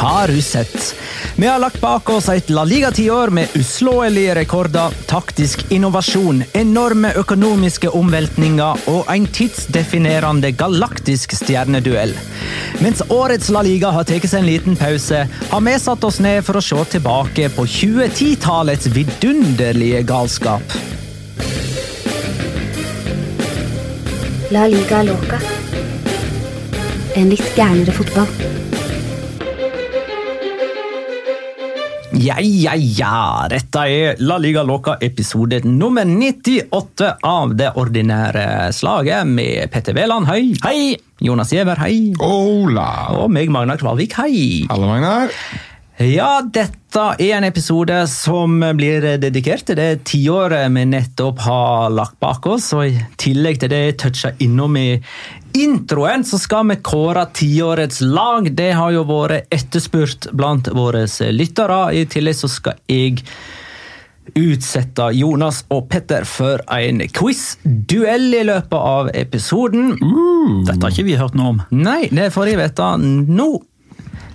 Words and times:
Har 0.00 0.28
du 0.28 0.42
sett? 0.42 0.96
Vi 1.36 1.46
har 1.46 1.58
lagt 1.58 1.80
bak 1.80 2.08
oss 2.10 2.28
et 2.32 2.48
La 2.50 2.62
Liga-tiår 2.64 3.28
med 3.36 3.48
uslåelige 3.54 4.34
rekorder, 4.34 4.94
taktisk 5.06 5.66
innovasjon, 5.68 6.38
enorme 6.56 7.10
økonomiske 7.20 7.90
omveltninger 7.98 8.86
og 8.88 9.10
en 9.12 9.26
tidsdefinerende 9.28 10.54
galaktisk 10.56 11.34
stjerneduell. 11.36 12.14
Mens 12.80 13.02
årets 13.12 13.50
La 13.52 13.60
Liga 13.66 13.90
har 13.92 14.08
tatt 14.08 14.24
seg 14.24 14.40
en 14.40 14.48
liten 14.48 14.78
pause, 14.80 15.26
har 15.50 15.66
vi 15.68 15.76
satt 15.84 16.08
oss 16.08 16.22
ned 16.24 16.40
for 16.48 16.56
å 16.56 16.64
se 16.64 16.80
tilbake 16.96 17.50
på 17.58 17.66
2010-tallets 17.68 18.88
vidunderlige 18.96 20.00
galskap. 20.08 20.78
La 24.48 24.64
liga 24.64 25.04
loca. 25.12 25.44
En 27.20 27.28
litt 27.28 27.52
gærnere 27.52 27.92
fotball. 28.00 28.59
Ja, 32.20 32.34
ja, 32.40 32.74
ja. 32.76 33.46
Dette 33.48 33.82
er 33.88 34.18
La 34.20 34.36
Liga 34.36 34.60
Loca 34.66 34.98
episode 35.00 35.62
nummer 35.64 36.04
98 36.04 37.14
av 37.24 37.54
det 37.56 37.70
ordinære 37.80 38.42
slaget 38.76 39.24
med 39.30 39.70
Petter 39.72 39.96
Veland, 39.96 40.28
hei. 40.28 40.50
Hei. 40.60 40.98
Jonas 41.24 41.54
Giæver, 41.54 41.80
hei. 41.80 42.10
Ola. 42.20 42.90
Og 43.22 43.32
meg, 43.32 43.48
Magnar 43.48 43.80
Kvalvik, 43.80 44.18
hei. 44.20 44.66
Hallo, 44.68 44.90
Magnar. 44.90 45.32
Ja, 46.00 46.42
dette 46.44 47.06
er 47.20 47.38
en 47.38 47.44
episode 47.44 48.02
som 48.08 48.54
blir 48.76 49.04
dedikert 49.20 49.66
til 49.68 49.76
det 49.76 50.04
tiåret 50.08 50.68
vi 50.76 50.84
nettopp 50.88 51.40
har 51.44 51.92
lagt 51.92 52.18
bak 52.20 52.46
oss. 52.52 52.70
Og 52.76 52.86
i 52.88 53.02
tillegg 53.20 53.60
til 53.60 53.72
det 53.72 53.82
toucha 54.00 54.34
innom 54.44 54.76
i 54.80 54.90
introen, 55.56 56.24
så 56.24 56.38
skal 56.38 56.68
vi 56.70 56.76
kåre 56.84 57.26
tiårets 57.34 58.00
lag. 58.00 58.50
Det 58.56 58.72
har 58.76 58.92
jo 58.94 59.06
vært 59.08 59.50
etterspurt 59.54 60.30
blant 60.36 60.70
våre 60.74 61.06
lyttere. 61.32 61.80
I 61.96 62.06
tillegg 62.10 62.38
så 62.38 62.50
skal 62.50 62.78
jeg 62.90 63.24
utsette 64.38 65.08
Jonas 65.16 65.64
og 65.74 65.88
Petter 65.90 66.26
for 66.28 66.62
en 66.70 67.02
quiz-duell 67.10 68.28
i 68.36 68.44
løpet 68.46 68.78
av 68.78 69.10
episoden. 69.16 69.96
Dette 70.68 70.80
har 70.84 70.94
ikke 70.94 71.08
vi 71.08 71.18
hørt 71.18 71.36
noe 71.38 71.56
om. 71.56 71.60
Nei, 71.74 72.04
det 72.14 72.30
får 72.34 72.52
jeg 72.52 72.60
vite 72.62 72.92
nå. 73.00 73.50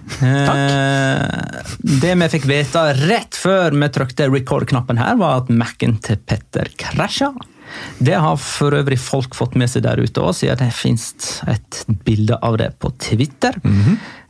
Takk. 0.06 1.72
det 1.82 2.12
vi 2.14 2.28
fikk 2.36 2.44
vite 2.46 2.82
rett 3.08 3.38
før 3.42 3.74
vi 3.74 3.90
trykte 3.90 4.28
record-knappen 4.30 5.02
her, 5.02 5.18
var 5.18 5.42
at 5.42 5.50
Mac-en 5.50 5.98
til 6.06 6.20
Petter 6.30 6.70
krasja. 6.78 7.32
Det 8.00 8.16
har 8.20 8.38
for 8.42 8.76
øvrig 8.78 8.98
folk 9.00 9.36
fått 9.36 9.56
med 9.56 9.70
seg 9.72 9.84
der 9.84 9.98
ute 10.02 10.22
òg, 10.22 10.34
siden 10.38 10.58
det 10.62 10.72
fins 10.74 11.42
et 11.48 11.84
bilde 12.06 12.38
av 12.42 12.58
det 12.62 12.72
på 12.80 12.92
Twitter. 13.00 13.56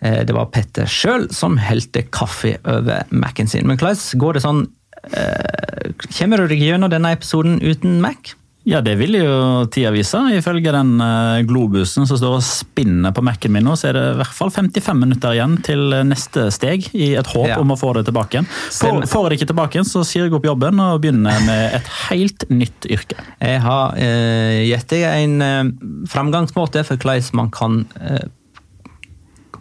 Eh, 0.02 0.24
Det 0.26 0.34
var 0.36 0.46
Petter 0.54 0.86
sjøl 0.86 1.30
som 1.34 1.58
helte 1.58 2.04
kaffe 2.12 2.58
over 2.64 3.04
Mac-en 3.12 3.48
sin. 3.48 3.68
Men 3.68 3.78
hvordan 3.78 4.20
går 4.22 4.34
det 4.34 4.42
sånn 4.46 4.66
eh, 5.12 5.92
Kommer 6.18 6.38
du 6.38 6.48
deg 6.48 6.62
gjennom 6.62 6.90
denne 6.92 7.12
episoden 7.16 7.60
uten 7.62 8.02
Mac? 8.02 8.34
Ja, 8.66 8.80
det 8.82 8.96
vil 8.98 9.14
jo 9.20 9.66
tida 9.70 9.92
vise. 9.94 10.18
Ifølge 10.34 10.72
den 10.74 10.96
eh, 11.04 11.44
globusen 11.46 12.08
som 12.10 12.18
står 12.18 12.40
og 12.40 12.46
spinner 12.46 13.14
på 13.14 13.22
Mac-en 13.22 13.54
min 13.54 13.62
nå, 13.68 13.76
så 13.78 13.92
er 13.92 13.98
det 14.00 14.04
i 14.08 14.16
hvert 14.24 14.34
fall 14.34 14.50
55 14.56 14.98
minutter 15.04 15.36
igjen 15.38 15.54
til 15.66 15.94
neste 16.10 16.48
steg, 16.56 16.88
i 16.98 17.12
et 17.20 17.30
håp 17.30 17.46
Ja. 17.52 17.60
om 17.62 17.76
å 17.76 17.78
få 17.78 17.92
det 17.94 18.08
tilbake 18.08 18.40
igjen. 18.40 18.48
Får, 18.74 19.06
får 19.12 19.28
jeg 19.28 19.30
det 19.30 19.38
ikke 19.38 19.50
tilbake 19.52 19.78
igjen, 19.78 19.90
så 19.92 20.02
sier 20.08 20.26
jeg 20.26 20.34
opp 20.34 20.48
jobben 20.50 20.82
og 20.82 20.98
begynner 21.04 21.44
med 21.46 21.76
et 21.78 21.92
helt 22.08 22.48
nytt 22.50 22.88
yrke. 22.90 23.20
Jeg 23.38 23.62
har 23.68 23.94
eh, 24.02 24.64
gitt 24.72 24.90
deg 24.96 25.06
en 25.12 25.38
eh, 25.46 25.62
framgangsmåte 26.10 26.82
for 26.90 26.98
hvordan 26.98 27.30
man 27.38 27.54
kan 27.54 27.84
eh, 28.02 28.26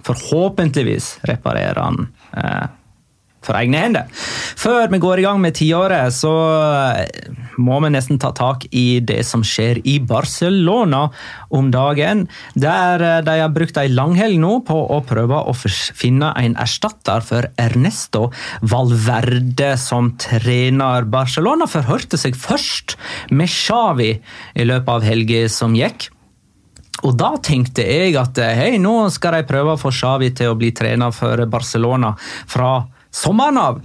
forhåpentligvis 0.04 1.18
reparere 1.28 1.76
den 1.76 2.08
eh, 2.40 2.64
for 3.44 3.58
egne 3.58 3.82
hender. 3.84 4.10
Før 4.60 4.88
vi 4.92 5.00
går 5.02 5.20
i 5.20 5.26
gang 5.26 5.40
med 5.42 5.56
tiåret, 5.58 6.14
så 6.14 6.32
eh, 6.94 7.32
må 7.60 7.78
vi 7.84 7.92
nesten 7.94 8.18
ta 8.22 8.32
tak 8.34 8.66
i 8.74 9.00
det 9.04 9.20
som 9.26 9.44
skjer 9.46 9.80
i 9.86 9.98
Barcelona 10.02 11.06
om 11.54 11.70
dagen. 11.74 12.26
Der 12.54 13.04
eh, 13.04 13.20
de 13.26 13.36
har 13.42 13.52
brukt 13.54 13.78
ei 13.80 13.90
langhelg 13.92 14.40
nå 14.42 14.54
på 14.68 14.78
å 14.96 15.00
prøve 15.06 15.42
å 15.44 15.54
finne 15.54 16.32
en 16.40 16.56
erstatter 16.60 17.24
for 17.24 17.50
Ernesto 17.60 18.30
Valverde 18.62 19.74
som 19.80 20.14
trener 20.20 21.06
Barcelona. 21.10 21.68
Forhørte 21.70 22.20
seg 22.20 22.38
først 22.38 22.98
med 23.34 23.50
Xavi 23.52 24.12
i 24.14 24.66
løpet 24.66 24.92
av 24.96 25.06
helga 25.06 25.46
som 25.52 25.76
gikk. 25.76 26.10
Og 27.04 27.16
da 27.20 27.34
tenkte 27.42 27.84
jeg 27.84 28.14
at 28.20 28.38
eh, 28.40 28.56
hei, 28.56 28.74
nå 28.80 29.08
skal 29.12 29.38
de 29.38 29.48
prøve 29.48 29.74
å 29.74 29.80
få 29.80 29.92
Xavi 29.92 30.30
til 30.36 30.52
å 30.52 30.58
bli 30.58 30.70
trener 30.76 31.12
for 31.14 31.42
Barcelona 31.50 32.14
fra 32.20 32.76
sommeren 33.14 33.60
av. 33.60 33.80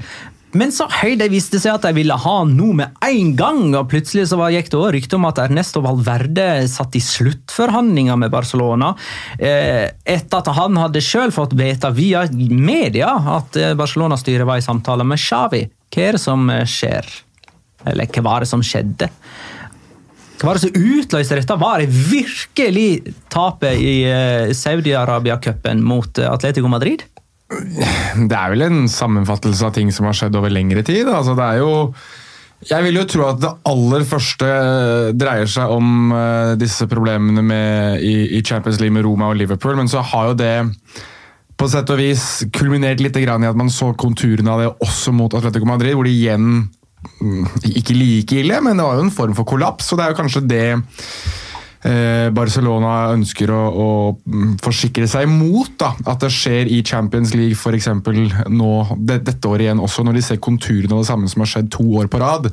Men 0.57 0.71
så 0.73 0.87
høy 0.89 1.13
det 1.19 1.27
viste 1.29 1.59
seg 1.61 1.75
at 1.75 1.83
de 1.85 1.91
ville 1.93 2.15
ha 2.17 2.35
noe 2.49 2.77
med 2.79 2.95
en 3.05 3.33
gang, 3.37 3.61
og 3.77 3.89
plutselig 3.91 4.25
så 4.31 4.39
gikk 4.49 4.71
det 4.71 4.79
også 4.79 4.93
rykte 4.95 5.19
om 5.19 5.27
at 5.29 5.41
Ernesto 5.43 5.83
Valverde 5.85 6.47
satt 6.71 6.97
i 6.97 7.03
sluttforhandlinger 7.05 8.17
med 8.17 8.33
Barcelona. 8.33 8.95
Eh, 9.37 9.85
etter 10.09 10.41
at 10.41 10.49
han 10.57 10.79
hadde 10.81 11.05
selv 11.05 11.37
fått 11.37 11.53
vite 11.59 11.93
via 11.93 12.25
media 12.33 13.13
at 13.37 13.59
eh, 13.61 13.75
Barcelona-styret 13.77 14.49
var 14.49 14.61
i 14.61 14.65
samtale 14.65 15.05
med 15.05 15.21
Xavi. 15.21 15.63
Hva 15.93 16.07
er 16.07 16.17
det 16.17 16.23
som 16.25 16.49
eh, 16.53 16.65
skjer? 16.69 17.13
Eller 17.85 18.09
hva 18.09 18.25
var 18.25 18.43
det 18.43 18.49
som 18.49 18.65
skjedde? 18.65 19.11
Hva 20.39 20.49
var 20.49 20.57
det 20.57 20.65
som 20.65 20.81
utløste 20.81 21.37
dette? 21.37 21.61
Var 21.61 21.83
det 21.83 22.01
virkelig 22.09 23.13
tapet 23.29 23.77
i 23.77 23.95
Saudi-Arabia-cupen 24.55 25.83
mot 25.83 26.21
Atletico 26.25 26.71
Madrid? 26.71 27.03
Det 27.49 28.35
er 28.35 28.51
vel 28.53 28.65
en 28.67 28.81
sammenfattelse 28.91 29.65
av 29.65 29.75
ting 29.75 29.89
som 29.93 30.07
har 30.09 30.17
skjedd 30.17 30.37
over 30.37 30.53
lengre 30.53 30.83
tid. 30.85 31.07
Altså, 31.09 31.35
det 31.37 31.45
er 31.45 31.63
jo 31.63 31.71
jeg 32.67 32.83
vil 32.83 32.97
jo 32.99 33.05
tro 33.07 33.23
at 33.23 33.37
det 33.39 33.49
aller 33.71 34.03
første 34.03 34.47
dreier 35.15 35.47
seg 35.47 35.71
om 35.71 36.11
uh, 36.11 36.57
disse 36.59 36.89
problemene 36.91 37.43
med, 37.45 38.03
i, 38.03 38.41
Champions 38.43 38.81
League 38.81 38.91
med 38.97 39.05
Roma 39.07 39.29
og 39.31 39.39
Liverpool, 39.39 39.77
men 39.79 39.87
så 39.87 40.03
har 40.03 40.33
jo 40.33 40.39
det 40.41 40.55
på 41.59 41.69
sett 41.71 41.87
og 41.91 42.01
vis 42.01 42.25
kulminert 42.55 42.99
litt 43.03 43.15
i 43.19 43.25
at 43.27 43.55
man 43.59 43.71
så 43.71 43.93
konturene 43.95 44.51
av 44.51 44.59
det 44.59 44.73
også 44.83 45.15
mot 45.15 45.33
Atletico 45.39 45.67
Madrid, 45.67 45.95
hvor 45.95 46.07
de 46.07 46.11
igjen 46.15 46.49
mm, 47.23 47.47
Ikke 47.79 47.95
like 47.95 48.43
ille, 48.43 48.59
men 48.63 48.79
det 48.79 48.85
var 48.87 48.99
jo 48.99 49.07
en 49.07 49.17
form 49.21 49.35
for 49.39 49.47
kollaps, 49.47 49.91
og 49.91 49.99
det 49.99 50.05
er 50.05 50.13
jo 50.13 50.19
kanskje 50.19 50.47
det 50.47 50.67
Eh, 50.69 51.48
Barcelona 52.35 53.13
ønsker 53.13 53.53
å, 53.55 53.59
å, 53.71 53.89
forsikre 54.59 55.07
seg 55.07 55.29
mot 55.31 55.71
da, 55.79 55.93
at 56.11 56.25
det 56.25 56.31
skjer 56.35 56.67
i 56.67 56.81
Champions 56.83 57.31
League 57.37 57.55
f.eks. 57.55 57.87
nå 58.51 58.73
det, 58.97 59.21
dette 59.29 59.47
året 59.47 59.69
igjen, 59.69 59.83
også 59.83 60.03
når 60.03 60.19
de 60.19 60.25
ser 60.25 60.43
konturene 60.43 60.97
av 60.97 61.05
det 61.05 61.11
samme 61.11 61.31
som 61.31 61.45
har 61.45 61.53
skjedd 61.53 61.71
to 61.77 61.87
år 62.01 62.11
på 62.11 62.19
rad 62.19 62.51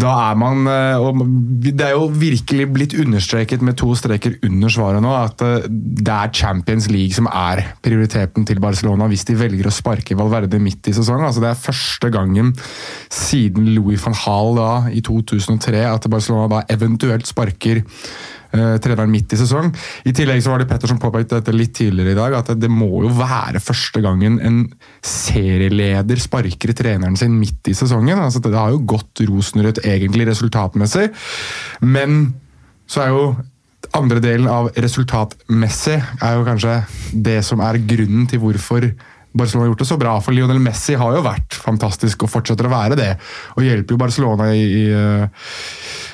da 0.00 0.12
er 0.30 0.38
man 0.38 0.68
eh, 0.70 1.00
og 1.00 1.20
Det 1.64 1.84
er 1.84 1.94
jo 1.94 2.08
virkelig 2.12 2.66
blitt 2.72 2.96
understreket 3.00 3.62
med 3.64 3.78
to 3.80 3.92
streker 3.98 4.38
under 4.46 4.72
svaret 4.72 5.04
nå 5.04 5.12
at 5.16 5.44
eh, 5.46 5.68
det 5.70 6.14
er 6.14 6.32
Champions 6.36 6.88
League 6.92 7.16
som 7.16 7.28
er 7.30 7.62
prioriteten 7.84 8.46
til 8.48 8.62
Barcelona 8.62 9.08
hvis 9.10 9.26
de 9.28 9.38
velger 9.40 9.68
å 9.68 9.74
sparke 9.74 10.16
Valverde 10.18 10.60
midt 10.62 10.90
i 10.90 10.96
sesongen. 10.96 11.26
Altså 11.28 11.44
Det 11.44 11.50
er 11.52 11.62
første 11.68 12.10
gangen 12.12 12.52
siden 13.12 13.72
Louis 13.76 14.00
van 14.04 14.16
Hall 14.24 14.56
da, 14.58 14.72
i 14.92 15.02
2003 15.04 15.84
at 15.90 16.10
Barcelona 16.10 16.48
da 16.50 16.64
eventuelt 16.72 17.28
sparker 17.28 17.84
treneren 18.50 19.12
midt 19.12 19.34
i 19.34 19.38
sesong. 19.40 19.70
I 20.08 20.14
tillegg 20.16 20.42
så 20.42 20.54
var 20.54 20.62
det 20.62 20.68
Petter 20.70 20.90
som 20.90 21.00
påpekte 21.02 21.38
dette 21.38 21.54
litt 21.54 21.74
tidligere 21.78 22.14
i 22.14 22.18
dag, 22.18 22.36
at 22.40 22.52
det 22.58 22.70
må 22.72 23.04
jo 23.04 23.12
være 23.18 23.62
første 23.62 24.02
gangen 24.04 24.40
en 24.42 24.64
serieleder 25.06 26.20
sparker 26.22 26.74
treneren 26.76 27.18
sin 27.20 27.36
midt 27.38 27.70
i 27.70 27.76
sesongen. 27.76 28.18
Altså, 28.18 28.42
det 28.42 28.56
har 28.56 28.74
jo 28.74 28.82
gått 28.96 29.22
rosenrødt 29.28 29.84
egentlig 29.86 30.28
resultatmessig, 30.30 31.08
men 31.86 32.20
så 32.90 33.04
er 33.04 33.14
jo 33.14 33.24
andre 33.96 34.20
delen 34.22 34.48
av 34.50 34.68
resultatmessig 34.78 35.96
er 35.98 36.36
jo 36.36 36.44
kanskje 36.46 36.74
det 37.26 37.40
som 37.46 37.62
er 37.64 37.80
grunnen 37.90 38.28
til 38.30 38.42
hvorfor 38.42 38.86
Barcelona 39.32 39.64
har 39.64 39.70
gjort 39.72 39.82
det 39.84 39.88
så 39.90 39.98
bra. 40.00 40.14
For 40.24 40.34
Lionel 40.34 40.60
Messi 40.62 40.96
har 40.98 41.14
jo 41.14 41.22
vært 41.24 41.54
fantastisk 41.54 42.24
og 42.26 42.32
fortsetter 42.32 42.66
å 42.66 42.72
være 42.72 42.98
det. 42.98 43.10
Og 43.56 43.66
hjelper 43.66 43.94
jo 43.94 44.00
Barcelona 44.00 44.50
i, 44.56 44.64
i 44.64 44.84
eh, 44.90 45.52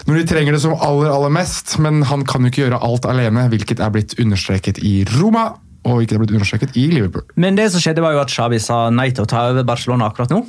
når 0.06 0.20
de 0.20 0.26
trenger 0.28 0.56
det 0.56 0.62
som 0.62 0.76
aller, 0.76 1.08
aller 1.12 1.32
mest. 1.32 1.78
Men 1.82 2.04
han 2.10 2.26
kan 2.28 2.44
jo 2.44 2.52
ikke 2.52 2.66
gjøre 2.66 2.82
alt 2.84 3.08
alene, 3.08 3.48
hvilket 3.52 3.80
er 3.80 3.94
blitt 3.94 4.16
understreket 4.22 4.82
i 4.84 4.98
Roma. 5.16 5.48
Og 5.86 6.02
ikke 6.02 6.18
er 6.18 6.24
blitt 6.24 6.34
understreket 6.34 6.76
i 6.76 6.88
Liverpool. 6.92 7.24
Men 7.40 7.58
det 7.58 7.70
som 7.72 7.82
skjedde 7.82 8.04
var 8.04 8.16
jo 8.16 8.24
at 8.24 8.32
Xavi 8.32 8.58
sa 8.62 8.86
nei 8.90 9.12
til 9.14 9.24
å 9.24 9.30
ta 9.30 9.48
over 9.52 9.66
Barcelona 9.66 10.10
akkurat 10.10 10.34
nå. 10.34 10.42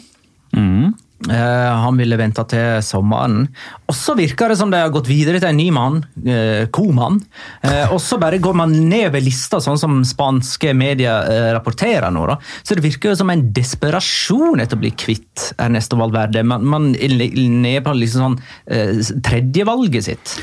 Mm. 0.57 0.95
Eh, 1.25 1.71
han 1.81 1.97
ville 1.97 2.17
vente 2.19 2.43
til 2.51 2.77
sommeren. 2.85 3.47
Og 3.89 3.95
så 3.97 4.13
virker 4.17 4.53
det 4.53 4.59
som 4.59 4.69
de 4.71 4.79
har 4.83 4.93
gått 4.93 5.09
videre 5.09 5.41
til 5.41 5.49
en 5.49 5.57
ny 5.57 5.67
mann, 5.73 5.99
uh, 6.27 6.67
Koman. 6.73 7.17
Uh, 7.63 7.93
og 7.95 7.97
så 8.03 8.19
bare 8.21 8.39
går 8.43 8.55
man 8.59 8.75
ned 8.89 9.09
ved 9.15 9.25
lista, 9.25 9.59
sånn 9.63 9.79
som 9.81 9.97
spanske 10.05 10.75
medier 10.77 11.53
rapporterer 11.55 12.13
nå. 12.13 12.27
Da. 12.29 12.37
Så 12.61 12.77
det 12.77 12.85
virker 12.85 13.11
jo 13.11 13.19
som 13.19 13.31
en 13.33 13.47
desperasjon 13.55 14.61
etter 14.61 14.77
å 14.77 14.83
bli 14.83 14.93
kvitt 14.93 15.51
Ernesto 15.57 15.97
Valverde. 15.99 16.45
Man, 16.45 16.67
man 16.69 16.89
er 16.95 17.17
nede 17.17 17.81
på 17.85 17.95
liksom 17.97 18.37
sånn 18.37 19.21
tredjevalget 19.25 20.11
sitt. 20.11 20.37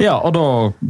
Ja, 0.00 0.14
og 0.24 0.32
da 0.32 0.44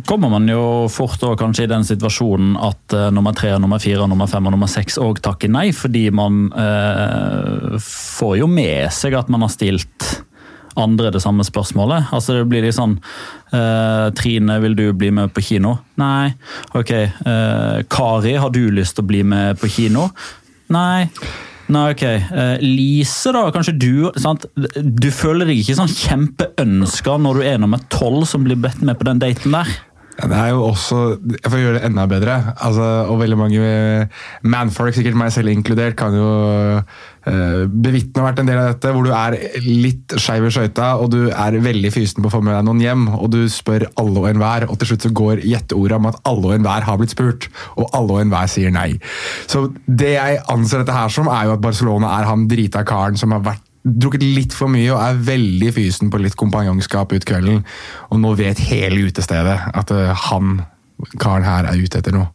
kommer 0.07 0.31
man 0.31 0.47
jo 0.47 0.87
fort 0.93 1.23
og 1.27 1.35
kanskje 1.41 1.67
i 1.67 1.71
den 1.71 1.83
situasjonen 1.87 2.55
at 2.63 2.95
uh, 2.95 3.09
nummer 3.15 3.35
tre, 3.35 3.51
nummer 3.59 3.83
fire, 3.83 4.07
nummer 4.07 4.31
fem 4.31 4.47
og 4.47 4.55
nummer 4.55 4.71
seks 4.71 5.01
òg 5.03 5.19
takker 5.25 5.51
nei, 5.51 5.71
fordi 5.75 6.07
man 6.15 6.45
uh, 6.55 7.75
får 7.83 8.37
jo 8.39 8.47
med 8.51 8.87
seg 8.95 9.19
at 9.19 9.33
man 9.33 9.43
har 9.43 9.51
stilt 9.51 10.13
andre 10.79 11.11
det 11.11 11.21
samme 11.25 11.43
spørsmålet. 11.45 12.13
Altså 12.15 12.39
Det 12.39 12.47
blir 12.53 12.63
litt 12.63 12.79
sånn 12.79 12.95
uh, 13.03 14.15
Trine, 14.15 14.61
vil 14.63 14.79
du 14.79 14.87
bli 14.95 15.11
med 15.19 15.35
på 15.35 15.43
kino? 15.43 15.75
Nei. 16.01 16.31
Ok. 16.79 16.95
Kari, 17.91 18.39
har 18.39 18.55
du 18.55 18.63
lyst 18.71 18.95
til 18.97 19.05
å 19.05 19.11
bli 19.11 19.25
med 19.27 19.59
på 19.59 19.69
kino? 19.75 20.07
Nei. 20.71 21.11
Nei, 21.71 21.93
ok. 21.95 22.03
Uh, 22.33 22.57
Lise, 22.65 23.31
da. 23.35 23.45
Kanskje 23.55 23.77
du 23.79 23.93
sant? 24.19 24.47
Du 24.75 25.11
føler 25.15 25.47
deg 25.47 25.61
ikke 25.63 25.79
sånn 25.79 25.93
kjempeønska 25.93 27.15
når 27.23 27.39
du 27.39 27.47
er 27.47 27.61
nummer 27.63 27.83
tolv 27.93 28.27
som 28.31 28.43
blir 28.47 28.59
bedt 28.59 28.83
med 28.83 28.99
på 28.99 29.07
den 29.07 29.23
daten 29.23 29.55
der? 29.55 29.71
Ja, 30.21 30.29
det 30.29 30.37
er 30.37 30.51
jo 30.53 30.65
også, 30.69 30.99
For 31.47 31.57
å 31.57 31.61
gjøre 31.63 31.79
det 31.79 31.87
enda 31.89 32.05
bedre, 32.11 32.35
altså, 32.61 32.87
og 33.09 33.23
veldig 33.23 33.39
mange 33.41 33.63
manfolk, 34.45 34.93
sikkert 34.97 35.17
meg 35.17 35.33
selv 35.33 35.53
inkludert, 35.53 35.97
kan 35.97 36.13
jo 36.17 36.27
uh, 36.81 37.63
bevitne 37.71 38.27
vært 38.27 38.43
en 38.43 38.51
del 38.51 38.61
av 38.61 38.69
dette, 38.75 38.93
hvor 38.93 39.07
du 39.07 39.15
er 39.17 39.39
litt 39.65 40.17
skeiv 40.21 40.49
i 40.49 40.53
skøyta 40.53 40.91
og 41.01 41.09
du 41.15 41.19
er 41.31 41.57
veldig 41.65 41.93
fysen 41.95 42.21
på 42.21 42.29
å 42.29 42.35
få 42.35 42.43
med 42.45 42.53
deg 42.53 42.69
noen 42.69 42.85
hjem, 42.85 43.09
og 43.17 43.33
du 43.33 43.41
spør 43.53 43.87
alle 44.03 44.27
og 44.27 44.29
enhver, 44.35 44.69
og 44.69 44.77
til 44.81 44.93
slutt 44.93 45.09
så 45.09 45.15
går 45.23 45.45
gjetteordet 45.47 45.97
om 45.97 46.11
at 46.13 46.21
alle 46.29 46.53
og 46.53 46.59
enhver 46.59 46.87
har 46.91 47.01
blitt 47.01 47.17
spurt, 47.17 47.49
og 47.79 47.89
alle 47.97 48.19
og 48.19 48.23
enhver 48.27 48.53
sier 48.53 48.77
nei. 48.77 48.91
Så 49.49 49.71
det 49.87 50.15
jeg 50.19 50.45
anser 50.53 50.85
dette 50.85 51.01
her 51.01 51.13
som, 51.13 51.33
er 51.33 51.49
jo 51.49 51.57
at 51.57 51.65
Barcelona 51.65 52.13
er 52.19 52.29
han 52.29 52.49
drita 52.51 52.85
karen 52.85 53.17
som 53.21 53.33
har 53.37 53.45
vært 53.49 53.70
drukket 53.85 54.25
litt 54.25 54.57
for 54.57 54.73
mye 54.73 54.91
og 54.93 55.01
er 55.01 55.23
veldig 55.31 55.71
fysen 55.77 56.11
på 56.13 56.21
litt 56.21 56.37
kompanjongskap 56.41 57.15
ut 57.15 57.27
kvelden. 57.29 57.63
Og 58.11 58.21
nå 58.21 58.35
vet 58.41 58.61
hele 58.71 59.07
utestedet 59.09 59.57
at 59.73 59.95
uh, 59.95 60.13
han 60.29 60.61
karen 61.21 61.47
her 61.47 61.69
er 61.71 61.81
ute 61.81 62.01
etter 62.01 62.15
noe. 62.15 62.29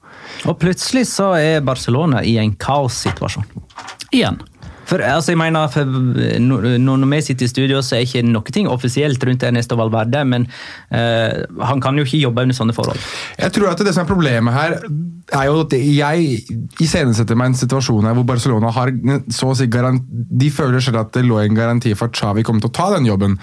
Og 0.50 0.58
plutselig 0.62 1.06
så 1.12 1.36
er 1.38 1.64
Barcelona 1.66 2.24
i 2.26 2.38
en 2.42 2.56
kaossituasjon. 2.58 3.46
Igjen. 4.16 4.42
For, 4.86 5.02
altså, 5.02 5.34
jeg 5.34 5.40
mener, 5.42 5.68
for, 5.74 5.86
Når 5.86 7.06
vi 7.10 7.22
sitter 7.22 7.46
i 7.46 7.50
studio, 7.50 7.82
så 7.82 7.98
er 7.98 8.06
ikke 8.06 8.22
noe 8.26 8.74
offisielt 8.74 9.24
rundt 9.26 9.44
Ernesto 9.44 9.78
Valverde, 9.80 10.22
men 10.26 10.46
uh, 10.94 11.46
han 11.66 11.82
kan 11.82 11.98
jo 11.98 12.06
ikke 12.06 12.22
jobbe 12.22 12.46
under 12.46 12.58
sånne 12.58 12.76
forhold. 12.78 13.02
Jeg 13.40 13.52
tror 13.52 13.72
at 13.72 13.82
Det 13.86 13.94
som 13.94 14.06
er 14.06 14.10
problemet 14.14 14.54
her, 14.54 14.78
er 15.33 15.48
jo 15.48 15.62
at 15.63 15.74
jeg 15.74 16.57
iscenesetter 16.83 17.38
meg 17.38 17.51
en 17.51 17.57
situasjon 17.57 18.06
her 18.06 18.13
hvor 18.18 18.27
Barcelona 18.30 18.69
har 18.75 18.92
så 19.33 19.50
å 19.50 19.56
si 19.57 19.66
De 19.66 20.50
føler 20.54 20.83
selv 20.83 21.01
at 21.01 21.13
det 21.16 21.25
lå 21.25 21.39
en 21.42 21.57
garanti 21.57 21.96
for 21.98 22.12
at 22.12 22.20
Xavi 22.20 22.44
kom 22.46 22.60
til 22.62 22.70
å 22.70 22.75
ta 22.75 22.91
den 22.94 23.08
jobben. 23.10 23.38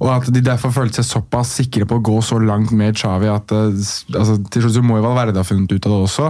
Og 0.00 0.10
at 0.10 0.30
de 0.32 0.42
derfor 0.42 0.74
følte 0.74 1.00
seg 1.00 1.10
såpass 1.10 1.54
sikre 1.60 1.86
på 1.86 2.00
å 2.00 2.04
gå 2.10 2.18
så 2.24 2.40
langt 2.42 2.74
med 2.74 2.98
Xavi 2.98 3.30
at 3.30 3.54
eh, 3.54 3.70
altså, 4.16 4.38
til 4.50 4.64
slutt 4.64 4.78
så 4.80 4.84
må 4.86 4.98
jo 4.98 5.06
Valverde 5.06 5.42
ha 5.42 5.46
funnet 5.46 5.70
ut 5.70 5.86
av 5.86 5.94
det 5.94 6.02
også. 6.08 6.28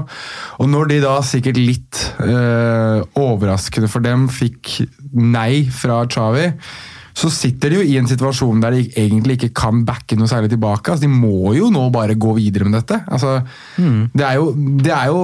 Og 0.60 0.70
når 0.70 0.92
de 0.92 1.02
da 1.06 1.16
sikkert 1.24 1.60
litt 1.60 2.04
øh, 2.26 3.00
overraskende 3.20 3.88
for 3.90 4.04
dem 4.04 4.28
fikk 4.32 4.80
nei 5.16 5.64
fra 5.72 6.02
Xavi 6.10 6.50
så 7.20 7.28
sitter 7.32 7.72
de 7.72 7.80
jo 7.80 7.84
i 7.84 7.96
en 8.00 8.08
situasjon 8.08 8.62
der 8.62 8.76
de 8.76 8.84
egentlig 8.98 9.36
ikke 9.36 9.52
kan 9.60 9.82
backe 9.86 10.16
noe 10.16 10.30
særlig 10.30 10.52
tilbake. 10.54 10.92
Altså, 10.92 11.04
de 11.04 11.10
må 11.12 11.52
jo 11.56 11.68
nå 11.72 11.82
bare 11.92 12.16
gå 12.18 12.32
videre 12.38 12.68
med 12.68 12.78
dette. 12.78 13.00
Altså, 13.12 13.40
mm. 13.76 13.98
Det 14.16 14.24
er 14.26 14.38
jo, 14.38 14.50
det 14.56 14.92
er 14.94 15.10
jo 15.10 15.18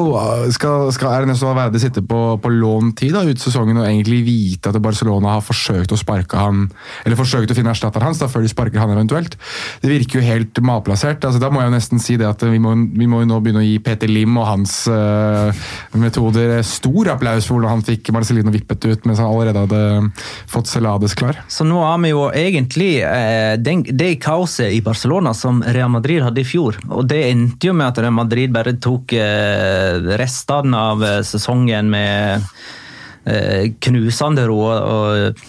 Skal, 0.52 0.90
skal 0.94 1.22
Ernesto 1.22 1.48
Valverde 1.48 1.80
sitte 1.80 2.02
på, 2.04 2.20
på 2.42 2.52
låntid 2.52 3.14
da, 3.16 3.24
ut 3.24 3.40
sesongen 3.40 3.80
og 3.80 3.86
egentlig 3.86 4.20
vite 4.26 4.70
at 4.70 4.78
Barcelona 4.82 5.36
har 5.36 5.44
forsøkt 5.44 5.94
å 5.94 5.98
sparke 6.00 6.38
han, 6.40 6.66
eller 7.04 7.18
forsøkt 7.18 7.52
å 7.52 7.56
finne 7.56 7.72
erstatteren 7.72 8.10
hans 8.10 8.20
da, 8.20 8.28
før 8.30 8.44
de 8.44 8.52
sparker 8.52 8.82
han 8.82 8.92
eventuelt? 8.94 9.38
Det 9.82 9.90
virker 9.90 10.20
jo 10.20 10.26
helt 10.26 10.60
malplassert. 10.64 11.24
Altså, 11.24 11.40
da 11.42 11.50
må 11.52 11.62
jeg 11.62 11.70
jo 11.70 11.76
nesten 11.76 12.02
si 12.02 12.18
det 12.20 12.28
at 12.28 12.44
vi 12.46 12.60
må, 12.62 12.74
vi 12.96 13.08
må 13.10 13.22
jo 13.22 13.30
nå 13.30 13.40
begynne 13.44 13.64
å 13.64 13.66
gi 13.66 13.78
Peter 13.84 14.10
Lim 14.10 14.36
og 14.40 14.48
hans 14.50 14.78
uh, 14.90 15.66
metoder 15.96 16.58
stor 16.66 17.14
applaus 17.16 17.48
for 17.48 17.56
hvordan 17.56 17.78
han 17.78 17.86
fikk 17.86 18.12
Marcelino 18.14 18.52
vippet 18.54 18.88
ut 18.90 19.08
mens 19.08 19.22
han 19.22 19.30
allerede 19.30 19.64
hadde 19.64 19.82
fått 20.50 20.70
Celades 20.70 21.16
klar. 21.18 21.40
Så 21.52 21.66
nå 21.66 21.85
har 21.86 21.98
vi 22.02 22.12
jo 22.12 22.26
egentlig 22.30 22.90
eh, 23.02 23.56
den, 23.58 23.82
det 23.86 24.16
kaoset 24.22 24.74
i 24.74 24.82
Barcelona 24.84 25.34
som 25.34 25.62
Real 25.62 25.90
Madrid 25.92 26.24
hadde 26.24 26.42
i 26.42 26.46
fjor. 26.46 26.78
Og 26.90 27.06
det 27.10 27.22
endte 27.30 27.70
jo 27.70 27.76
med 27.76 27.88
at 27.88 28.00
Real 28.02 28.16
Madrid 28.16 28.54
bare 28.54 28.76
tok 28.82 29.16
eh, 29.16 30.00
restene 30.20 30.86
av 30.92 31.04
eh, 31.04 31.20
sesongen 31.26 31.90
med 31.92 32.48
eh, 33.24 33.72
knusende 33.88 34.46
ro. 34.48 34.62
og 34.70 35.44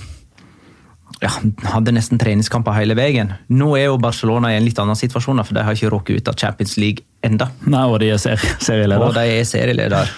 ja, 1.22 1.32
hadde 1.74 1.94
nesten 1.96 2.20
treningskamper 2.22 2.76
hele 2.78 2.94
veien. 2.98 3.32
Nå 3.50 3.72
er 3.78 3.88
jo 3.88 3.98
Barcelona 4.02 4.52
i 4.54 4.60
en 4.60 4.66
litt 4.68 4.78
annen 4.82 4.98
situasjon, 4.98 5.42
for 5.46 5.58
de 5.58 5.66
har 5.66 5.78
ikke 5.78 5.90
råket 5.94 6.22
ut 6.22 6.32
av 6.32 6.38
Champions 6.38 6.78
League 6.78 7.06
enda. 7.26 7.50
Nei, 7.66 7.86
Og 7.90 8.00
de 8.04 8.12
er 8.14 8.22
serieleder. 8.22 9.08
Og 9.08 9.16
de 9.18 9.26
er 9.40 9.48
serieleder. 9.48 10.12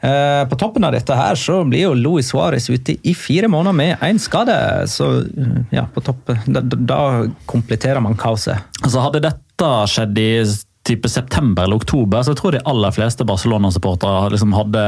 Eh, 0.00 0.48
på 0.48 0.56
toppen 0.56 0.84
av 0.86 0.92
dette 0.94 1.14
her 1.18 1.34
så 1.34 1.64
blir 1.66 1.88
jo 1.88 1.94
Luis 1.98 2.30
Suárez 2.30 2.68
ute 2.70 2.94
i 3.02 3.14
fire 3.18 3.48
måneder 3.50 3.74
med 3.74 4.04
én 4.06 4.20
skade. 4.22 4.54
Så 4.86 5.10
eh, 5.24 5.58
ja, 5.74 5.88
på 5.94 6.04
topp 6.06 6.30
Da, 6.46 6.62
da 6.62 7.00
kompletterer 7.50 8.00
man 8.04 8.18
kaoset. 8.18 8.62
Altså 8.82 9.02
Hadde 9.02 9.24
dette 9.26 9.70
skjedd 9.90 10.18
i 10.22 10.30
type 10.88 11.08
september 11.10 11.66
eller 11.66 11.76
oktober, 11.76 12.22
så 12.22 12.32
jeg 12.32 12.38
tror 12.40 12.54
de 12.54 12.64
aller 12.70 12.94
fleste 12.96 13.26
Barcelona-supportere 13.28 14.30
liksom 14.32 14.54
hadde 14.56 14.84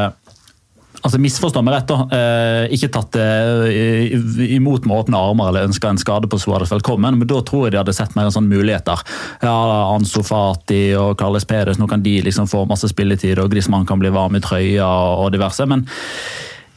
altså 1.00 1.20
Misforstå 1.22 1.62
meg 1.64 1.76
rett, 1.76 1.90
da. 1.90 2.06
Eh, 2.16 2.74
ikke 2.76 2.90
tatt 2.94 3.16
det 3.16 3.28
eh, 3.70 4.52
imot 4.56 4.86
med 4.88 4.96
åpne 4.98 5.20
armer 5.30 5.50
eller 5.50 5.68
ønska 5.70 5.92
en 5.92 6.00
skade 6.00 6.30
på 6.30 6.38
Suárez 6.40 6.72
velkommen, 6.72 7.18
men 7.20 7.30
da 7.30 7.40
tror 7.46 7.66
jeg 7.66 7.74
de 7.74 7.80
hadde 7.82 7.96
sett 7.96 8.14
mer 8.18 8.28
en 8.28 8.36
sånn 8.36 8.50
muligheter. 8.50 9.02
Ja, 9.44 9.56
Ansu 9.94 10.20
Fati 10.26 10.90
og 10.98 11.16
Carles 11.20 11.48
Perez, 11.48 11.80
nå 11.80 11.88
kan 11.90 12.04
de 12.04 12.18
liksom 12.26 12.50
få 12.50 12.66
masse 12.70 12.90
spilletid, 12.92 13.40
og 13.40 13.50
Griezmann 13.52 13.88
kan 13.88 14.02
bli 14.02 14.12
varm 14.14 14.38
i 14.38 14.44
trøya 14.44 14.90
og 15.24 15.32
diverse. 15.34 15.66
men 15.70 15.86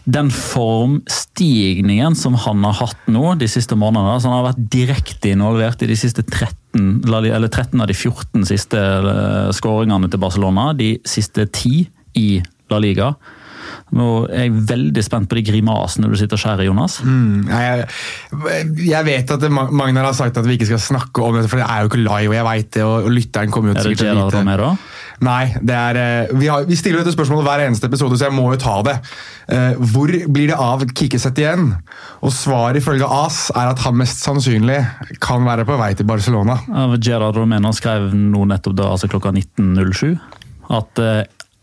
den 0.03 0.27
formstigningen 0.35 2.15
som 2.19 2.33
han 2.35 2.63
har 2.67 2.73
hatt 2.81 3.05
nå 3.07 3.35
de 3.39 3.47
siste 3.47 3.77
månedene, 3.79 4.17
så 4.19 4.27
han 4.27 4.41
har 4.41 4.49
vært 4.49 4.65
direkte 4.73 5.31
involvert 5.31 5.83
i 5.85 5.87
de 5.87 5.95
siste 5.95 6.25
13, 6.25 7.05
eller 7.07 7.47
13 7.47 7.79
av 7.79 7.87
de 7.87 7.95
14 7.95 8.43
siste 8.49 8.81
eh, 8.81 9.53
skåringene 9.55 10.11
til 10.11 10.19
Barcelona, 10.19 10.73
de 10.75 10.97
siste 11.07 11.47
10 11.47 11.87
i 12.19 12.27
La 12.71 12.81
Liga. 12.83 13.13
Nå 13.93 14.07
er 14.31 14.47
jeg 14.47 14.53
veldig 14.71 15.03
spent 15.05 15.29
på 15.29 15.37
de 15.37 15.43
grimasene 15.45 16.09
du 16.09 16.15
sitter 16.17 16.37
og 16.37 16.41
skjærer, 16.41 16.65
Jonas. 16.65 16.97
Mm, 17.05 17.49
jeg, 17.51 17.85
jeg, 18.87 19.05
vet 19.05 19.33
at 19.35 19.45
Magnar 19.51 20.07
har 20.07 20.17
sagt 20.17 20.39
at 20.39 20.47
vi 20.47 20.57
ikke 20.57 20.71
skal 20.71 20.81
snakke 20.81 21.25
om 21.25 21.37
det, 21.37 21.45
for 21.51 21.61
det 21.61 21.67
er 21.67 21.83
jo 21.83 21.91
ikke 21.91 22.01
live, 22.01 22.31
og 22.31 22.37
jeg 22.37 22.47
vet 22.49 22.71
det, 22.77 22.85
og, 22.87 22.95
og 23.07 23.13
lytteren 23.13 23.53
kommer 23.53 23.73
jo 23.73 23.81
til 23.81 23.91
å 23.91 23.93
vite 23.93 24.43
det. 24.47 24.71
Nei, 25.23 25.43
det 25.61 25.75
er, 25.77 25.99
eh, 25.99 26.31
vi, 26.39 26.49
har, 26.51 26.65
vi 26.67 26.77
stiller 26.79 27.03
dette 27.03 27.13
spørsmålet 27.13 27.45
hver 27.47 27.65
eneste 27.67 27.87
episode, 27.87 28.17
så 28.17 28.27
jeg 28.27 28.35
må 28.35 28.47
jo 28.53 28.59
ta 28.59 28.79
det. 28.87 28.95
Uh, 29.43 29.75
hvor 29.91 30.11
blir 30.31 30.49
det 30.49 30.57
av 30.57 30.83
Kikkesett 30.95 31.39
igjen? 31.39 31.69
Og 32.23 32.33
svaret 32.33 32.79
ifølge 32.79 33.07
AS 33.07 33.45
er 33.53 33.71
at 33.73 33.83
han 33.85 33.97
mest 33.99 34.23
sannsynlig 34.23 34.79
kan 35.23 35.45
være 35.45 35.67
på 35.67 35.77
vei 35.79 35.91
til 35.99 36.07
Barcelona. 36.09 36.57
Gerard 36.97 37.37
Romeno 37.39 37.73
skrev 37.75 38.09
nå 38.15 38.47
nettopp 38.49 38.77
da, 38.79 38.89
altså 38.95 39.11
klokka 39.11 39.33
19.07 39.35 40.15
at 40.73 41.03
uh, 41.03 41.21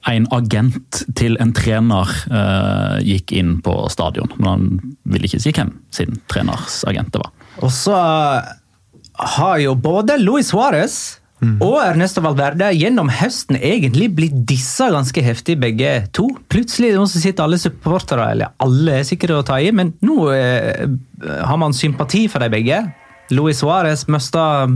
en 0.08 0.26
agent 0.32 1.02
til 1.18 1.36
en 1.42 1.52
trener 1.56 2.12
uh, 2.32 2.96
gikk 3.04 3.34
inn 3.36 3.58
på 3.64 3.74
stadion. 3.92 4.30
Men 4.38 4.48
han 4.48 4.66
ville 5.12 5.28
ikke 5.28 5.42
si 5.42 5.52
hvem 5.54 5.74
sin 5.94 6.20
treners 6.32 6.80
agent 6.88 7.12
det 7.14 7.22
var. 7.22 7.32
Og 7.60 7.72
så 7.74 7.96
har 9.36 9.56
jo 9.60 9.74
både 9.76 10.16
Luis 10.22 10.52
Suárez 10.54 10.96
mm. 11.42 11.58
og 11.60 11.76
Ernesto 11.82 12.22
Valverde 12.24 12.70
gjennom 12.72 13.10
høsten 13.12 13.58
egentlig 13.60 14.08
blitt 14.16 14.38
dissa 14.48 14.88
ganske 14.94 15.24
heftig, 15.24 15.58
begge 15.60 15.92
to. 16.16 16.30
Plutselig 16.52 16.94
nå 16.96 17.04
sitter 17.12 17.44
alle 17.44 17.60
supportere, 17.60 18.30
eller 18.32 18.54
alle 18.64 19.02
er 19.02 19.08
sikre 19.08 19.36
å 19.36 19.44
ta 19.46 19.60
i, 19.60 19.68
men 19.74 19.92
nå 20.06 20.30
uh, 20.32 20.88
har 21.44 21.60
man 21.60 21.76
sympati 21.76 22.24
for 22.32 22.40
de 22.40 22.48
begge. 22.56 22.80
Luis 23.30 23.60
Suárez 23.62 24.06
mista 24.10 24.66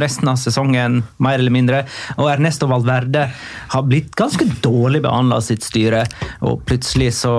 resten 0.00 0.28
av 0.28 0.36
sesongen, 0.40 1.02
mer 1.16 1.38
eller 1.38 1.54
mindre. 1.54 1.84
Og 2.18 2.28
Ernesto 2.32 2.68
Valverde 2.70 3.28
har 3.74 3.86
blitt 3.88 4.14
ganske 4.18 4.46
dårlig 4.64 5.02
behandla 5.04 5.40
av 5.40 5.46
sitt 5.46 5.64
styre. 5.64 6.04
Og 6.44 6.62
plutselig 6.68 7.12
så 7.22 7.34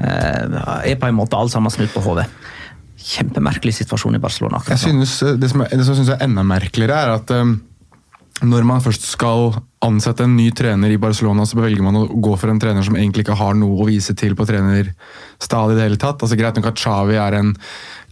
eh, 0.00 0.60
er 0.90 1.00
på 1.00 1.10
en 1.10 1.18
måte 1.18 1.38
alt 1.38 1.52
sammen 1.54 1.72
snudd 1.72 1.92
på 1.94 2.04
hodet. 2.04 2.28
Kjempemerkelig 3.00 3.78
situasjon 3.80 4.16
i 4.16 4.22
Barcelona. 4.22 4.62
Jeg 4.72 4.84
synes, 4.86 5.16
eh, 5.24 5.36
det 5.40 5.52
som, 5.52 5.64
det 5.68 5.84
som 5.84 5.98
synes 5.98 6.14
er 6.16 6.24
enda 6.26 6.44
merkeligere, 6.46 7.00
er 7.00 7.16
at 7.20 7.34
um, 7.36 7.58
når 8.40 8.64
man 8.64 8.80
først 8.80 9.04
skal 9.04 9.50
ansette 9.84 10.24
en 10.24 10.36
ny 10.36 10.48
trener 10.56 10.92
i 10.92 11.00
Barcelona, 11.00 11.44
så 11.48 11.58
velger 11.60 11.84
man 11.84 11.98
å 11.98 12.06
gå 12.08 12.34
for 12.40 12.52
en 12.52 12.60
trener 12.60 12.84
som 12.86 12.96
egentlig 12.96 13.26
ikke 13.26 13.38
har 13.40 13.56
noe 13.58 13.82
å 13.82 13.88
vise 13.88 14.14
til 14.16 14.36
på 14.36 14.46
trenerstadiet 14.48 15.74
i 15.74 15.78
det 15.78 15.88
hele 15.88 16.00
tatt. 16.00 16.22
Altså 16.22 16.38
Greit 16.40 16.56
nok 16.56 16.70
at 16.70 16.80
Xavi 16.80 17.18
er 17.20 17.36
en 17.36 17.52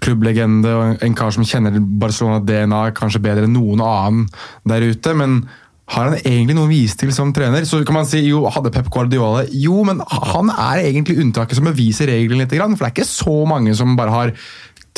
klubblegende 0.04 0.75
og 0.75 1.04
en 1.04 1.16
kar 1.18 1.32
som 1.35 1.47
kjenner 1.49 1.80
Barcelona-DNA 1.80 2.82
kanskje 2.99 3.23
bedre 3.25 3.49
enn 3.49 3.56
noen 3.56 3.82
annen 3.85 4.28
der 4.68 4.85
ute, 4.90 5.16
men 5.16 5.40
har 5.88 6.11
han 6.11 6.18
egentlig 6.20 6.56
noe 6.58 6.68
å 6.68 6.70
vise 6.70 6.99
til 7.00 7.12
som 7.16 7.32
trener? 7.32 7.64
Så 7.64 7.80
kan 7.88 7.97
man 7.97 8.08
si 8.08 8.20
jo, 8.26 8.42
hadde 8.52 8.73
Pep 8.75 8.90
Guardiola 8.92 9.47
Jo, 9.49 9.80
men 9.88 10.02
han 10.04 10.50
er 10.52 10.82
egentlig 10.82 11.16
unntaket 11.23 11.56
som 11.56 11.68
beviser 11.70 12.11
regelen 12.12 12.42
litt. 12.42 12.52
For 12.52 12.85
det 12.85 12.90
er 12.90 12.97
ikke 12.99 13.08
så 13.08 13.37
mange 13.49 13.73
som 13.76 13.97
bare 13.97 14.12
har 14.12 14.35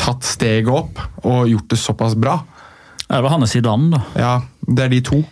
tatt 0.00 0.26
steget 0.26 0.70
opp 0.72 0.98
og 1.22 1.46
gjort 1.50 1.70
det 1.70 1.78
såpass 1.78 2.16
bra. 2.18 2.40
Det 3.10 3.20
var 3.24 3.32
Hanne 3.34 3.50
Zidane, 3.50 3.90
da. 3.90 4.00
Ja, 4.14 4.32
det 4.70 4.86
er 4.86 4.92
de 4.92 5.04
to. 5.04 5.22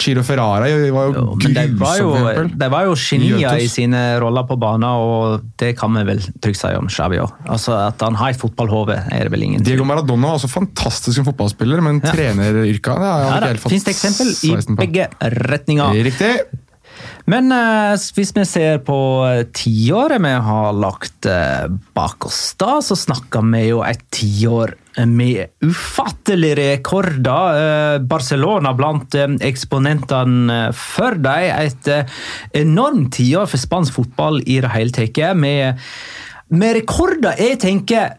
Chiro 0.00 0.22
Ferrara 0.24 0.64
var 0.64 1.08
jo, 1.10 1.12
jo 1.12 1.24
grusom. 1.36 1.54
de 1.54 1.64
var 1.80 1.96
jo, 2.00 2.12
de 2.48 2.68
var 2.72 2.86
jo 2.88 2.94
genier 2.96 3.60
i 3.60 3.66
sine 3.68 4.00
roller 4.22 4.46
på 4.48 4.56
banen, 4.60 4.86
og 4.88 5.48
det 5.60 5.74
kan 5.78 5.92
vi 5.96 6.04
vel 6.08 6.22
trygt 6.40 6.60
si 6.60 6.70
om 6.76 6.88
Xavi 6.92 7.20
òg. 7.20 7.34
Altså, 7.48 7.74
at 7.90 8.04
han 8.04 8.16
har 8.20 8.32
et 8.32 8.40
fotballhode, 8.40 8.96
er 9.12 9.28
det 9.28 9.34
vel 9.34 9.44
ingen 9.48 9.66
Diego 9.66 9.84
Maradona 9.88 10.30
var 10.30 10.40
også 10.40 10.50
fantastisk 10.52 11.18
som 11.18 11.28
fotballspiller, 11.28 11.82
men 11.84 12.00
ja. 12.00 12.14
treneryrket 12.14 13.04
har 13.04 13.44
ja, 13.44 13.52
ikke 13.52 13.74
Fins 13.74 13.84
det 13.88 13.96
eksempel 13.96 14.32
i 14.48 14.54
begge 14.78 15.10
retninger. 15.36 16.00
Riktig. 16.08 16.32
Men 17.28 17.52
uh, 17.52 17.94
hvis 18.16 18.32
vi 18.34 18.44
ser 18.48 18.80
på 18.82 18.98
tiåret 19.54 20.22
vi 20.24 20.32
har 20.48 20.76
lagt 20.76 21.28
uh, 21.28 21.68
bak 21.94 22.26
oss, 22.26 22.40
da, 22.60 22.78
så 22.84 22.96
snakker 22.98 23.44
vi 23.52 23.68
jo 23.68 23.82
et 23.86 24.00
tiår 24.14 24.72
med 25.06 25.52
ufattelige 25.64 26.56
rekorder. 26.58 27.58
Uh, 27.58 28.06
Barcelona 28.08 28.72
blant 28.76 29.14
eksponentene 29.14 30.60
for 30.76 31.18
dem. 31.18 31.66
Et 31.66 31.90
enormt 32.62 33.12
tiår 33.18 33.46
for 33.50 33.60
spansk 33.60 33.98
fotball 34.00 34.40
i 34.46 34.60
det 34.64 34.72
hele 34.74 34.94
tatt. 34.94 35.20
Med, 35.38 35.78
med 36.54 36.80
rekorder 36.80 37.38
jeg 37.38 37.60
tenker 37.62 38.16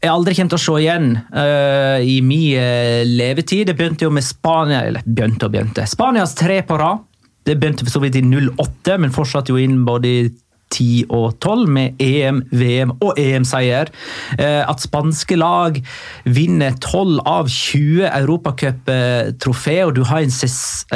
jeg 0.00 0.08
aldri 0.08 0.32
kommer 0.32 0.54
til 0.54 0.56
å 0.56 0.62
se 0.64 0.74
igjen 0.80 1.10
uh, 1.36 1.98
i 2.00 2.20
min 2.24 3.10
levetid. 3.18 3.66
Det 3.68 3.76
begynte 3.76 4.06
jo 4.06 4.14
med 4.16 4.24
Spania 4.24 4.86
eller 4.88 5.04
begynte 5.04 5.50
og 5.50 5.52
begynte. 5.52 5.84
Spanias 5.84 6.32
tre 6.38 6.62
på 6.64 6.78
rad. 6.80 7.04
Det 7.44 7.56
begynte 7.60 7.84
for 7.84 7.98
så 7.98 8.02
vidt 8.02 8.16
i 8.16 8.24
08, 8.24 8.96
men 9.00 9.12
fortsatte 9.12 9.52
jo 9.52 9.60
inn 9.60 9.82
både 9.84 10.08
i 10.08 10.24
10 10.70 11.10
og 11.10 11.38
12 11.40 11.68
med 11.70 12.02
EM, 12.02 12.42
VM 12.52 12.94
og 13.02 13.18
EM-seier. 13.20 13.90
Eh, 14.38 14.62
at 14.62 14.82
spanske 14.82 15.38
lag 15.38 15.80
vinner 16.24 16.76
12 16.78 17.20
av 17.28 17.50
20 17.50 18.06
europacuptrofé, 18.08 19.76
og 19.86 19.94
du 19.98 20.04
har 20.08 20.24
en, 20.24 20.34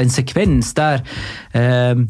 en 0.00 0.14
sekvens 0.14 0.73
der 0.78 1.04
eh, 1.59 2.04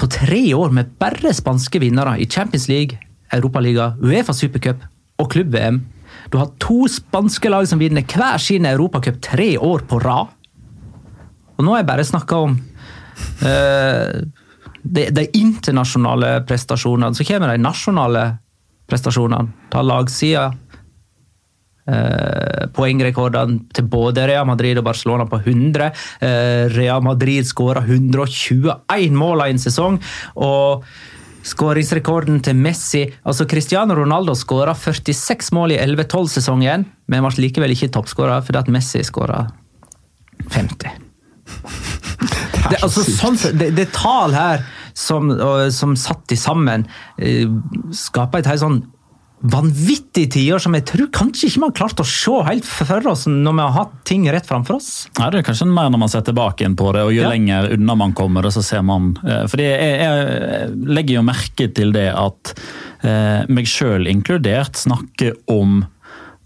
på 0.00 0.08
tre 0.12 0.44
år 0.56 0.72
med 0.72 0.94
bare 1.00 1.34
spanske 1.36 1.80
vinnere 1.82 2.16
i 2.20 2.28
Champions 2.28 2.68
League, 2.72 2.98
Europaliga, 3.34 3.92
Uefa 4.00 4.34
supercup 4.36 4.84
og 5.20 5.30
klubb-VM. 5.32 5.82
Du 6.32 6.38
har 6.40 6.54
to 6.62 6.86
spanske 6.90 7.50
lag 7.52 7.66
som 7.68 7.80
vinner 7.80 8.04
hver 8.06 8.40
sin 8.42 8.66
europacup 8.66 9.20
tre 9.22 9.54
år 9.58 9.84
på 9.88 10.00
rad. 10.02 10.32
Og 11.56 11.64
nå 11.64 11.72
har 11.72 11.82
jeg 11.82 11.88
bare 11.88 12.04
snakka 12.04 12.40
om 12.48 12.56
Eh, 13.16 14.22
de, 14.86 15.08
de, 15.10 15.26
internasjonale 15.38 16.40
prestasjonene. 16.48 17.14
Så 17.14 17.26
kommer 17.26 17.52
de 17.52 17.62
nasjonale 17.62 18.26
prestasjonene. 18.90 19.68
Ta 19.72 19.82
lagsida. 19.82 20.46
Eh, 21.86 22.64
poengrekordene 22.74 23.68
til 23.74 23.86
både 23.86 24.24
Real 24.26 24.46
Madrid 24.48 24.78
og 24.80 24.88
Barcelona 24.88 25.26
på 25.30 25.38
100. 25.38 25.92
Eh, 26.20 26.64
Real 26.74 27.04
Madrid 27.06 27.46
skåra 27.46 27.84
121 27.86 29.14
mål 29.14 29.46
i 29.46 29.52
en 29.54 29.62
sesong. 29.62 30.00
og 30.34 30.84
Skåringsrekorden 31.46 32.40
til 32.42 32.56
Messi 32.58 33.04
altså 33.22 33.46
Cristiano 33.46 33.94
Ronaldo 33.94 34.34
skåra 34.34 34.74
46 34.74 35.52
mål 35.54 35.76
i 35.76 35.78
11-12-sesongen, 35.78 36.88
men 37.06 37.28
ble 37.28 37.44
likevel 37.46 37.76
ikke 37.76 37.92
toppskårer 37.94 38.42
fordi 38.42 38.64
at 38.64 38.72
Messi 38.74 39.06
skåra 39.06 39.44
50 40.50 41.94
det, 42.20 42.80
altså, 42.82 43.04
sånn, 43.04 43.38
det, 43.58 43.70
det 43.76 43.90
tall 43.96 44.34
her 44.36 44.64
som, 44.96 45.30
som 45.74 45.96
satt 46.00 46.32
i 46.32 46.38
sammen, 46.40 46.86
uh, 47.20 47.56
skaper 47.94 48.42
et 48.42 48.50
helt 48.52 48.64
sånn 48.64 48.84
vanvittig 49.44 50.30
tiår 50.32 50.62
som 50.62 50.74
jeg 50.76 50.86
tror 50.88 51.08
kanskje 51.14 51.50
ikke 51.50 51.60
vi 51.60 51.66
har 51.66 51.74
klart 51.76 52.00
å 52.00 52.06
se 52.08 52.38
helt 52.46 52.66
for 52.66 53.08
oss 53.10 53.26
når 53.28 53.56
vi 53.58 53.64
har 53.66 53.74
hatt 53.74 53.96
ting 54.08 54.24
rett 54.32 54.48
framfor 54.48 54.78
oss. 54.78 54.90
Nei, 55.18 55.28
det 55.32 55.42
er 55.42 55.46
kanskje 55.50 55.68
mer 55.68 55.90
når 55.92 56.02
man 56.02 56.12
ser 56.12 56.24
tilbake 56.26 56.64
inn 56.66 56.76
på 56.78 56.88
det, 56.96 57.04
og 57.06 57.12
jo 57.14 57.22
ja. 57.26 57.32
lenger 57.34 57.68
unna 57.76 57.98
man 58.00 58.14
kommer, 58.16 58.48
så 58.50 58.64
ser 58.64 58.84
man 58.86 59.12
eh, 59.26 59.44
fordi 59.50 59.68
jeg, 59.68 59.98
jeg 60.00 60.70
legger 60.88 61.18
jo 61.18 61.26
merke 61.28 61.68
til 61.76 61.92
det 61.96 62.08
at 62.16 62.54
eh, 63.04 63.44
meg 63.52 63.68
sjøl 63.70 64.08
inkludert 64.10 64.80
snakker 64.80 65.36
om 65.52 65.82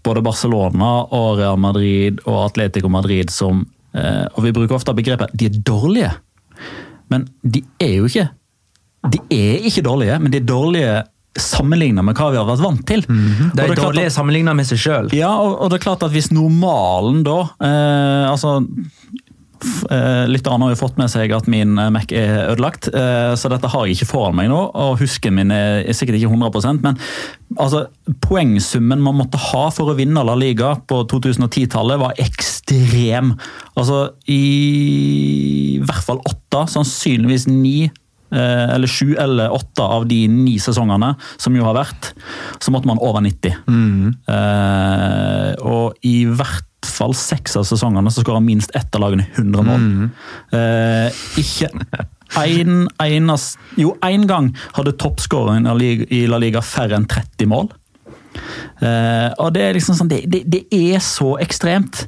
både 0.03 0.23
Barcelona 0.25 0.93
og 1.13 1.39
Real 1.39 1.59
Madrid 1.61 2.19
og 2.25 2.47
Atletico 2.49 2.91
Madrid 2.91 3.31
som 3.31 3.63
Eh, 3.63 3.80
og 3.91 4.43
vi 4.45 4.53
bruker 4.55 4.77
ofte 4.77 4.93
begrepet 4.95 5.33
'de 5.35 5.49
er 5.49 5.57
dårlige', 5.67 6.13
men 7.11 7.25
de 7.43 7.63
er 7.79 7.97
jo 7.97 8.05
ikke 8.07 8.29
De 9.11 9.17
er 9.33 9.65
ikke 9.65 9.81
dårlige, 9.81 10.19
men 10.19 10.31
de 10.31 10.37
er 10.37 10.45
dårlige 10.45 11.01
sammenlignet 11.39 12.03
med 12.03 12.17
hva 12.17 12.27
vi 12.31 12.39
har 12.39 12.47
vært 12.47 12.63
vant 12.63 12.81
til. 12.87 13.05
Mm 13.07 13.17
-hmm. 13.17 13.51
De 13.55 13.61
er, 13.63 13.71
er 13.71 13.75
dårlige 13.75 14.09
sammenlignet 14.09 14.55
med 14.55 14.65
seg 14.67 14.77
sjøl. 14.77 15.09
Ja, 15.15 15.31
og, 15.39 15.61
og, 15.61 15.69
det 15.69 15.79
er 15.79 15.83
klart 15.83 16.03
at 16.03 16.11
hvis 16.11 16.31
normalen 16.31 17.23
da 17.23 17.39
eh, 17.63 18.31
altså 18.31 18.57
eh, 18.59 19.20
Lytterne 20.31 20.67
har 20.67 20.73
jo 20.73 20.79
fått 20.79 20.97
med 20.99 21.11
seg 21.11 21.33
at 21.35 21.47
min 21.51 21.77
eh, 21.79 21.91
Mac 21.93 22.11
er 22.15 22.51
ødelagt, 22.51 22.89
eh, 22.93 23.33
så 23.37 23.51
dette 23.51 23.69
har 23.71 23.87
jeg 23.87 23.99
ikke 23.99 24.09
foran 24.13 24.37
meg 24.37 24.49
nå. 24.51 24.61
og 24.71 24.99
Husken 25.01 25.37
min 25.37 25.53
er 25.53 25.81
er 25.81 25.97
sikkert 25.97 26.19
ikke 26.19 26.31
100% 26.31 26.83
men 26.85 26.97
altså, 27.57 27.85
poengsummen 28.23 29.01
man 29.03 29.17
måtte 29.19 29.39
ha 29.51 29.65
for 29.73 29.91
å 29.91 29.97
vinne 29.97 30.23
La 30.25 30.35
Liga 30.37 30.73
på 30.87 31.01
2010-tallet, 31.11 31.99
var 32.01 32.17
ekstrem. 32.21 33.33
Altså 33.79 34.03
i 34.31 35.79
hvert 35.81 36.05
fall 36.05 36.21
åtte, 36.27 36.65
sannsynligvis 36.71 37.47
ni 37.51 37.77
eh, 37.85 38.67
eller 38.75 38.89
sju 38.89 39.13
eller 39.19 39.53
åtte 39.53 39.85
av 39.85 40.07
de 40.09 40.23
ni 40.31 40.57
sesongene 40.61 41.13
som 41.37 41.55
jo 41.57 41.67
har 41.67 41.77
vært, 41.77 42.11
så 42.61 42.73
måtte 42.73 42.89
man 42.89 43.01
over 43.01 43.23
90. 43.25 43.55
Eh, 44.31 45.53
og 45.61 46.07
i 46.07 46.21
hvert 46.29 46.67
fall 46.87 47.13
seks 47.17 47.57
av 47.59 47.67
sesongene 47.69 48.11
så 48.11 48.23
skåra 48.23 48.41
minst 48.43 48.73
ett 48.77 48.95
av 48.95 49.03
lagene 49.03 49.27
100 49.35 49.67
mål. 49.67 49.85
Eh, 50.57 51.21
ikke 51.41 51.69
en 52.41 52.87
eneste 53.03 53.59
Jo, 53.75 53.97
én 54.07 54.25
gang 54.27 54.53
hadde 54.77 54.95
toppskåreren 54.99 55.67
i 56.09 56.25
La 56.27 56.39
Liga- 56.39 56.63
færre 56.63 56.95
enn 56.95 57.07
30 57.09 57.47
mål. 57.51 57.71
Uh, 58.81 59.29
og 59.43 59.51
det 59.53 59.61
er 59.61 59.75
liksom 59.75 59.97
sånn, 59.97 60.09
det, 60.09 60.21
det, 60.31 60.41
det 60.49 60.61
er 60.73 61.01
så 61.03 61.35
ekstremt. 61.43 62.05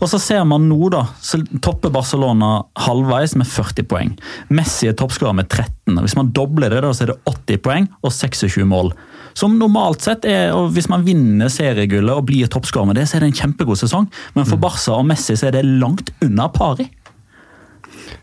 Og 0.00 0.08
så 0.10 0.18
ser 0.22 0.46
man 0.48 0.64
nå, 0.70 0.78
da, 0.90 1.04
så 1.22 1.38
topper 1.62 1.92
Barcelona 1.94 2.64
halvveis 2.86 3.36
med 3.38 3.46
40 3.46 3.86
poeng. 3.90 4.14
Messi 4.48 4.88
er 4.90 4.96
toppskårer 4.98 5.36
med 5.36 5.50
13. 5.52 5.94
og 5.94 6.02
Hvis 6.06 6.16
man 6.18 6.32
dobler 6.34 6.72
det, 6.72 6.82
da, 6.82 6.94
så 6.96 7.06
er 7.06 7.12
det 7.12 7.20
80 7.28 7.62
poeng 7.62 7.90
og 8.00 8.10
26 8.16 8.66
mål. 8.66 8.90
Som 9.36 9.58
normalt 9.60 10.04
sett 10.06 10.24
er, 10.28 10.54
og 10.56 10.70
Hvis 10.72 10.88
man 10.88 11.04
vinner 11.06 11.52
seriegullet 11.52 12.14
og 12.14 12.26
blir 12.30 12.48
toppskårer 12.48 12.88
med 12.88 13.00
det, 13.00 13.08
så 13.08 13.18
er 13.18 13.26
det 13.26 13.32
en 13.34 13.40
kjempegod 13.42 13.80
sesong. 13.82 14.08
Men 14.36 14.48
for 14.48 14.60
Barca 14.60 14.96
og 14.96 15.06
Messi 15.08 15.36
så 15.36 15.50
er 15.50 15.58
det 15.58 15.66
langt 15.66 16.12
unna 16.24 16.48
pari. 16.52 16.88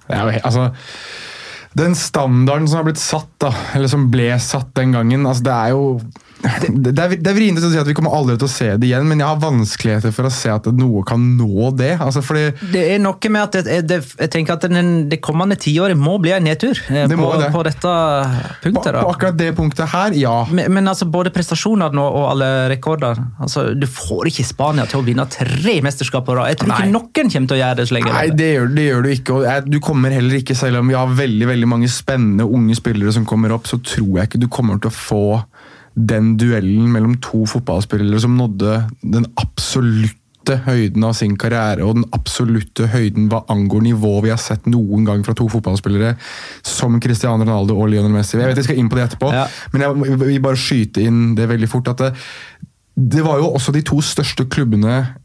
Det 0.08 0.18
er 0.18 0.26
jo 0.26 0.42
altså, 0.44 0.72
den 1.78 1.96
standarden 1.98 2.68
som 2.68 2.82
har 2.82 2.88
blitt 2.90 3.02
satt, 3.02 3.32
da, 3.42 3.54
eller 3.74 3.90
som 3.92 4.10
ble 4.14 4.30
satt 4.42 4.74
den 4.78 4.94
gangen, 4.96 5.26
altså 5.30 5.48
det 5.48 5.56
er 5.58 5.74
jo 5.74 5.88
det, 6.44 6.92
det, 6.92 7.00
er, 7.00 7.14
det 7.24 7.30
er 7.32 7.36
vrient 7.38 7.62
å 7.64 7.70
si 7.72 7.80
at 7.80 7.88
vi 7.88 7.94
kommer 7.96 8.12
aldri 8.18 8.36
til 8.36 8.50
å 8.50 8.52
se 8.52 8.66
det 8.76 8.88
igjen, 8.90 9.06
men 9.08 9.22
jeg 9.22 9.30
har 9.30 9.40
vanskeligheter 9.40 10.12
for 10.12 10.28
å 10.28 10.32
se 10.34 10.52
at 10.52 10.66
noe 10.76 11.04
kan 11.08 11.22
nå 11.38 11.70
det. 11.80 11.94
altså 12.04 12.24
fordi 12.26 12.50
Det 12.74 12.82
er 12.96 13.00
noe 13.00 13.32
med 13.32 13.42
at 13.46 13.58
det, 13.64 13.78
det, 13.88 14.00
jeg 14.20 14.32
tenker 14.34 14.58
at 14.58 14.68
den, 14.68 14.92
det 15.12 15.22
kommende 15.24 15.56
tiåret 15.60 15.96
må 16.00 16.18
bli 16.24 16.34
en 16.36 16.44
nedtur 16.44 16.76
eh, 16.92 17.06
Det 17.08 17.16
på, 17.20 17.30
det. 17.40 17.48
på 17.54 17.64
dette 17.68 17.94
punktet 18.66 18.90
på 18.92 19.04
på, 19.04 19.14
akkurat 19.14 19.40
det 19.40 19.50
punktet 19.56 19.94
her, 19.94 20.18
ja. 20.20 20.36
Men, 20.52 20.68
men 20.76 20.92
altså 20.92 21.08
både 21.08 21.32
prestasjonene 21.34 22.04
og, 22.04 22.20
og 22.20 22.28
alle 22.34 22.50
rekorder 22.74 23.24
altså 23.40 23.70
Du 23.78 23.88
får 23.88 24.34
ikke 24.34 24.46
Spania 24.48 24.88
til 24.90 25.00
å 25.00 25.06
vinne 25.06 25.26
tre 25.32 25.78
mesterskap 25.86 26.26
på 26.28 26.36
rad. 26.36 26.52
Jeg 26.52 26.60
tror 26.62 26.74
Nei. 26.74 26.82
ikke 26.84 26.94
noen 26.98 27.32
kommer 27.32 27.54
til 27.54 27.56
å 27.56 27.62
gjøre 27.62 27.80
det 27.80 27.88
så 27.88 27.96
lenge. 27.96 28.12
Nei, 28.18 28.28
det 28.36 28.50
gjør, 28.52 28.70
det 28.76 28.88
gjør 28.90 29.06
du 29.06 29.10
ikke. 29.14 29.38
og 29.38 29.48
jeg, 29.48 29.66
Du 29.72 29.80
kommer 29.84 30.14
heller 30.16 30.40
ikke, 30.42 30.58
selv 30.60 30.82
om 30.82 30.92
vi 30.92 30.98
har 30.98 31.16
veldig 31.24 31.50
veldig 31.54 31.63
mange 31.70 31.90
spennende 31.92 32.46
unge 32.46 32.76
spillere 32.76 33.14
som 33.16 33.26
kommer 33.26 33.52
opp, 33.56 33.68
så 33.70 33.78
tror 33.84 34.20
jeg 34.20 34.30
ikke 34.30 34.42
du 34.44 34.48
kommer 34.52 34.80
til 34.82 34.92
å 34.92 34.96
få 34.96 35.24
den 35.94 36.34
duellen 36.42 36.88
mellom 36.92 37.16
to 37.22 37.44
fotballspillere 37.46 38.20
som 38.24 38.34
nådde 38.40 38.78
den 39.14 39.28
absolutte 39.38 40.58
høyden 40.66 41.04
av 41.08 41.14
sin 41.16 41.36
karriere 41.40 41.86
og 41.86 42.00
den 42.00 42.08
absolutte 42.18 42.88
høyden 42.92 43.30
hva 43.32 43.44
angår 43.54 43.86
nivå 43.86 44.16
vi 44.26 44.32
har 44.34 44.42
sett 44.42 44.66
noen 44.68 45.06
gang 45.08 45.22
fra 45.24 45.36
to 45.38 45.46
fotballspillere 45.54 46.16
som 46.68 46.98
Cristiano 47.00 47.46
Ronaldo 47.46 47.78
og 47.80 47.92
Lionel 47.94 48.12
Messi. 48.12 48.36
Jeg 48.40 48.50
vet 48.52 48.60
jeg 48.64 48.68
skal 48.72 48.82
inn 48.82 48.90
på 48.92 48.98
det 49.00 49.06
etterpå, 49.12 49.30
Ja. 49.32 49.46
men 49.72 49.86
jeg 49.86 50.18
vil 50.26 50.42
bare 50.44 50.60
skyte 50.60 51.06
inn 51.06 51.36
det 51.38 51.48
veldig 51.54 51.70
fort. 51.70 51.88
at 51.94 51.98
det, 51.98 52.14
det 52.98 53.24
var 53.24 53.38
jo 53.40 53.54
også 53.54 53.72
de 53.72 53.82
to 53.86 54.02
største 54.02 54.46
klubbene 54.50 55.16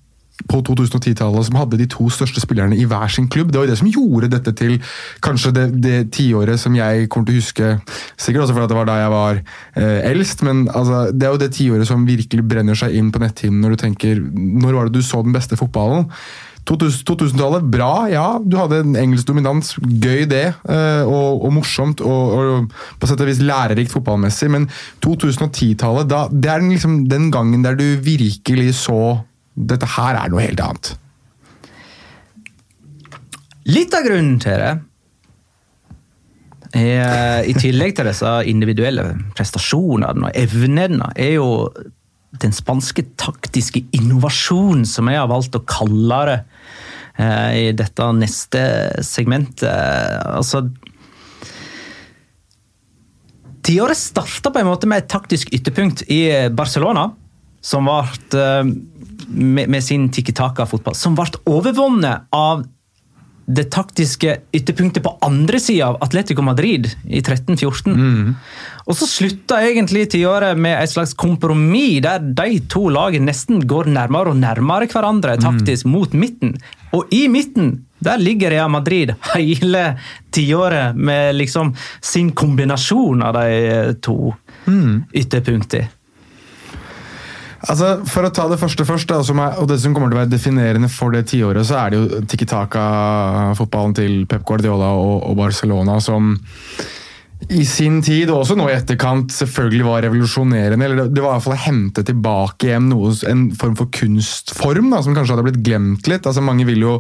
på 0.47 0.61
2010-tallet 0.63 1.49
som 1.49 1.59
hadde 1.59 1.81
de 1.81 1.89
to 1.91 2.07
største 2.13 2.43
spillerne 2.43 2.77
i 2.79 2.87
hver 2.89 3.11
sin 3.11 3.29
klubb. 3.29 3.51
Det 3.51 3.59
var 3.59 3.67
jo 3.67 3.73
det 3.73 3.81
som 3.81 3.91
gjorde 3.91 4.31
dette 4.33 4.55
til 4.59 4.77
kanskje 5.25 5.55
det, 5.57 5.67
det 5.83 5.97
tiåret 6.15 6.61
som 6.63 6.77
jeg 6.79 7.09
kommer 7.11 7.29
til 7.29 7.39
å 7.39 7.43
huske. 7.43 7.71
Sikkert 8.17 8.47
også 8.47 8.57
fordi 8.57 8.71
det 8.71 8.79
var 8.79 8.91
da 8.91 8.99
jeg 9.03 9.15
var 9.15 9.41
eh, 9.41 10.11
eldst, 10.13 10.45
men 10.47 10.67
altså, 10.69 11.09
det 11.13 11.27
er 11.27 11.35
jo 11.35 11.43
det 11.43 11.53
tiåret 11.59 11.91
som 11.91 12.07
virkelig 12.09 12.47
brenner 12.49 12.79
seg 12.79 12.95
inn 12.99 13.11
på 13.15 13.23
netthinnen 13.23 13.65
når 13.65 13.75
du 13.75 13.83
tenker 13.83 14.21
Når 14.23 14.77
var 14.77 14.89
det 14.89 15.01
du 15.01 15.05
så 15.05 15.25
den 15.27 15.35
beste 15.35 15.59
fotballen? 15.59 16.07
2000 16.69 17.07
2000-tallet, 17.09 17.65
bra, 17.73 17.93
ja. 18.13 18.27
Du 18.45 18.59
hadde 18.61 18.83
en 18.83 18.97
engelsk 19.01 19.29
dominans. 19.29 19.73
Gøy 19.81 20.27
det, 20.29 20.51
eh, 20.69 21.05
og, 21.09 21.45
og 21.47 21.55
morsomt 21.57 22.03
og, 22.05 22.35
og 22.37 22.77
på 23.01 23.09
sett 23.09 23.23
og 23.25 23.31
vis 23.31 23.41
lærerikt 23.41 23.95
fotballmessig. 23.95 24.51
Men 24.53 24.69
2010-tallet, 25.05 26.13
det 26.37 26.53
er 26.53 26.67
liksom, 26.67 27.01
den 27.09 27.31
gangen 27.35 27.65
der 27.65 27.79
du 27.79 27.87
virkelig 28.05 28.75
så 28.83 29.01
dette 29.59 29.89
her 29.97 30.19
er 30.19 30.31
noe 30.31 30.45
helt 30.45 30.63
annet. 30.63 30.93
Litt 33.69 33.95
av 33.97 34.07
grunnen 34.07 34.39
til 34.41 34.63
det 34.63 34.75
er, 36.79 37.45
I 37.49 37.55
tillegg 37.57 37.95
til 37.97 38.09
disse 38.09 38.33
individuelle 38.49 39.11
prestasjonene 39.37 40.29
og 40.29 40.37
evnene, 40.37 41.11
er 41.17 41.35
jo 41.39 41.49
den 42.39 42.53
spanske 42.53 43.07
taktiske 43.19 43.87
innovasjonen, 43.97 44.85
som 44.87 45.09
jeg 45.09 45.21
har 45.21 45.31
valgt 45.31 45.57
å 45.57 45.65
kalle 45.69 46.19
det 46.29 46.37
eh, 47.25 47.53
i 47.57 47.65
dette 47.77 48.11
neste 48.17 48.63
segmentet. 49.07 49.65
Altså 50.29 50.67
Tiåret 53.69 54.01
starta 54.01 54.53
på 54.53 54.61
en 54.61 54.69
måte 54.69 54.89
med 54.89 55.03
et 55.03 55.11
taktisk 55.13 55.51
ytterpunkt 55.53 56.07
i 56.09 56.23
Barcelona, 56.57 57.11
som 57.61 57.89
ble 57.89 58.41
eh, 58.41 58.73
med, 59.29 59.69
med 59.69 59.85
sin 59.85 60.09
tikki-taka-fotball, 60.15 60.97
som 60.97 61.17
ble 61.19 61.31
overvunnet 61.47 62.29
av 62.35 62.67
det 63.49 63.71
taktiske 63.73 64.35
ytterpunktet 64.53 65.03
på 65.03 65.15
andre 65.25 65.61
sida 65.61 65.87
av 65.89 66.03
Atletico 66.05 66.43
Madrid 66.45 66.91
i 67.09 67.23
13-14. 67.23 68.35
Og 68.85 68.97
så 68.97 69.09
slutta 69.09 69.63
egentlig 69.65 70.05
tiåret 70.13 70.59
med 70.61 70.77
et 70.77 70.93
slags 70.93 71.15
kompromiss 71.17 72.03
der 72.05 72.21
de 72.21 72.59
to 72.69 72.89
lagene 72.93 73.31
nesten 73.31 73.65
går 73.69 73.89
nærmere 73.95 74.35
og 74.35 74.41
nærmere 74.43 74.91
hverandre 74.93 75.39
taktisk 75.41 75.89
mot 75.89 76.13
midten. 76.13 76.59
Og 76.93 77.09
i 77.15 77.25
midten 77.33 77.87
der 78.05 78.21
ligger 78.21 78.53
Real 78.53 78.71
Madrid 78.71 79.15
hele 79.33 79.85
tiåret 80.31 80.97
med 80.97 81.35
liksom 81.41 81.73
sin 82.05 82.35
kombinasjon 82.37 83.25
av 83.25 83.41
de 83.41 83.95
to 84.05 84.35
ytterpunktene. 85.17 85.89
Altså, 87.67 88.05
For 88.07 88.23
å 88.23 88.31
ta 88.31 88.47
det 88.51 88.61
første 88.61 88.87
først, 88.87 89.11
og 89.11 89.67
det 89.67 89.81
som 89.83 89.95
kommer 89.95 90.13
til 90.13 90.19
å 90.19 90.23
være 90.23 90.31
definerende 90.31 90.91
for 90.93 91.15
det 91.15 91.25
tiåret, 91.33 91.67
så 91.67 91.81
er 91.81 91.91
det 91.91 91.99
jo 91.99 92.21
Tikki 92.31 92.47
Taka-fotballen 92.47 93.97
til 93.99 94.21
Pep 94.31 94.45
Guardiola 94.47 94.93
og 94.95 95.35
Barcelona 95.41 95.99
som 96.05 96.37
i 97.47 97.63
sin 97.63 98.01
tid, 98.03 98.33
og 98.33 98.43
også 98.43 98.57
nå 98.59 98.65
i 98.67 98.75
etterkant, 98.75 99.31
selvfølgelig 99.31 99.85
var 99.87 100.03
revolusjonerende. 100.03 100.85
eller 100.85 101.07
Det, 101.07 101.23
var 101.23 101.31
i 101.31 101.37
hvert 101.37 101.45
fall 101.45 101.55
å 101.55 101.67
hente 101.69 102.03
tilbake 102.05 102.67
hjem 102.73 102.89
noe, 102.91 103.13
en 103.31 103.45
form 103.57 103.77
for 103.79 103.91
kunstform 103.95 104.89
da, 104.91 104.99
som 105.05 105.15
kanskje 105.15 105.37
hadde 105.37 105.45
blitt 105.47 105.61
glemt 105.63 106.11
litt. 106.11 106.27
Altså 106.27 106.43
Mange 106.43 106.67
vil 106.67 106.83
jo 106.83 106.97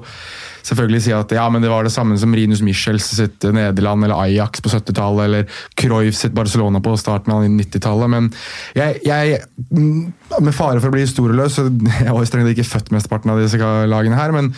selvfølgelig 0.69 1.01
si 1.03 1.15
at 1.17 1.35
ja, 1.35 1.49
men 1.51 1.65
det 1.65 1.73
var 1.73 1.83
det 1.83 1.93
samme 1.93 2.15
som 2.21 2.35
Rinus 2.37 2.63
Michels 2.63 3.09
sitt 3.19 3.43
Nederland, 3.43 4.07
eller 4.07 4.23
Ajax 4.29 4.63
på 4.63 4.71
70-tallet, 4.71 5.25
eller 5.27 5.61
Cruyff 5.81 6.21
sitt 6.21 6.37
Barcelona 6.39 6.81
på 6.85 6.95
starten 7.03 7.35
av 7.35 7.43
90-tallet. 7.43 8.13
Men 8.15 8.31
jeg, 8.79 9.03
jeg, 9.09 9.41
mm, 9.75 10.39
med 10.39 10.55
fare 10.55 10.79
for 10.79 10.93
å 10.93 10.95
bli 10.95 11.03
historieløs, 11.03 11.59
jeg 12.05 12.15
var 12.15 12.23
jo 12.23 12.31
strengt 12.31 12.55
ikke 12.55 12.69
født 12.77 12.95
mesteparten 12.95 13.35
av 13.35 13.43
disse 13.43 13.59
lagene 13.91 14.21
her, 14.21 14.37
men 14.39 14.55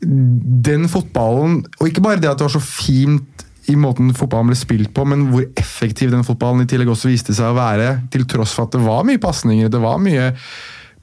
den 0.00 0.88
fotballen, 0.92 1.62
og 1.80 1.88
ikke 1.88 2.04
bare 2.04 2.20
det 2.20 2.30
at 2.30 2.40
det 2.40 2.48
var 2.48 2.56
så 2.56 2.64
fint 2.64 3.45
i 3.72 3.76
måten 3.80 4.12
fotballen 4.14 4.52
ble 4.52 4.58
spilt 4.58 4.92
på, 4.94 5.04
men 5.08 5.28
hvor 5.32 5.44
effektiv 5.58 6.12
den 6.14 6.24
fotballen 6.26 6.64
i 6.64 6.70
tillegg 6.70 6.90
også 6.92 7.10
viste 7.10 7.34
seg 7.36 7.50
å 7.50 7.58
være, 7.58 7.92
til 8.14 8.26
tross 8.30 8.54
for 8.56 8.68
at 8.68 8.76
det 8.76 8.82
var 8.84 9.06
mye 9.08 9.22
pasninger, 9.22 9.70
det 9.72 9.82
var 9.82 10.00
mye 10.02 10.32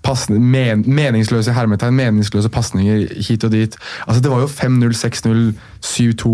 men, 0.04 0.82
meningsløse 0.84 1.54
hermetegn, 1.56 1.96
meningsløse 1.96 2.50
pasninger 2.52 3.06
hit 3.24 3.46
og 3.48 3.54
dit. 3.54 3.78
Altså 4.04 4.20
Det 4.20 4.32
var 4.34 4.42
jo 4.42 4.50
5-0, 4.52 4.92
6-0, 5.00 5.54
7-2 5.80 6.32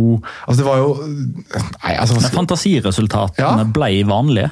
Altså 0.47 0.57
Det 0.57 0.65
var 0.65 0.79
jo 0.81 0.87
Nei, 1.05 1.93
altså 1.93 2.17
Fantasiresultatene 2.33 3.45
Ja. 3.45 3.67
ble 3.69 3.91
vanlige. 4.09 4.49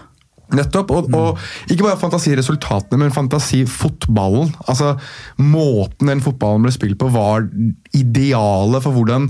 Nettopp. 0.54 0.92
Og, 0.96 1.10
og 1.12 1.42
ikke 1.72 1.84
bare 1.84 2.00
fantasiresultatene, 2.00 3.02
men 3.02 3.12
fantasifotballen. 3.12 4.54
Altså, 4.68 4.94
måten 5.44 6.08
den 6.08 6.22
fotballen 6.24 6.64
ble 6.64 6.72
spilt 6.72 7.00
på, 7.02 7.10
var 7.12 7.50
idealet 7.98 8.86
for 8.86 8.96
hvordan 8.96 9.28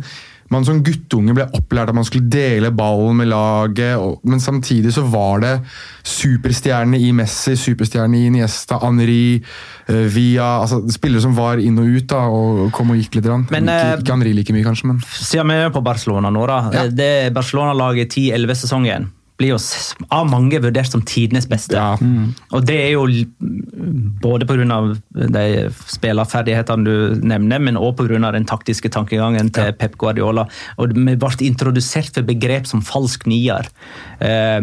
man 0.54 0.66
som 0.68 0.80
guttunge 0.86 1.36
ble 1.36 1.48
opplært 1.58 1.92
at 1.92 1.98
man 1.98 2.06
skulle 2.08 2.30
dele 2.32 2.72
ballen 2.76 3.20
med 3.20 3.30
laget, 3.32 3.98
og, 4.00 4.22
men 4.28 4.42
samtidig 4.44 4.94
så 4.96 5.04
var 5.08 5.44
det 5.44 5.54
superstjernene 6.08 7.00
i 7.04 7.12
Messi, 7.16 7.58
superstjernene 7.60 8.22
i 8.22 8.32
Niesta, 8.38 8.80
Henri, 8.84 9.40
uh, 9.90 10.06
Via 10.14 10.54
altså 10.62 10.82
Spillere 10.94 11.24
som 11.26 11.36
var 11.38 11.62
inn 11.64 11.80
og 11.82 11.92
ut 11.98 12.08
da, 12.12 12.24
og 12.32 12.72
kom 12.76 12.94
og 12.96 13.02
gikk 13.02 13.20
litt. 13.20 13.28
grann. 13.28 13.48
Men, 13.52 13.68
ikke, 13.68 13.92
eh, 13.92 14.00
ikke 14.02 14.16
Henri 14.16 14.34
like 14.38 14.56
mye, 14.56 14.68
kanskje, 14.68 14.94
men 14.94 15.04
Siden 15.12 15.52
vi 15.52 15.60
er 15.66 15.74
på 15.74 15.84
Barcelona 15.84 16.32
nå, 16.32 16.48
da. 16.48 16.60
Ja. 16.74 16.88
Det 16.88 17.12
Barcelona-laget 17.36 18.16
10-11-sesongen 18.16 19.12
blir 19.38 19.54
jo 19.54 19.60
av 20.14 20.26
mange 20.30 20.60
vurdert 20.64 20.90
som 20.92 21.04
tidenes 21.06 21.46
beste. 21.50 21.78
Ja. 21.78 21.96
Og 22.52 22.66
det 22.66 22.78
er 22.88 22.92
jo 22.96 23.06
Både 24.22 24.48
pga. 24.50 24.78
de 25.14 25.44
spillerferdighetene 25.88 26.84
du 26.84 27.22
nevner, 27.22 27.60
men 27.62 27.78
òg 27.78 27.96
pga. 28.00 28.32
den 28.34 28.46
taktiske 28.50 28.90
tankegangen 28.90 29.52
til 29.54 29.74
Pep 29.78 29.98
Guardiola. 29.98 30.48
Og 30.78 30.94
Vi 30.94 31.16
ble 31.16 31.30
introdusert 31.48 32.14
for 32.14 32.24
begrep 32.24 32.66
som 32.68 32.82
falsk 32.82 33.28
nier. 33.28 33.68
Eh, 34.20 34.62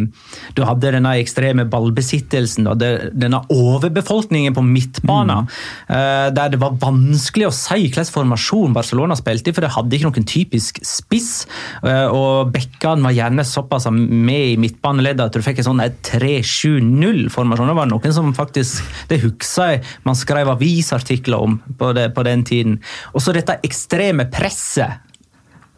Du 0.55 0.63
hadde 0.65 0.93
denne 0.93 1.15
ekstreme 1.23 1.65
ballbesittelsen, 1.71 2.67
og 2.69 2.79
denne 2.79 3.41
overbefolkningen 3.51 4.55
på 4.55 4.63
midtbanen, 4.63 5.47
mm. 5.89 6.35
der 6.35 6.49
det 6.51 6.61
var 6.61 6.77
vanskelig 6.81 7.49
å 7.49 7.55
si 7.55 7.75
hvilken 7.85 8.05
formasjon 8.05 8.75
Barcelona 8.75 9.15
spilte 9.19 9.51
i, 9.51 9.55
for 9.55 9.65
det 9.65 9.73
hadde 9.75 9.97
ikke 9.97 10.11
noen 10.11 10.29
typisk 10.29 10.81
spiss. 10.85 11.47
eh, 11.85 12.07
Og 12.07 12.53
bekkene 12.53 13.03
var 13.03 13.13
gjerne 13.17 13.45
såpass 13.45 13.87
med 13.91 14.53
i 14.55 14.57
midtbaneleddet 14.65 15.29
at 15.29 15.37
du 15.37 15.45
fikk 15.45 15.63
en 15.63 15.69
sånn 15.69 15.85
3-7-0-formasjon. 16.09 17.71
Det 17.71 17.79
var 17.79 17.91
noen 17.91 18.17
som 18.17 18.35
faktisk 18.37 18.85
Det 19.11 19.21
husker 19.23 19.75
jeg 19.75 19.83
man 20.09 20.19
skrev 20.19 20.51
avisartikler 20.55 21.47
om 21.47 21.59
på, 21.79 21.93
det, 21.97 22.11
på 22.17 22.25
den 22.27 22.45
tiden. 22.49 22.79
Og 23.13 23.23
så 23.23 23.37
dette 23.37 23.61
ekstreme 23.67 24.27
presset 24.33 25.05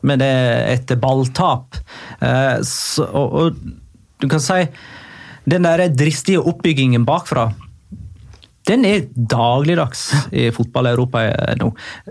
med 0.07 0.23
det 0.23 0.33
etter 0.77 0.99
balltap. 1.03 1.79
Eh, 2.21 2.57
så, 2.67 3.07
og, 3.11 3.37
og 3.41 4.23
du 4.23 4.29
kan 4.31 4.41
si 4.41 4.63
Den 5.47 5.67
der 5.67 5.85
dristige 5.95 6.43
oppbyggingen 6.43 7.05
bakfra 7.07 7.51
den 8.67 8.83
er 8.83 9.05
dagligdags 9.15 10.09
i 10.35 10.49
fotball-Europa 10.51 11.21
nå. 11.61 11.69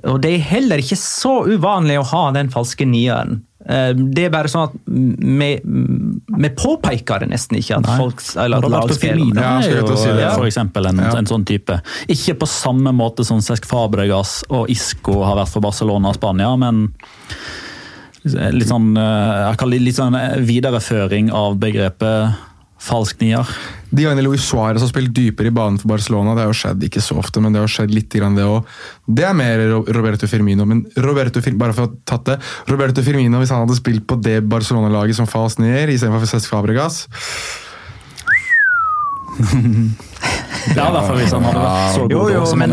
Og 0.08 0.22
det 0.24 0.30
er 0.38 0.46
heller 0.54 0.80
ikke 0.80 0.96
så 0.96 1.42
uvanlig 1.50 1.98
å 2.00 2.06
ha 2.14 2.22
den 2.36 2.48
falske 2.54 2.88
nieren. 2.88 3.42
Eh, 3.68 3.94
Det 3.98 4.26
er 4.28 4.30
bare 4.30 4.50
sånn 4.52 4.68
at 4.68 4.74
vi, 4.86 5.50
vi 5.64 6.50
påpeker 6.54 7.20
det 7.24 7.30
nesten 7.32 7.58
ikke. 7.58 7.80
at 7.80 7.88
folk 7.98 8.22
eller 8.38 8.62
Roberto 8.62 8.94
Firmino 9.02 9.42
Ja, 9.42 9.58
er 9.60 9.80
jo 9.82 9.96
si 9.98 10.10
eh, 10.14 10.30
for 10.36 10.46
eksempel 10.46 10.86
en, 10.92 10.98
Ja. 11.02 11.16
en 11.18 11.26
sånn 11.26 11.46
type. 11.46 11.80
Ikke 12.08 12.38
på 12.38 12.48
samme 12.48 12.94
måte 12.94 13.26
som 13.26 13.40
Cesc 13.42 13.66
Fabregas 13.66 14.44
og 14.50 14.70
Isco 14.70 15.24
har 15.24 15.36
vært 15.42 15.50
for 15.56 15.62
Barcelona 15.66 16.10
og 16.10 16.16
Spania, 16.20 16.56
men 16.58 16.92
litt 18.26 18.68
sånn, 18.70 18.96
eh, 18.98 19.50
jeg 19.52 19.58
kaller 19.62 19.78
det 19.80 19.86
litt 19.86 19.98
sånn 20.00 20.16
eh, 20.18 20.38
videreføring 20.42 21.32
av 21.34 21.58
begrepet 21.62 22.36
falsk 22.86 23.22
nier. 23.24 23.50
De 23.90 24.04
gangene 24.04 24.26
Luis 24.26 24.44
Suárez 24.46 24.84
har 24.84 24.90
spilt 24.90 25.14
dypere 25.16 25.50
i 25.50 25.56
banen 25.56 25.80
for 25.82 25.92
Barcelona, 25.94 26.36
det 26.36 26.46
har 26.46 26.52
jo 26.52 26.58
skjedd 26.60 26.86
ikke 26.88 27.04
så 27.04 27.18
ofte, 27.22 27.42
men 27.44 27.56
det 27.56 27.62
har 27.64 27.72
skjedd 27.72 27.94
litt 27.96 28.12
grann 28.14 28.38
det 28.38 28.46
òg. 28.48 28.72
Det 29.08 29.26
er 29.28 29.38
mer 29.38 29.64
Roberto 29.96 30.30
Firmino, 30.30 30.68
men 30.70 30.84
Roberto 31.06 31.44
bare 31.56 31.76
for 31.76 31.86
å 31.86 31.90
ha 31.90 31.94
tatt 32.08 32.26
det 32.32 32.40
Roberto 32.72 33.06
Firmino, 33.06 33.40
hvis 33.42 33.54
han 33.54 33.64
hadde 33.66 33.78
spilt 33.80 34.06
på 34.10 34.20
det 34.22 34.42
Barcelona-laget 34.52 35.20
som 35.20 35.30
falsk 35.30 35.62
nier 35.64 35.92
istedenfor 35.94 36.26
for 36.26 36.32
Cesc 36.36 36.52
Fabregas 36.52 37.06
Ja, 40.76 40.88
i 40.90 40.92
hvert 40.96 41.08
fall 41.08 41.18
hvis 41.20 41.34
han 41.36 41.44
hadde 41.46 41.60
vært 41.62 41.94
så 41.96 42.02
god. 42.06 42.12
Jo, 42.16 42.22
jo, 42.34 42.46
som 42.50 42.60
men 42.60 42.72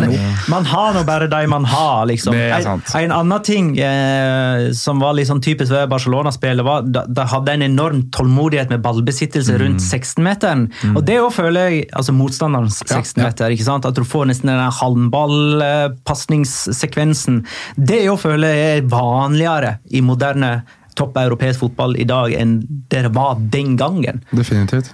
man 0.48 0.64
har 0.70 0.92
nå 0.96 1.02
bare 1.09 1.26
de 1.31 1.40
man 1.50 1.64
har, 1.68 2.07
liksom. 2.09 2.33
Det 2.33 2.40
er 2.48 2.52
En, 2.57 2.62
sant. 2.62 2.94
en 2.96 3.12
annen 3.12 3.42
ting 3.44 3.66
eh, 3.78 4.72
som 4.76 4.98
var 5.02 5.12
sånn 5.28 5.40
typisk 5.44 5.70
ved 5.74 5.88
Barcelona-spillet, 5.92 6.64
var 6.64 6.83
da, 6.88 7.02
da 7.07 7.24
hadde 7.31 7.52
en 7.59 7.62
enorm 7.68 8.02
tålmodighet 8.14 8.68
med 8.72 8.81
ballbesittelse 8.85 9.52
Mm. 9.52 9.59
rundt 9.62 9.81
16-meteren. 9.85 10.62
Og 10.96 11.02
det 11.05 11.18
òg 11.20 11.33
føler 11.37 11.61
jeg 11.68 11.87
altså 11.92 12.12
motstanderens 12.16 12.81
16-meter. 12.87 13.50
ikke 13.52 13.64
sant? 13.66 13.85
At 13.87 13.94
du 13.94 14.05
får 14.05 14.26
nesten 14.31 14.48
den 14.48 14.70
halmballpasningssekvensen. 14.81 17.42
Det 17.76 18.02
òg 18.11 18.18
føler 18.22 18.48
jeg 18.57 18.78
er 18.78 18.83
vanligere 18.92 19.74
i 19.90 20.00
moderne 20.05 20.62
topp 20.98 21.16
europeisk 21.16 21.61
fotball 21.64 21.94
i 21.96 22.05
dag 22.09 22.33
enn 22.37 22.59
det 22.92 23.02
det 23.07 23.12
var 23.16 23.35
den 23.52 23.76
gangen. 23.81 24.20
Definitivt. 24.33 24.92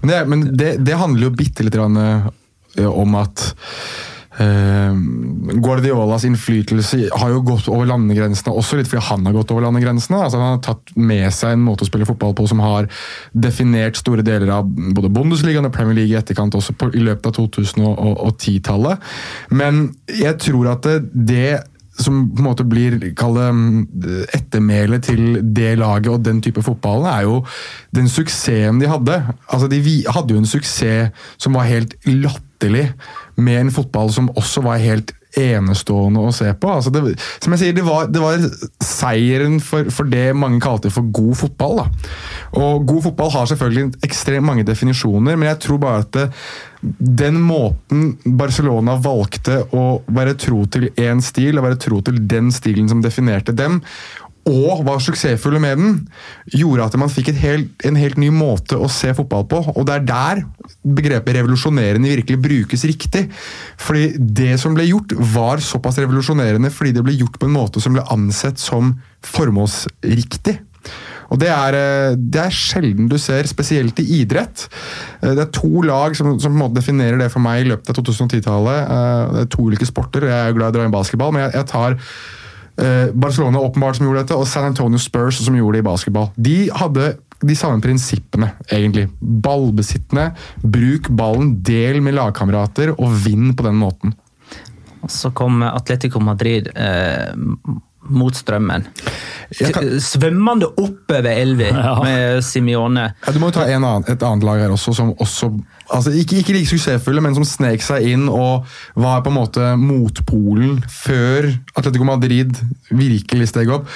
Men 0.00 0.10
det, 0.10 0.22
men 0.30 0.48
det, 0.56 0.72
det 0.84 0.98
handler 1.00 1.28
jo 1.28 1.36
bitte 1.38 1.66
litt 1.66 1.78
eh, 1.78 2.90
om 2.90 3.20
at 3.20 3.52
Uh, 4.34 4.90
Guardiolas 5.62 6.24
innflytelse 6.26 6.96
har 7.14 7.28
jo 7.30 7.42
gått 7.46 7.68
over 7.70 7.86
landegrensene, 7.86 8.50
også 8.50 8.80
litt 8.80 8.88
fordi 8.90 9.04
han 9.06 9.28
har 9.28 9.36
gått 9.36 9.52
over 9.54 9.62
landegrensene. 9.62 10.18
Altså 10.18 10.40
han 10.40 10.56
har 10.56 10.64
tatt 10.64 10.90
med 10.98 11.28
seg 11.34 11.54
en 11.54 11.62
måte 11.62 11.86
å 11.86 11.88
spille 11.88 12.08
fotball 12.08 12.34
på 12.34 12.48
som 12.50 12.62
har 12.64 12.88
definert 13.30 14.00
store 14.00 14.24
deler 14.26 14.50
av 14.56 14.66
både 14.66 15.12
Bundesligaen 15.14 15.68
og 15.68 15.74
Premier 15.76 16.00
League 16.00 16.16
i 16.16 16.18
etterkant 16.18 16.56
også 16.58 16.74
på, 16.80 16.90
i 16.98 17.04
løpet 17.06 17.30
av 17.30 17.36
2010-tallet. 17.38 19.06
Men 19.54 19.86
jeg 20.10 20.40
tror 20.42 20.72
at 20.72 20.90
det, 20.90 20.98
det 21.14 21.46
som 21.98 22.24
på 22.34 22.42
en 22.42 22.48
måte 22.48 22.66
blir 22.66 22.98
kall 23.18 23.38
ettermælet 24.34 25.06
til 25.10 25.40
det 25.54 25.76
laget 25.78 26.10
og 26.10 26.24
den 26.26 26.40
type 26.42 26.62
fotballen, 26.64 27.06
er 27.06 27.26
jo 27.28 27.40
den 27.94 28.08
suksessen 28.10 28.80
de 28.82 28.90
hadde. 28.90 29.20
Altså, 29.48 29.68
De 29.68 29.80
hadde 30.08 30.34
jo 30.34 30.40
en 30.42 30.48
suksess 30.48 31.12
som 31.38 31.54
var 31.54 31.70
helt 31.70 31.94
latterlig, 32.06 32.92
med 33.36 33.60
en 33.60 33.70
fotball 33.74 34.12
som 34.14 34.30
også 34.36 34.62
var 34.62 34.82
helt 34.82 35.12
enestående 35.40 36.22
å 36.22 36.32
se 36.34 36.50
på. 36.58 36.70
Altså 36.78 36.92
det, 36.94 37.16
som 37.42 37.54
jeg 37.54 37.62
sier, 37.62 37.76
det 37.76 37.86
var, 37.86 38.10
det 38.12 38.22
var 38.22 38.44
seieren 38.84 39.58
for, 39.64 39.90
for 39.94 40.10
det 40.10 40.28
mange 40.38 40.60
kalte 40.64 40.92
for 40.94 41.08
god 41.14 41.34
fotball. 41.44 41.82
Da. 41.82 42.12
Og 42.60 42.86
God 42.88 43.08
fotball 43.08 43.32
har 43.34 43.50
selvfølgelig 43.50 44.04
ekstremt 44.06 44.46
mange 44.46 44.66
definisjoner, 44.68 45.38
men 45.38 45.50
jeg 45.50 45.60
tror 45.64 45.82
bare 45.82 46.04
at 46.04 46.14
det, 46.16 46.28
den 46.98 47.38
måten 47.40 48.10
Barcelona 48.36 48.98
valgte 49.00 49.62
å 49.72 50.02
være 50.12 50.36
tro 50.40 50.64
til 50.68 50.90
én 51.00 51.22
stil, 51.24 51.56
og 51.56 51.64
være 51.68 51.80
tro 51.80 52.00
til 52.04 52.20
den 52.28 52.50
stilen 52.52 52.90
som 52.90 53.00
definerte 53.04 53.54
dem, 53.56 53.80
og 54.44 54.82
var 54.84 55.00
suksessfulle 55.00 55.60
med 55.62 55.78
den, 55.80 55.94
gjorde 56.52 56.84
at 56.84 56.96
man 57.00 57.12
fikk 57.12 57.30
helt, 57.40 57.70
en 57.88 57.96
helt 57.96 58.18
ny 58.20 58.28
måte 58.34 58.76
å 58.76 58.90
se 58.92 59.14
fotball 59.16 59.46
på. 59.48 59.62
Og 59.72 59.86
det 59.88 59.94
er 59.96 60.04
der 60.10 60.42
begrepet 60.84 61.38
revolusjonerende 61.38 62.12
virkelig 62.12 62.42
brukes 62.44 62.84
riktig. 62.84 63.24
Fordi 63.80 64.10
det 64.18 64.58
som 64.60 64.76
ble 64.76 64.84
gjort, 64.90 65.16
var 65.34 65.64
såpass 65.64 65.98
revolusjonerende 66.02 66.72
fordi 66.74 66.92
det 66.96 67.06
ble 67.06 67.16
gjort 67.16 67.40
på 67.40 67.48
en 67.48 67.56
måte 67.56 67.80
som 67.80 67.96
ble 67.96 68.04
ansett 68.12 68.60
som 68.60 68.94
formålsriktig. 69.24 70.58
Og 71.32 71.40
det 71.40 71.48
er, 71.48 71.74
eh, 71.74 72.14
det 72.20 72.40
er 72.42 72.52
sjelden 72.54 73.08
du 73.08 73.16
ser, 73.18 73.48
spesielt 73.48 73.98
i 73.98 74.20
idrett. 74.20 74.68
Eh, 75.22 75.34
Det 75.34 75.40
er 75.46 75.50
to 75.56 75.82
lag 75.82 76.14
som, 76.14 76.38
som 76.38 76.52
på 76.52 76.54
en 76.54 76.62
måte 76.68 76.80
definerer 76.82 77.18
det 77.18 77.32
for 77.32 77.40
meg 77.40 77.64
i 77.64 77.68
løpet 77.70 77.90
av 77.90 78.04
2010-tallet. 78.04 78.80
Eh, 78.84 79.32
Det 79.32 79.40
er 79.46 79.50
to 79.56 79.64
ulike 79.64 79.88
sporter. 79.88 80.28
Jeg 80.28 80.50
er 80.50 80.52
glad 80.52 80.68
i 80.68 80.76
å 80.76 80.76
dra 80.78 80.84
inn 80.84 80.94
basketball, 80.94 81.32
men 81.32 81.46
jeg, 81.46 81.54
jeg 81.56 81.66
tar 81.72 81.98
Barcelona 83.14 83.60
åpenbart 83.62 84.00
som 84.00 84.08
gjorde 84.08 84.24
dette, 84.24 84.38
og 84.38 84.48
San 84.50 84.66
Antonio 84.66 84.98
Spurs 84.98 85.38
som 85.44 85.54
gjorde 85.54 85.78
det 85.78 85.84
i 85.84 85.86
basketball. 85.86 86.30
De 86.34 86.56
hadde 86.74 87.12
de 87.44 87.56
samme 87.58 87.82
prinsippene, 87.84 88.50
egentlig. 88.70 89.08
Ballbesittende, 89.20 90.30
bruk 90.62 91.10
ballen, 91.14 91.54
del 91.64 92.00
med 92.04 92.16
lagkamerater, 92.18 92.94
og 92.96 93.16
vinn 93.24 93.52
på 93.56 93.66
den 93.66 93.78
måten. 93.80 94.14
Så 95.10 95.30
kom 95.36 95.62
Atletico 95.66 96.20
Madrid 96.24 96.70
eh, 96.74 97.34
mot 98.10 98.34
strømmen. 98.36 98.86
Kan- 99.74 100.00
Svømmende 100.00 100.66
oppover 100.80 101.30
elva 101.30 102.00
med 102.02 102.42
Simione. 102.44 103.14
Ja, 103.26 103.32
du 103.32 103.38
må 103.38 103.50
jo 103.52 103.58
ta 103.60 103.66
en 103.68 103.84
annen, 103.84 104.04
et 104.08 104.22
annet 104.26 104.44
lag 104.44 104.58
her 104.64 104.72
også, 104.74 104.94
som 104.96 105.12
også 105.20 105.50
altså 105.94 106.10
ikke, 106.16 106.38
ikke 106.40 106.54
like 106.56 106.66
suksessfulle, 106.70 107.20
men 107.22 107.34
som 107.36 107.44
snek 107.44 107.82
seg 107.84 108.06
inn 108.14 108.24
og 108.32 108.64
var 108.96 109.20
på 109.22 109.30
en 109.30 109.36
måte 109.36 109.66
motpolen 109.78 110.78
før 110.90 111.50
Atletico 111.76 112.06
Madrid 112.08 112.56
virkelig 112.90 113.50
steg 113.52 113.70
opp. 113.74 113.86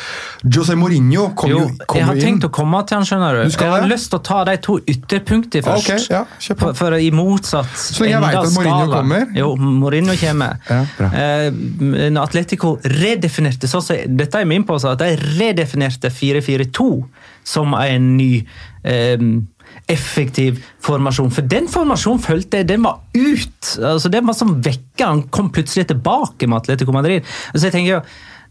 José 0.45 0.77
Mourinho 0.79 1.31
kom 1.39 1.51
Jo, 1.51 1.63
jo, 1.65 1.71
kom 1.89 1.99
jeg 2.03 2.07
har 2.11 2.19
inn. 2.21 2.27
tenkt 2.27 2.47
å 2.47 2.53
komme 2.55 2.83
til 2.87 2.99
han, 3.01 3.07
skjønner 3.09 3.41
du. 3.41 3.43
Du 3.49 3.57
jeg 3.65 3.73
har 3.73 3.83
det? 3.87 3.91
lyst 3.95 4.11
til 4.13 4.21
å 4.21 4.23
ta 4.29 4.43
de 4.51 4.57
to 4.69 4.79
ytterpunktene 4.85 5.65
først. 5.67 5.89
Okay, 5.89 6.07
ja, 6.13 6.23
for, 6.61 6.77
for 6.79 6.99
i 7.01 7.11
motsatt 7.15 7.73
Så 7.75 8.05
lenge 8.05 8.15
jeg 8.15 8.23
veit 8.27 8.39
at 8.45 8.55
Mourinho 8.55 8.85
skala. 8.85 9.01
kommer. 9.01 9.27
Jo, 9.41 9.51
Mourinho 9.57 10.17
kommer. 10.21 10.61
Ja, 10.69 10.81
bra. 10.99 11.11
Eh, 11.25 12.23
Atletico 12.23 12.77
redefinerte 12.85 13.69
så, 13.71 13.81
så, 13.83 13.98
Dette 14.07 14.41
er 14.41 14.49
min 14.49 14.67
påstand, 14.69 14.99
at 14.99 15.05
de 15.05 15.39
redefinerte 15.39 16.11
4-4-2 16.13 16.89
som 17.49 17.75
en 17.79 18.11
ny 18.19 18.33
eh, 18.85 19.29
effektiv 19.89 20.61
formasjon. 20.85 21.31
For 21.35 21.49
den 21.49 21.69
formasjonen 21.73 22.23
følte 22.25 22.61
jeg 22.61 22.69
den 22.69 22.85
var 22.85 23.01
ut. 23.17 23.75
altså 23.77 24.11
Den 24.13 24.27
var 24.29 24.37
som 24.37 24.59
vekka. 24.65 25.07
Han 25.07 25.23
kom 25.33 25.53
plutselig 25.55 25.89
tilbake 25.89 26.49
med 26.49 26.63
Atletico 26.63 26.93
Madrid. 26.93 27.25
Så 27.55 27.69
jeg 27.69 27.77
tenker 27.77 27.95
jo 27.99 28.03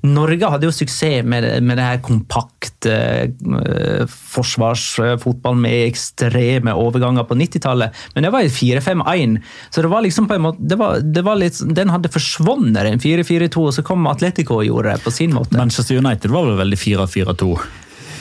Norge 0.06 0.50
hadde 0.52 0.68
jo 0.68 0.74
suksess 0.76 1.26
med, 1.26 1.46
med 1.66 1.80
det 1.80 1.86
her 1.86 2.02
kompakte 2.06 2.94
eh, 2.94 4.04
forsvarsfotballen 4.06 5.64
med 5.64 5.88
ekstreme 5.88 6.76
overganger 6.78 7.26
på 7.28 7.38
90-tallet, 7.40 8.06
men 8.14 8.28
det 8.28 8.34
var 8.34 8.46
i 8.46 8.52
4-5-1. 8.54 9.40
Så 9.70 9.82
det 9.82 9.92
var 9.94 10.06
liksom 10.06 10.30
på 10.30 10.38
en 10.38 10.46
måte, 10.46 10.62
det 10.62 10.78
var, 10.80 11.02
det 11.02 11.26
var 11.26 11.42
litt, 11.42 11.60
Den 11.66 11.92
hadde 11.94 12.14
forsvunnet, 12.14 12.84
en 12.86 13.02
4-4-2, 13.04 13.66
og 13.66 13.76
så 13.78 13.86
kom 13.88 14.08
Atletico 14.10 14.62
og 14.62 14.70
gjorde 14.70 14.94
det 14.94 15.04
på 15.06 15.14
sin 15.14 15.36
måte. 15.36 15.58
Manchester 15.58 15.98
United 15.98 16.32
var 16.34 16.50
vel 16.52 16.62
veldig 16.62 16.82
4-4-2. 16.86 17.52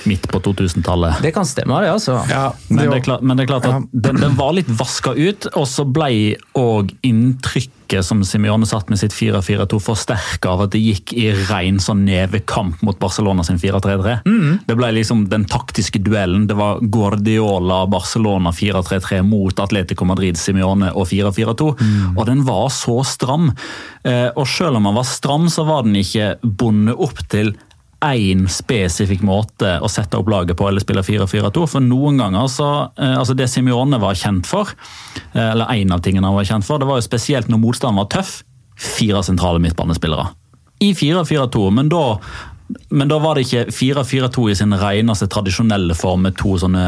Midt 0.07 0.29
på 0.33 0.41
2000-tallet. 0.45 1.21
Det 1.23 1.33
kan 1.37 1.47
stemme, 1.47 1.81
det, 1.85 1.91
altså. 1.93 2.21
Ja, 2.31 2.53
Men 2.69 2.79
det, 2.79 2.89
var- 2.89 2.97
er 2.97 3.07
klart, 3.07 3.23
men 3.23 3.37
det 3.37 3.45
er 3.47 3.53
klart 3.55 3.67
at 3.71 3.89
den, 3.93 4.17
den 4.23 4.37
var 4.39 4.53
litt 4.57 4.69
vaska 4.69 5.15
ut, 5.17 5.47
og 5.55 5.67
så 5.71 5.85
ble 5.87 6.37
òg 6.57 6.95
inntrykket 7.07 8.03
som 8.03 8.25
Simione 8.27 8.67
satt 8.67 8.89
med 8.91 8.99
sitt 8.99 9.15
4-4-2 9.15 9.79
forsterka 9.83 10.51
av 10.51 10.65
at 10.65 10.73
det 10.75 10.81
gikk 10.83 11.13
i 11.15 11.29
ren 11.47 11.77
sånn 11.83 12.01
nevekamp 12.07 12.81
mot 12.83 12.99
Barcelona 12.99 13.45
sin 13.47 13.61
4-3-3. 13.63 14.17
Det 14.67 14.75
ble 14.79 14.89
liksom 14.97 15.27
den 15.31 15.45
taktiske 15.47 16.01
duellen. 16.03 16.49
Det 16.51 16.57
var 16.59 16.81
Guardiola, 16.83 17.85
Barcelona 17.87 18.51
4-3-3 18.51 19.21
mot 19.27 19.63
Atletico 19.63 20.05
Madrid, 20.09 20.39
Simione 20.41 20.91
og 20.99 21.07
4-4-2. 21.13 21.69
Og 22.17 22.25
den 22.27 22.43
var 22.49 22.69
så 22.75 22.99
stram. 23.07 23.53
Eh, 24.03 24.31
Og 24.37 24.47
selv 24.51 24.77
om 24.81 24.85
den 24.91 24.95
var 24.99 25.07
stram, 25.07 25.47
så 25.49 25.65
var 25.67 25.83
den 25.87 25.95
ikke 26.03 26.35
bundet 26.43 26.99
opp 26.99 27.23
til 27.33 27.55
én 28.05 28.45
spesifikk 28.53 29.23
måte 29.25 29.77
å 29.81 29.89
sette 29.91 30.19
opp 30.19 30.29
laget 30.29 30.59
på 30.59 30.67
eller 30.69 30.85
spille 30.85 31.05
4-4-2. 31.07 31.67
For 31.71 31.85
noen 31.85 32.21
ganger 32.21 32.49
så 32.53 32.71
eh, 33.01 33.15
Altså 33.17 33.37
det 33.39 33.49
Simione 33.53 34.01
var 34.03 34.19
kjent 34.19 34.49
for, 34.49 34.73
eh, 35.33 35.53
eller 35.53 35.73
en 35.73 35.95
av 35.97 36.03
tingene 36.05 36.29
han 36.29 36.37
var 36.37 36.49
kjent 36.49 36.67
for, 36.67 36.83
det 36.83 36.89
var 36.89 37.01
jo 37.01 37.07
spesielt 37.07 37.49
når 37.53 37.63
motstanden 37.63 38.03
var 38.03 38.11
tøff. 38.13 38.43
Fire 38.77 39.23
sentrale 39.25 39.63
midtbanespillere. 39.65 40.29
I 40.85 40.93
4-4-2, 40.93 41.71
men 41.73 41.89
da 41.89 42.19
men 42.91 43.07
da 43.11 43.19
var 43.23 43.39
det 43.39 43.45
ikke 43.47 43.71
4-4-2 43.71 44.45
i 44.51 44.55
sin 44.59 44.75
reneste 44.75 45.29
tradisjonelle 45.31 45.95
form 45.95 46.25
med 46.27 46.35
to 46.39 46.57
sånne 46.59 46.83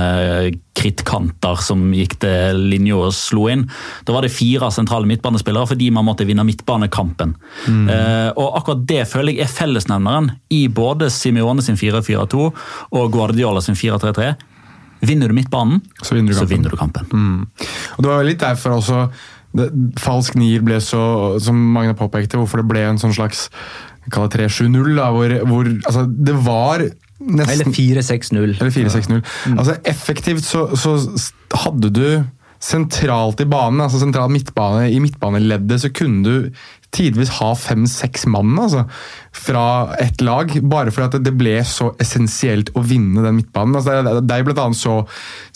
krittkanter 0.78 1.60
som 1.62 1.84
gikk 1.94 2.16
til 2.22 2.58
linja 2.72 2.96
og 2.98 3.14
slo 3.14 3.46
inn. 3.52 3.62
Da 4.06 4.14
var 4.16 4.26
det 4.26 4.32
fire 4.34 4.70
sentrale 4.74 5.06
midtbanespillere 5.10 5.70
fordi 5.70 5.90
man 5.94 6.06
måtte 6.08 6.26
vinne 6.26 6.42
midtbanekampen. 6.48 7.36
Eh, 7.68 8.30
og 8.34 8.58
akkurat 8.58 8.84
det 8.90 9.04
føler 9.10 9.36
jeg 9.36 9.46
er 9.46 9.54
fellesnevneren 9.54 10.32
i 10.54 10.64
både 10.66 11.10
Simione 11.14 11.62
sin 11.62 11.78
4-4-2 11.78 12.44
og 12.44 13.10
Guardiola 13.14 13.62
sin 13.62 13.78
4-3-3. 13.78 14.34
Vinner 15.06 15.30
du 15.30 15.34
midtbanen, 15.38 15.82
Så 16.02 16.14
vinner 16.18 16.32
du 16.34 16.38
kampen. 16.38 16.56
vinner 16.56 16.70
du 16.70 16.76
kampen. 16.76 17.46
Og 17.96 18.02
det 18.02 18.10
var 18.10 18.24
litt 18.26 18.42
derfor 18.42 18.80
også 18.80 19.04
det, 19.56 19.68
falsk 20.00 20.34
nier 20.38 20.60
ble 20.64 20.76
så, 20.84 21.38
som 21.40 21.56
Magne 21.72 21.94
påpekte, 21.96 22.36
hvorfor 22.36 22.60
det 22.60 22.68
ble 22.68 22.82
en 22.84 22.98
sånn 23.00 23.14
slags 23.16 23.46
kaller 24.12 24.32
det 24.32 24.48
3-7-0, 24.48 24.96
da, 24.96 25.10
hvor, 25.14 25.34
hvor 25.50 25.68
altså, 25.68 26.06
det 26.08 26.34
var 26.46 26.84
nesten 27.18 27.50
Eller 27.50 27.72
4-6-0. 27.74 28.36
Eller 28.38 28.74
4-6-0. 28.74 29.22
Altså 29.56 29.78
Effektivt 29.84 30.44
så, 30.46 30.68
så 30.78 30.94
hadde 31.64 31.90
du 31.90 32.04
sentralt 32.58 33.40
i 33.42 33.46
banen, 33.46 33.80
altså 33.84 34.00
sentral 34.02 34.30
midtbane, 34.34 34.88
i 34.90 34.98
midtbaneleddet, 35.02 35.78
så 35.82 35.90
kunne 35.94 36.24
du 36.26 36.48
tidvis 36.94 37.34
ha 37.38 37.52
fem-seks 37.58 38.26
mann 38.32 38.54
altså, 38.58 38.84
fra 39.38 39.94
ett 40.00 40.22
lag, 40.24 40.52
bare 40.62 40.92
fordi 40.94 41.18
at 41.18 41.26
det 41.26 41.34
ble 41.38 41.58
så 41.68 41.90
essensielt 42.00 42.72
å 42.76 42.82
vinne 42.82 43.22
den 43.24 43.36
midtbanen. 43.38 43.76
Altså, 43.78 43.98
det, 44.02 44.22
det 44.28 44.36
er 44.38 44.46
blant 44.46 44.62
annet 44.62 44.80
så, 44.80 44.94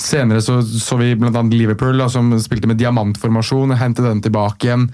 Senere 0.03 0.43
så, 0.45 0.59
så 0.63 0.99
vi 1.01 1.15
annet 1.17 1.57
Liverpool, 1.57 1.97
da, 1.99 2.09
som 2.13 2.31
spilte 2.43 2.69
med 2.71 2.81
diamantformasjon, 2.81 3.77
hentet 3.81 4.07
den 4.07 4.23
tilbake 4.25 4.69
igjen 4.69 4.89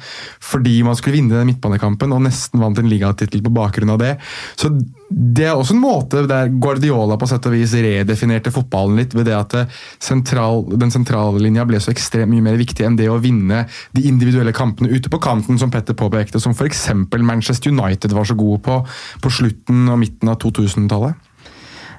fordi 0.45 0.79
man 0.87 0.97
skulle 0.99 1.19
vinne 1.19 1.37
den 1.37 1.51
midtbanekampen, 1.51 2.15
og 2.15 2.23
nesten 2.25 2.63
vant 2.63 2.79
en 2.79 2.89
ligatittel 2.91 3.43
på 3.45 3.53
bakgrunn 3.55 3.93
av 3.97 4.01
det. 4.03 4.15
Så 4.59 4.71
det 5.09 5.47
er 5.49 5.57
også 5.57 5.75
en 5.75 5.81
måte 5.83 6.23
der 6.29 6.51
Guardiola 6.61 7.17
på 7.19 7.29
sett 7.31 7.47
og 7.49 7.55
vis 7.57 7.73
redefinerte 7.75 8.53
fotballen 8.53 8.99
litt, 9.01 9.17
ved 9.17 9.29
det 9.29 9.37
at 9.37 9.57
sentral, 10.05 10.67
den 10.79 10.93
sentrale 10.93 11.41
linja 11.43 11.65
ble 11.69 11.81
så 11.81 11.93
ekstremt 11.95 12.31
mye 12.33 12.45
mer 12.45 12.59
viktig 12.61 12.85
enn 12.85 12.99
det 12.99 13.09
å 13.11 13.21
vinne 13.23 13.65
de 13.97 14.05
individuelle 14.09 14.53
kampene 14.57 14.93
ute 14.93 15.11
på 15.13 15.21
kanten, 15.25 15.59
som 15.61 15.73
Petter 15.73 15.97
påpekte, 16.29 16.41
som 16.41 16.53
f.eks. 16.53 16.89
Manchester 17.19 17.71
United 17.71 18.13
var 18.13 18.25
så 18.25 18.35
gode 18.35 18.61
på 18.63 18.87
på 19.23 19.31
slutten 19.31 19.89
og 19.89 19.99
midten 19.99 20.29
av 20.29 20.39
2000-tallet. 20.43 21.15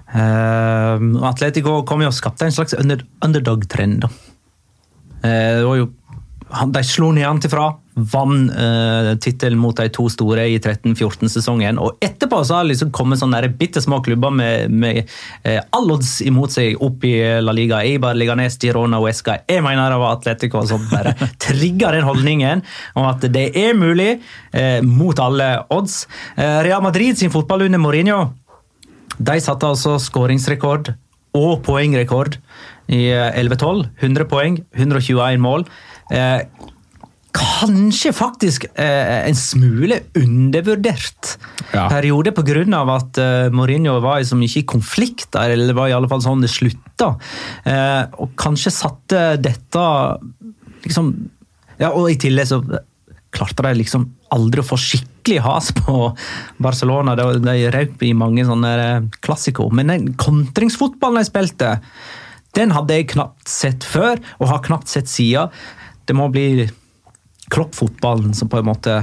Uh, 0.09 1.21
Atletico 1.29 1.83
kom 1.85 2.01
jo 2.01 2.09
og 2.09 2.17
skapte 2.17 2.45
en 2.45 2.51
slags 2.51 2.73
under, 2.73 3.03
underdog-trend. 3.21 4.05
Uh, 4.05 4.29
Eh, 5.19 5.59
jo, 5.59 5.89
han, 6.55 6.71
de 6.71 6.83
slo 6.87 7.11
nedenfra, 7.11 7.73
uh, 7.99 9.15
tittelen 9.21 9.59
mot 9.59 9.77
de 9.77 9.89
to 9.93 10.07
store 10.09 10.47
i 10.49 10.57
13-14-sesongen. 10.59 11.79
Og 11.81 11.97
etterpå 12.03 12.41
så 12.45 12.57
har 12.57 12.65
det 12.65 12.73
liksom 12.73 12.91
kommet 12.95 13.21
sånne 13.21 13.41
bitte 13.59 13.81
små 13.83 14.01
klubber 14.05 14.33
med, 14.33 14.71
med 14.71 15.01
eh, 15.43 15.59
all 15.75 15.91
odds 15.91 16.19
imot 16.25 16.53
seg 16.53 16.79
opp 16.85 17.05
i 17.07 17.15
La 17.43 17.55
Liga. 17.55 17.83
Eibar, 17.83 18.17
Liganes, 18.17 18.59
Girona 18.61 18.99
og 19.01 19.09
Esca. 19.11 19.39
Jeg 19.49 19.63
mener 19.65 19.93
det 19.93 20.01
var 20.01 20.17
Atletico 20.17 20.65
som 20.67 20.83
bare 20.91 21.15
trigga 21.45 21.93
den 21.95 22.07
holdningen 22.07 22.65
om 22.99 23.09
at 23.09 23.25
det 23.31 23.49
er 23.57 23.77
mulig 23.77 24.11
eh, 24.51 24.79
mot 24.85 25.19
alle 25.23 25.55
odds. 25.73 26.03
Eh, 26.35 26.59
Real 26.67 26.83
Madrid 26.85 27.17
sin 27.19 27.33
fotball 27.33 27.67
under 27.69 27.81
Mourinho 27.81 28.27
de 29.19 29.35
satte 29.43 29.67
altså 29.67 29.97
skåringsrekord 29.99 30.93
og 31.37 31.61
poengrekord 31.65 32.37
i 32.89 33.03
eh, 33.11 33.39
11-12. 33.43 33.85
100 33.99 34.27
poeng, 34.31 34.59
121 34.73 35.41
mål. 35.43 35.65
Eh, 36.09 36.41
kanskje 37.35 38.11
faktisk 38.15 38.65
eh, 38.73 39.27
en 39.29 39.35
smule 39.37 39.99
undervurdert 40.17 41.35
Ja. 41.73 41.87
periode 41.91 42.31
pga. 42.33 42.95
at 42.95 43.17
eh, 43.21 43.49
Mourinho 43.53 43.99
var 44.01 44.19
i 44.19 44.25
så 44.25 44.35
mye 44.35 44.57
i 44.57 44.63
konflikt 44.65 45.31
der, 45.31 45.51
eller 45.51 45.67
det 45.67 45.75
var 45.75 45.87
i 45.89 45.93
alle 45.93 46.09
fall 46.09 46.21
sånn 46.21 46.41
det 46.41 46.49
slutta. 46.49 47.19
Eh, 47.65 48.05
og 48.17 48.33
kanskje 48.35 48.71
satte 48.73 49.37
dette 49.41 49.83
liksom 50.85 51.13
Ja, 51.79 51.91
og 51.95 52.09
i 52.11 52.17
tillegg 52.19 52.47
så 52.49 52.59
klarte 53.31 53.63
de 53.63 53.75
liksom 53.77 54.07
aldri 54.33 54.59
å 54.59 54.65
få 54.67 54.75
skikkelig 54.75 55.39
has 55.45 55.69
på 55.71 56.09
Barcelona. 56.59 57.13
De, 57.15 57.39
de 57.39 57.69
røp 57.71 58.01
i 58.03 58.13
mange 58.17 58.43
sånne 58.43 58.71
eh, 58.83 59.05
klassiko. 59.21 59.69
Men 59.71 59.87
den 59.93 60.09
kontringsfotballen 60.19 61.21
de 61.21 61.29
spilte, 61.29 61.75
den 62.57 62.73
hadde 62.75 62.97
jeg 62.97 63.11
knapt 63.13 63.47
sett 63.47 63.85
før, 63.85 64.19
og 64.41 64.49
har 64.49 64.63
knapt 64.65 64.89
sett 64.89 65.07
siden. 65.07 65.53
Det 66.09 66.17
må 66.17 66.27
bli 66.33 66.65
kroppfotballen 67.49 68.33
som 68.37 68.49
på 68.51 68.59
en 68.61 68.65
måte 68.69 68.99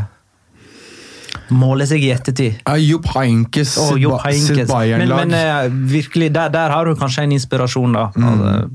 måler 1.53 1.87
seg 1.87 2.03
i 2.03 2.11
ettertid. 2.15 2.57
Ja, 2.67 2.75
Jupp 2.81 3.07
Heinkes 3.15 3.75
sitt, 3.77 4.01
Jupp 4.03 4.17
sitt 4.23 4.27
Heynckes. 4.27 4.67
Men, 4.67 4.73
Bayern-lag. 4.73 5.21
men 5.29 5.37
eh, 5.39 5.69
virkelig, 5.93 6.33
der, 6.35 6.51
der 6.55 6.73
har 6.75 6.89
du 6.89 6.97
kanskje 6.99 7.27
en 7.27 7.35
inspirasjon, 7.37 7.93
da. 7.95 8.09
Altså, 8.17 8.71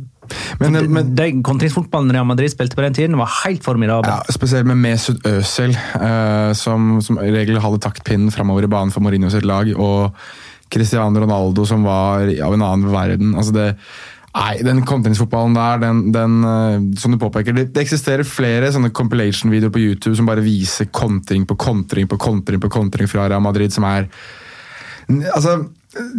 Men- 0.61 0.75
for 0.77 0.87
men- 0.87 1.15
den 1.15 1.41
kontringsfotballen 1.43 2.13
Real 2.15 2.23
Madrid 2.25 2.51
spilte 2.53 2.75
på 2.77 2.81
den 2.85 2.93
tiden, 2.95 3.17
var 3.19 3.27
helt 3.43 3.63
formidabel. 3.65 4.07
Ja, 4.07 4.21
spesielt 4.31 4.65
med 4.65 4.77
Mesut 4.77 5.19
Özil, 5.27 5.75
eh, 5.99 6.53
som 6.53 7.01
som 7.01 7.17
i 7.19 7.31
regel 7.33 7.59
hadde 7.59 7.79
taktpinnen 7.83 8.31
framover 8.31 8.63
i 8.63 8.67
banen 8.71 8.91
for 8.91 9.01
Mourinho 9.01 9.29
sitt 9.29 9.43
lag, 9.43 9.67
og 9.77 10.13
Cristiano 10.71 11.19
Ronaldo, 11.19 11.65
som 11.67 11.83
var 11.83 12.21
av 12.21 12.53
en 12.53 12.61
annen 12.61 12.91
verden. 12.93 13.35
Altså 13.35 13.51
det, 13.51 13.75
nei, 14.35 14.61
Den 14.65 14.83
kontringsfotballen 14.87 15.57
der, 15.57 15.81
den, 15.81 16.03
den 16.15 16.37
eh, 16.47 16.77
som 16.99 17.13
du 17.13 17.19
påpeker 17.21 17.55
det, 17.55 17.69
det 17.75 17.83
eksisterer 17.83 18.27
flere 18.27 18.71
sånne 18.73 18.93
compilation-videoer 18.95 19.73
på 19.73 19.83
YouTube 19.83 20.15
som 20.19 20.29
bare 20.29 20.45
viser 20.45 20.91
kontring 20.93 21.47
på 21.49 21.57
kontring 21.59 22.09
på 22.11 22.19
kontring 22.21 22.61
på 22.63 22.71
kontring 22.71 23.11
fra 23.11 23.27
Real 23.27 23.43
Madrid, 23.43 23.73
som 23.73 23.87
er 23.89 24.09
Altså, 25.11 25.57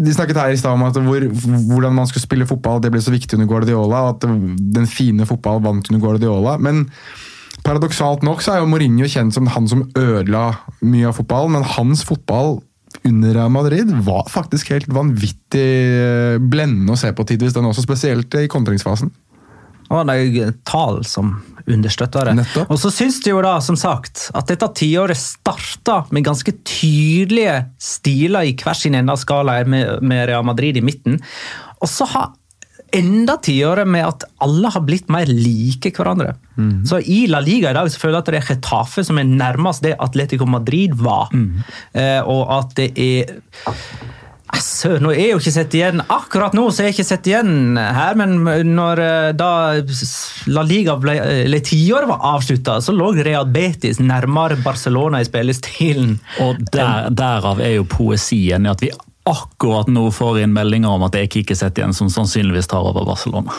De 0.04 0.12
snakket 0.12 0.36
her 0.36 0.52
i 0.52 0.56
stad 0.60 0.74
om 0.76 0.82
at 0.84 0.98
hvor, 1.00 1.24
hvordan 1.70 1.94
man 1.96 2.08
skulle 2.08 2.26
spille 2.26 2.48
fotball, 2.48 2.82
det 2.82 2.90
ble 2.92 3.00
så 3.00 3.14
viktig 3.14 3.38
under 3.38 3.48
Guardiola, 3.48 4.02
at 4.10 4.26
den 4.26 4.88
fine 4.90 5.24
fotball 5.24 5.62
vant 5.64 5.88
under 5.88 6.02
Guardiola. 6.02 6.58
Men 6.60 6.82
paradoksalt 7.64 8.26
nok 8.26 8.42
så 8.44 8.52
er 8.52 8.60
jo 8.60 8.68
Mourinho 8.68 9.08
kjent 9.08 9.32
som 9.32 9.48
han 9.54 9.70
som 9.70 9.86
ødela 9.96 10.50
mye 10.84 11.08
av 11.08 11.16
fotballen, 11.16 11.56
men 11.56 11.70
hans 11.78 12.04
fotball 12.04 12.58
under 13.06 13.34
Real 13.34 13.52
Madrid 13.52 13.90
var 14.06 14.28
faktisk 14.30 14.72
helt 14.74 14.90
vanvittig 14.92 15.68
eh, 15.98 16.38
blendende 16.38 16.94
å 16.94 17.00
se 17.00 17.12
på 17.14 17.26
tidvis, 17.28 17.54
den 17.56 17.68
også, 17.68 17.84
spesielt 17.84 18.34
i 18.40 18.48
kontringsfasen. 18.50 19.12
Og 19.92 20.08
det 20.08 20.14
er 20.14 20.22
jo 20.24 20.52
tall 20.64 21.02
som 21.04 21.34
understøtter 21.68 22.30
det. 22.30 22.36
Nettopp. 22.40 22.70
Og 22.72 22.78
så 22.80 22.90
syns 22.94 23.20
de 23.24 23.32
jo 23.34 23.42
da, 23.44 23.58
som 23.64 23.76
sagt, 23.78 24.30
at 24.36 24.48
dette 24.48 24.68
tiåret 24.78 25.18
starta 25.20 26.02
med 26.14 26.24
ganske 26.26 26.54
tydelige 26.64 27.58
stiler 27.82 28.48
i 28.48 28.54
hver 28.56 28.78
sin 28.78 28.96
ende 28.98 29.12
av 29.12 29.20
skalaen 29.20 29.68
med, 29.72 30.00
med 30.00 30.24
Real 30.30 30.46
Madrid 30.48 30.80
i 30.80 30.84
midten. 30.84 31.20
Og 31.82 31.90
så 31.90 32.08
har 32.08 32.32
enda 32.92 33.36
tiåret 33.42 33.88
med 33.88 34.06
at 34.06 34.26
alle 34.44 34.70
har 34.74 34.84
blitt 34.86 35.10
mer 35.12 35.30
like 35.30 35.92
hverandre. 35.96 36.34
Så 36.88 37.00
i 37.00 37.24
La 37.30 37.40
Liga 37.40 37.70
i 37.72 37.76
dag 37.76 37.90
så 37.90 38.00
føler 38.00 38.18
jeg 38.18 38.22
at 38.22 38.32
det 38.32 38.40
er 38.40 38.48
Getafe 38.52 39.04
som 39.06 39.20
er 39.20 39.28
nærmest 39.28 39.84
det 39.84 39.96
Atletico 39.98 40.46
Madrid 40.46 40.96
var. 41.00 41.32
Eh, 41.92 42.20
og 42.22 42.50
at 42.60 42.76
det 42.78 42.92
er 43.00 43.38
Søren, 44.62 45.06
nå 45.06 45.12
er 45.14 45.16
jeg 45.16 45.30
jo 45.32 45.38
ikke 45.40 45.52
sett 45.54 45.74
igjen 45.78 46.02
Akkurat 46.12 46.52
nå 46.52 46.66
så 46.68 46.82
er 46.82 46.90
jeg 46.90 46.96
ikke 46.98 47.06
sett 47.08 47.28
igjen 47.30 47.78
her, 47.80 48.18
men 48.20 48.74
når 48.76 49.00
eh, 49.00 49.28
da 49.32 49.48
La 50.52 50.64
Liga 50.66 50.98
ble, 51.00 51.14
eller 51.46 51.62
tiåret 51.64 52.10
var 52.10 52.26
avslutta, 52.34 52.76
så 52.84 52.92
lå 52.92 53.12
Real 53.24 53.48
Betis 53.52 54.00
nærmere 54.02 54.58
Barcelona 54.60 55.22
i 55.22 55.28
spillestilen. 55.28 56.18
Og 56.44 56.60
der, 56.74 57.08
derav 57.16 57.62
er 57.64 57.78
jo 57.78 57.88
poesien 57.88 58.68
i 58.68 58.72
at 58.72 58.84
vi 58.84 58.92
akkurat 59.28 59.88
nå 59.92 60.08
får 60.12 60.40
inn 60.42 60.52
meldinger 60.54 60.88
om 60.96 61.02
at 61.06 61.12
det 61.14 61.20
er 61.26 61.30
Kikiset 61.30 61.78
igjen 61.78 61.94
som 61.94 62.08
sannsynligvis 62.10 62.66
tar 62.72 62.82
over 62.88 63.04
Barcelona. 63.06 63.52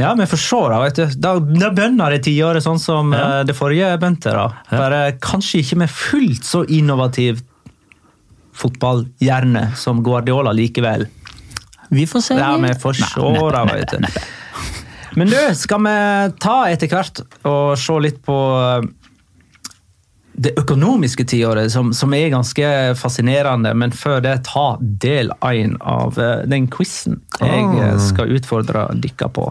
Ja, 0.00 0.14
vi 0.18 0.24
får 0.26 0.40
se, 0.40 0.60
da. 0.72 0.78
vet 0.82 0.96
du. 0.98 1.04
Da, 1.20 1.34
da 1.38 1.68
bønner 1.76 2.10
det 2.16 2.22
tiåret 2.26 2.64
sånn 2.64 2.80
som 2.80 3.12
Ja. 3.12 3.40
eh, 3.40 3.44
det 3.44 3.54
forrige 3.54 3.92
bønte. 4.00 4.32
da. 4.32 4.48
Bare 4.70 5.12
kanskje 5.20 5.60
ikke 5.62 5.76
med 5.84 5.90
fullt 5.92 6.42
så 6.48 6.64
innovativ 6.68 7.42
fotballhjerne 8.56 9.74
som 9.76 10.02
Guardiola 10.04 10.52
likevel. 10.52 11.06
Vi 11.92 12.06
får 12.06 12.20
se. 12.20 12.34
Ja, 12.40 12.56
vi 12.56 12.72
får 12.74 12.92
se, 13.00 13.20
da, 13.52 13.64
vet 13.68 13.90
du. 13.90 14.06
Men 15.14 15.28
du, 15.28 15.36
skal 15.54 15.82
vi 15.84 15.94
ta 16.40 16.56
etter 16.72 16.88
hvert 16.88 17.20
og 17.44 17.74
se 17.78 17.96
litt 18.00 18.22
på 18.24 18.36
eh, 18.56 18.86
det 20.32 20.54
økonomiske 20.56 21.24
tiåret, 21.28 21.72
som, 21.72 21.92
som 21.92 22.14
er 22.16 22.30
ganske 22.32 22.68
fascinerende. 22.98 23.74
Men 23.76 23.92
før 23.92 24.22
det, 24.24 24.38
ta 24.48 24.76
del 24.80 25.32
én 25.44 25.76
av 25.80 26.18
eh, 26.20 26.46
den 26.48 26.68
quizen 26.72 27.20
jeg 27.40 27.68
eh, 27.76 27.98
skal 28.00 28.32
utfordre 28.38 28.88
dere 28.96 29.28
på. 29.32 29.50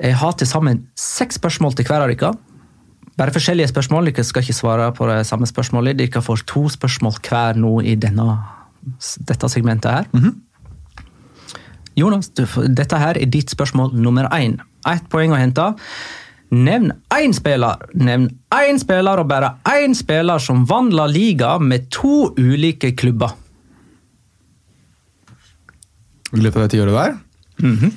Jeg 0.00 0.16
har 0.20 0.36
til 0.38 0.48
sammen 0.48 0.84
seks 0.98 1.40
spørsmål 1.40 1.74
til 1.76 1.88
hver 1.88 2.04
av 2.04 2.12
dere. 2.12 2.34
Bare 3.20 3.34
forskjellige 3.34 3.72
spørsmål. 3.72 4.12
Dere 4.12 4.24
skal 4.24 4.44
ikke 4.44 4.56
svare 4.56 4.92
på 4.96 5.08
det 5.10 5.24
samme 5.28 5.48
spørsmålet. 5.48 5.98
Dere 5.98 6.22
får 6.24 6.44
to 6.48 6.68
spørsmål 6.72 7.18
hver 7.24 7.58
nå 7.60 7.74
i 7.80 7.96
denne, 8.00 8.36
dette 9.28 9.50
segmentet 9.52 9.90
her. 9.96 10.08
Jonas, 11.98 12.30
du, 12.36 12.44
dette 12.68 13.00
her 13.00 13.18
er 13.18 13.28
ditt 13.28 13.52
spørsmål 13.52 13.96
nummer 13.96 14.28
én. 14.36 14.60
Ett 14.88 15.08
poeng 15.12 15.34
å 15.34 15.40
hente. 15.40 15.72
Nevn 16.50 16.90
én 17.14 17.32
spiller 17.36 17.78
Nevn 17.94 18.26
én 18.50 18.78
spiller 18.82 19.22
og 19.22 19.28
bare 19.30 19.52
én 19.70 19.94
spiller 19.94 20.42
som 20.42 20.64
vant 20.66 20.92
La 20.92 21.06
Liga 21.06 21.58
med 21.62 21.86
to 21.94 22.32
ulike 22.38 22.90
klubber. 22.98 23.36
I 26.34 26.42
løpet 26.42 26.56
av 26.56 26.66
det 26.68 26.74
tiåret 26.74 26.94
der. 26.94 27.18
Mhm. 27.58 27.92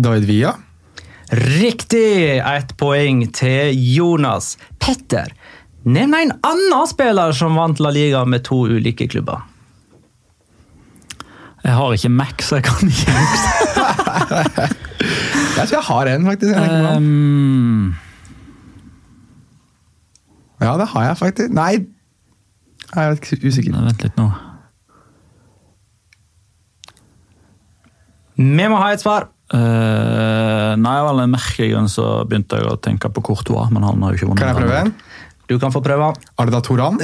David 0.00 0.24
Villa. 0.24 0.54
Riktig! 1.30 2.38
Ett 2.38 2.76
poeng 2.78 3.26
til 3.32 3.74
Jonas. 3.94 4.56
Petter, 4.78 5.30
nevn 5.84 6.14
en 6.14 6.32
annen 6.46 6.88
spiller 6.90 7.34
som 7.36 7.58
vant 7.58 7.78
La 7.82 7.92
Liga 7.94 8.24
med 8.24 8.42
to 8.48 8.64
ulike 8.66 9.06
klubber. 9.10 9.44
Jeg 11.64 11.76
har 11.76 11.92
ikke 11.92 12.08
Mac, 12.08 12.44
så 12.46 12.56
jeg 12.60 12.64
kan 12.64 12.88
ikke 12.88 13.16
huske. 13.20 14.68
Jeg 15.60 15.68
tror 15.68 15.76
jeg 15.76 15.86
har 15.86 16.08
en, 16.08 16.26
faktisk. 16.26 16.54
Um, 16.96 17.96
Ja, 20.60 20.74
det 20.76 20.86
har 20.92 21.06
jeg 21.08 21.16
faktisk. 21.16 21.52
Nei, 21.56 21.72
jeg 22.90 23.04
er 23.06 23.16
usikker. 23.16 23.72
Nei, 23.72 23.84
vent 23.86 24.02
litt 24.04 24.18
nå. 24.20 24.26
Vi 28.40 28.66
må 28.68 28.80
ha 28.80 28.90
et 28.92 29.00
svar. 29.00 29.30
Uh, 29.50 30.76
nei, 30.78 30.96
av 31.00 31.16
en 31.18 31.32
merkelig 31.32 31.72
grunn 31.72 31.88
så 31.90 32.06
begynte 32.28 32.60
jeg 32.60 32.68
å 32.70 32.76
tenke 32.80 33.08
på 33.12 33.24
Courtois, 33.24 33.72
men 33.72 33.84
han 33.88 34.04
har 34.04 34.12
jo 34.12 34.20
ikke 34.20 34.30
vunnet. 34.30 34.42
Kan 34.42 34.52
jeg 34.52 34.60
prøve 34.60 34.82
en? 34.84 34.94
Du 35.50 35.56
kan 35.58 35.72
få 35.74 35.82
prøve. 35.82 36.12
Arda 36.38 36.60
Toran? 36.62 37.00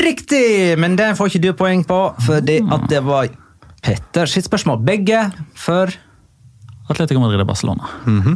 Riktig! 0.00 0.78
Men 0.80 0.94
den 0.96 1.18
får 1.18 1.34
ikke 1.34 1.42
du 1.44 1.50
poeng 1.58 1.82
på, 1.86 1.98
fordi 2.24 2.60
at 2.72 2.86
det 2.88 3.02
var 3.04 3.28
Petter 3.84 4.28
sitt 4.30 4.44
spørsmål. 4.48 4.80
Begge 4.84 5.24
for 5.56 5.92
Atletico 6.90 7.20
Madrid 7.22 7.38
og 7.44 7.46
Barcelona. 7.46 7.86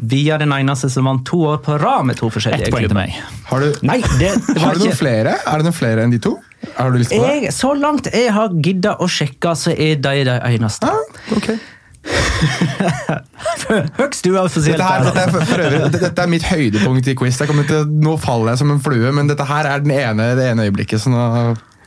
Vi 0.07 0.21
er 0.31 0.39
den 0.45 0.53
eneste 0.55 0.87
som 0.93 1.09
vant 1.11 1.25
to 1.27 1.41
år 1.51 1.59
på 1.67 1.75
rad 1.83 2.07
med 2.07 2.17
to 2.21 2.29
forskjellige 2.31 2.69
Ett 2.69 2.75
poeng 2.75 2.85
til 2.87 2.93
klubber. 2.95 3.11
meg. 3.11 3.43
Har 3.51 3.65
du, 3.65 3.81
Nei, 3.83 3.99
det, 4.21 4.31
det 4.55 4.63
har 4.63 4.79
du 4.79 4.85
noen 4.85 4.95
flere? 4.99 5.35
Er 5.43 5.59
det 5.61 5.67
noen 5.67 5.77
flere 5.77 6.05
enn 6.07 6.15
de 6.15 6.21
to? 6.23 6.37
Har 6.79 6.95
du 6.95 7.01
lyst 7.03 7.11
på 7.13 7.19
det? 7.21 7.33
jeg, 7.43 7.53
Så 7.57 7.75
langt 7.77 8.07
jeg 8.15 8.31
har 8.33 8.55
gidda 8.65 8.95
å 9.03 9.09
sjekke, 9.11 9.57
så 9.59 9.75
er 9.75 9.99
de 10.01 10.15
de 10.31 10.37
eneste. 10.55 10.87
Ah, 10.89 11.35
okay. 11.37 11.59
Høgst 13.99 14.27
uoffisielt. 14.29 14.77
Dette, 14.79 14.87
her, 14.87 15.05
dette, 15.09 15.23
er 15.25 15.31
for, 15.33 15.45
for 15.49 15.63
øvrig, 15.65 15.79
dette, 15.87 16.01
dette 16.05 16.25
er 16.25 16.31
mitt 16.31 16.47
høydepunkt 16.47 17.09
i 17.11 17.15
quiz. 17.19 17.39
Jeg 17.41 17.51
kommer 17.51 17.67
til, 17.69 17.87
nå 18.05 18.17
faller 18.23 18.53
jeg 18.55 18.63
som 18.63 18.73
en 18.75 18.83
flue, 18.85 19.13
men 19.17 19.31
dette 19.31 19.47
her 19.49 19.69
er 19.71 19.85
den 19.85 19.95
ene, 19.97 20.31
det 20.39 20.51
ene 20.53 20.67
øyeblikket. 20.69 21.01
Så 21.05 21.13
nå, 21.13 21.23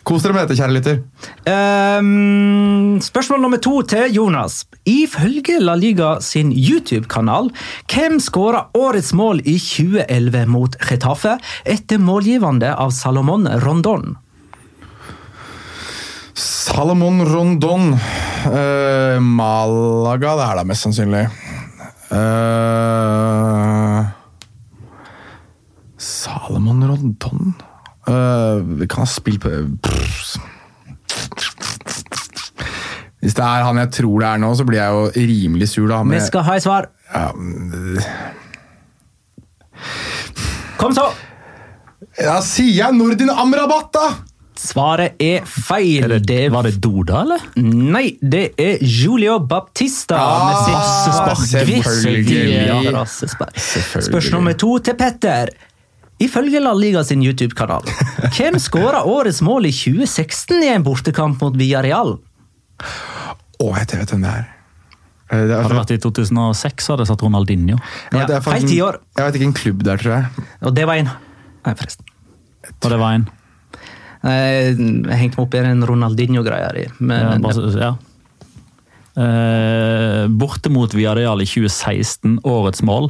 kos 0.08 0.24
dere 0.24 0.36
med 0.36 0.46
dette, 0.48 0.56
kjære 0.56 0.72
lytter. 0.72 1.00
Um, 1.52 3.00
spørsmål 3.04 3.42
nummer 3.44 3.60
to 3.64 3.82
til 3.92 4.14
Jonas. 4.16 4.62
Ifølge 4.88 5.60
La 5.60 5.76
Liga 5.76 6.18
sin 6.24 6.54
YouTube-kanal, 6.56 7.52
hvem 7.92 8.16
skåra 8.24 8.68
årets 8.78 9.12
mål 9.18 9.42
i 9.44 9.58
2011 9.60 10.46
mot 10.54 10.78
Retafe 10.88 11.36
etter 11.68 12.00
målgivende 12.00 12.72
av 12.72 12.96
Salomon 12.96 13.50
Rondon? 13.66 14.16
Salomon 16.38 17.26
Rondon. 17.28 17.94
uh, 18.48 19.20
Malaga, 19.20 20.36
det 20.40 20.46
er 20.48 20.56
da 20.62 20.68
mest 20.72 20.88
sannsynlig. 20.88 21.26
Uh, 22.08 24.06
Salomon 26.00 26.86
Rondon 26.88 27.58
Eh, 28.08 28.62
Vi 28.80 28.88
kan 28.88 29.04
ha 29.04 29.10
spilt 29.12 29.42
på 29.44 29.50
Pff. 29.84 30.38
Hvis 33.22 33.34
det 33.34 33.44
er 33.44 33.64
han 33.66 33.80
jeg 33.82 33.90
tror 33.98 34.22
det 34.22 34.28
er 34.30 34.38
nå, 34.44 34.52
så 34.56 34.64
blir 34.68 34.78
jeg 34.80 34.94
jo 34.94 35.28
rimelig 35.32 35.68
sur. 35.72 35.88
da. 35.90 36.04
Vi 36.06 36.20
skal 36.22 36.44
ha 36.48 36.56
et 36.60 36.64
svar. 36.64 36.88
ja, 37.14 37.32
Kom 40.78 40.94
så! 40.94 41.08
ja, 42.22 42.38
sier 42.46 42.74
jeg 42.84 42.94
Nordin 42.98 43.30
Amrabat, 43.34 43.90
da! 43.96 44.08
Svaret 44.58 45.20
er 45.22 45.44
feil. 45.46 46.08
Er 46.08 46.20
det, 46.26 46.40
var 46.54 46.66
det 46.66 46.76
Doda, 46.82 47.20
eller? 47.26 47.44
Nei, 47.62 48.16
det 48.22 48.56
er 48.58 48.80
Julio 48.82 49.36
Baptista 49.46 50.18
Ah, 50.18 50.48
med 50.48 50.56
sitt 50.66 50.88
selvfølgelig. 51.06 51.84
svart-hvitt. 51.86 53.12
Selvfølgelig. 53.14 54.08
Spørsmål 54.10 54.34
nummer 54.40 54.58
to 54.58 54.72
til 54.88 54.98
Petter. 54.98 55.52
Ifølge 56.20 56.60
La 56.64 56.72
Liga 56.74 57.04
sin 57.06 57.22
YouTube-kanal, 57.22 57.86
hvem 58.34 58.56
skåra 58.62 59.04
årets 59.06 59.42
mål 59.46 59.68
i 59.70 59.72
2016 59.76 60.64
i 60.66 60.72
en 60.74 60.86
bortekamp 60.86 61.42
mot 61.46 61.58
Villarreal? 61.60 62.16
Å, 63.58 63.68
jeg 63.78 63.90
vet 64.00 64.14
hvem 64.16 64.24
det 64.26 64.32
er. 64.32 64.48
Eh, 65.30 65.44
Det 65.46 65.52
er 65.54 65.62
Hadde 65.62 65.74
det 65.76 65.80
vært 65.82 65.94
i 65.94 66.00
2006, 66.02 66.88
hadde 66.90 67.06
jeg 67.06 67.12
satt 67.12 67.22
Ronaldinho. 67.26 67.78
Ja, 67.78 68.26
det 68.26 68.30
er 68.30 68.34
Ja, 68.40 68.42
faktisk- 68.42 68.68
feil 68.68 68.70
tiår. 68.72 69.00
Jeg 69.18 69.26
vet 69.28 69.36
ikke 69.42 69.48
en 69.52 69.58
klubb 69.62 69.84
der, 69.84 69.98
tror 69.98 70.14
jeg. 70.16 70.46
Og 70.64 70.74
det 70.74 70.86
var 70.88 70.96
en 70.96 71.10
Nei, 71.68 71.74
forresten. 71.74 72.06
Og 72.82 72.90
det 72.90 73.00
var 73.00 73.14
en. 73.14 73.30
Jeg 74.24 74.78
hengte 75.20 75.38
meg 75.38 75.44
opp 75.46 75.54
i 75.54 75.58
en 75.60 75.84
Ronaldinho-greie. 75.84 76.90
Ja, 77.02 77.38
ja. 77.78 77.92
Eh, 79.18 80.28
borte 80.30 80.70
mot 80.70 80.94
Viareal 80.94 81.42
i 81.42 81.48
2016, 81.50 82.36
årets 82.46 82.84
mål. 82.86 83.08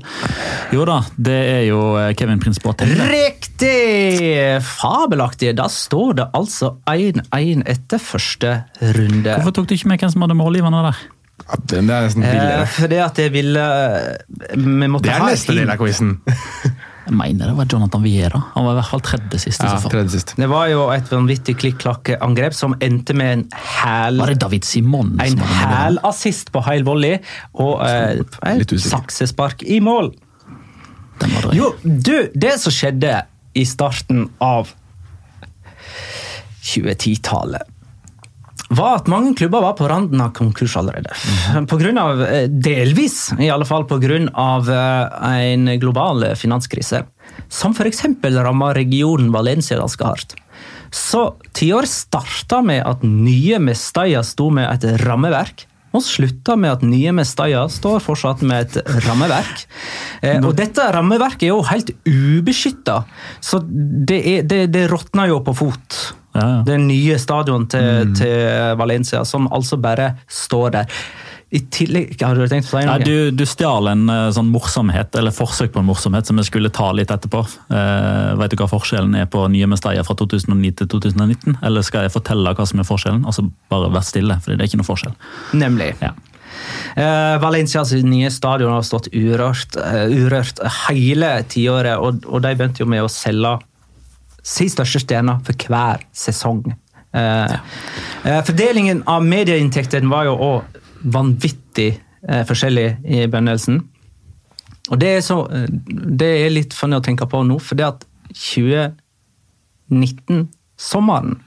Jo 0.72 0.86
da, 0.88 1.02
det 1.20 1.36
er 1.52 1.64
jo 1.68 1.82
eh, 2.00 2.14
Kevin 2.16 2.40
Prince 2.40 2.62
Boateng. 2.64 2.94
Riktig! 3.12 4.62
Fabelaktig. 4.64 5.52
Da 5.60 5.68
står 5.72 6.16
det 6.22 6.30
altså 6.38 6.76
1-1 6.88 7.66
etter 7.68 8.00
første 8.02 8.56
runde. 8.96 9.36
Hvorfor 9.36 9.58
tok 9.60 9.68
du 9.70 9.76
ikke 9.76 9.92
med 9.92 10.00
hvem 10.06 10.14
som 10.16 10.24
hadde 10.28 10.40
målgiverne 10.40 10.86
der? 10.88 11.04
Ja, 11.48 11.58
den 11.76 11.90
er 11.94 12.08
nesten 12.08 12.24
Eh, 12.26 12.32
billigere. 12.34 12.68
fordi 12.80 12.98
at 13.04 13.20
jeg 13.22 13.32
ville 13.32 13.62
eh, 13.62 14.56
Vi 14.58 14.88
måtte 14.90 15.06
Det 15.06 15.14
er 15.14 15.28
neste 15.28 15.54
del 15.60 15.70
av 15.70 15.78
quizen. 15.84 16.16
Jeg 17.08 17.16
mener 17.16 17.48
det 17.48 17.56
var 17.56 17.68
Jonathan 17.72 18.04
Viera. 18.04 18.40
Han 18.54 18.66
var 18.68 18.74
i 18.74 18.78
hvert 18.82 18.90
fall 18.92 19.02
tredje 19.08 19.40
sist. 19.40 19.62
i 19.62 19.66
Ja, 19.66 19.78
så 19.78 19.86
fall. 19.86 19.92
tredje 19.94 20.12
sist. 20.18 20.34
Det 20.36 20.50
var 20.52 20.68
jo 20.68 20.82
et 20.92 21.08
vanvittig 21.12 21.56
klikk-klakk-angrep 21.62 22.54
som 22.54 22.76
endte 22.84 23.16
med 23.16 23.32
en 23.38 23.44
hæl 23.56 24.20
Var 24.20 24.34
det 24.34 24.40
David 24.44 24.68
Simon? 24.68 25.14
en 25.24 25.38
hælassist 25.40 26.52
på 26.52 26.62
heil 26.68 26.84
volley 26.84 27.18
og 27.56 27.80
eh, 27.88 28.20
et 28.20 28.38
eh, 28.44 28.78
saksespark 28.90 29.64
i 29.64 29.80
mål. 29.80 30.12
Jo, 31.56 31.72
du, 31.84 32.28
det 32.36 32.58
som 32.62 32.76
skjedde 32.76 33.22
i 33.58 33.64
starten 33.66 34.28
av 34.44 34.68
2010-tallet 36.68 37.64
var 38.70 38.96
at 38.98 39.08
mange 39.08 39.34
klubber 39.40 39.62
var 39.64 39.74
på 39.80 39.88
randen 39.90 40.22
av 40.22 40.34
konkurs 40.36 40.76
allerede. 40.80 41.14
På 41.70 41.78
grunn 41.80 41.98
av, 42.02 42.22
eh, 42.26 42.48
delvis, 42.50 43.32
i 43.40 43.50
alle 43.54 43.66
fall 43.66 43.86
pga. 43.88 44.18
en 45.24 45.80
global 45.80 46.26
finanskrise. 46.36 47.06
Som 47.50 47.72
f.eks. 47.78 48.04
ramma 48.24 48.74
regionen 48.74 49.32
Valencia 49.32 49.78
ganske 49.78 50.04
hardt. 50.04 50.36
Så 50.92 51.36
tiår 51.54 51.86
starta 51.86 52.62
med 52.64 52.86
at 52.88 53.04
nye 53.04 53.60
Mestalla 53.60 54.24
sto 54.24 54.50
med 54.50 54.70
et 54.72 55.02
rammeverk. 55.06 55.66
Og 55.96 56.04
slutta 56.04 56.56
med 56.60 56.72
at 56.72 56.82
nye 56.84 57.12
Mestalla 57.16 57.66
står 57.72 58.00
fortsatt 58.04 58.42
med 58.42 58.68
et 58.76 59.04
rammeverk. 59.08 59.66
Eh, 60.22 60.40
og 60.44 60.56
dette 60.60 60.84
rammeverket 60.94 61.48
er 61.48 61.54
jo 61.54 61.62
helt 61.64 61.92
ubeskytta, 62.06 63.04
så 63.42 63.62
det, 63.64 64.20
er- 64.28 64.44
det, 64.48 64.62
det 64.74 64.88
råtner 64.92 65.30
jo 65.32 65.40
på 65.48 65.56
fot. 65.56 66.00
Ja, 66.38 66.48
ja. 66.58 66.60
Det 66.68 66.78
nye 66.84 67.18
stadion 67.22 67.66
til, 67.72 68.14
til 68.18 68.76
Valencia, 68.78 69.24
som 69.26 69.50
altså 69.54 69.80
bare 69.82 70.14
står 70.30 70.78
der. 70.78 71.02
I 71.48 71.62
tillegg 71.72 72.20
Har 72.20 72.36
du 72.36 72.44
tenkt 72.52 72.68
å 72.68 72.74
si 72.74 72.84
Nei, 72.84 72.98
du, 73.08 73.32
du 73.32 73.46
stjal 73.48 73.88
en 73.88 74.10
uh, 74.12 74.28
sånn 74.36 74.50
morsomhet, 74.52 75.16
eller 75.16 75.32
forsøk 75.32 75.72
på 75.72 75.80
en 75.80 75.88
morsomhet, 75.88 76.28
som 76.28 76.40
jeg 76.42 76.50
skulle 76.50 76.72
ta 76.76 76.90
litt 76.96 77.14
etterpå. 77.14 77.44
Uh, 77.72 78.36
vet 78.42 78.52
du 78.52 78.58
hva 78.60 78.68
forskjellen 78.72 79.16
er 79.16 79.30
på 79.32 79.46
nye 79.54 79.70
Mestalla 79.72 80.04
fra 80.04 80.18
2009 80.20 80.74
til 80.82 80.90
2019? 80.92 81.60
Eller 81.64 81.86
skal 81.88 82.08
jeg 82.08 82.16
fortelle 82.18 82.52
hva 82.52 82.68
som 82.68 82.84
er 82.84 82.90
forskjellen? 82.90 83.24
Altså 83.24 83.48
bare 83.72 83.94
vær 83.96 84.04
stille, 84.04 84.36
for 84.44 84.54
det 84.54 84.66
er 84.66 84.72
ikke 84.72 84.82
noe 84.82 84.90
forskjell. 84.90 85.16
Nemlig. 85.64 85.94
Ja. 86.04 86.12
Uh, 86.98 87.38
Valencias 87.40 87.96
nye 88.04 88.34
stadion 88.34 88.76
har 88.76 88.84
stått 88.84 89.08
urørt, 89.16 89.80
uh, 89.80 90.04
urørt 90.12 90.60
hele 90.90 91.32
tiåret, 91.48 91.96
og, 91.96 92.28
og 92.28 92.44
de 92.44 92.56
begynte 92.60 92.84
jo 92.84 92.92
med 92.92 93.08
å 93.08 93.12
selge 93.12 93.56
sin 94.48 94.70
største 94.72 95.00
stjerne 95.04 95.34
for 95.46 95.54
hver 95.68 95.98
sesong. 96.16 96.64
Eh, 97.16 97.54
eh, 98.24 98.42
fordelingen 98.48 99.04
av 99.10 99.26
medieinntektene 99.26 100.10
var 100.12 100.24
jo 100.30 100.34
òg 100.36 100.62
vanvittig 101.16 102.00
eh, 102.28 102.44
forskjellig 102.48 102.90
i 103.04 103.28
begynnelsen. 103.28 103.82
Og 104.88 105.00
det 105.02 105.10
er, 105.18 105.22
så, 105.26 105.48
det 105.52 106.46
er 106.46 106.50
litt 106.54 106.74
funny 106.76 106.96
å 106.98 107.02
tenke 107.04 107.26
på 107.28 107.44
nå, 107.44 107.60
for 107.60 107.76
det 107.80 107.86
at 107.90 108.06
2019-sommeren 108.38 111.38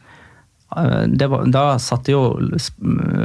eh, 0.76 1.04
det 1.08 1.26
var, 1.32 1.44
Da 1.52 1.78
satte 1.80 2.12
jo 2.12 2.38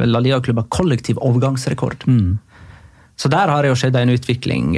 La 0.07 0.19
Liga-klubba 0.23 0.63
kollektiv 0.71 1.17
overgangsrekord. 1.19 2.03
Så 3.15 3.27
der 3.31 3.47
har 3.51 3.61
det 3.63 3.69
jo 3.71 3.79
skjedd 3.79 3.95
en 3.95 4.11
utvikling, 4.11 4.75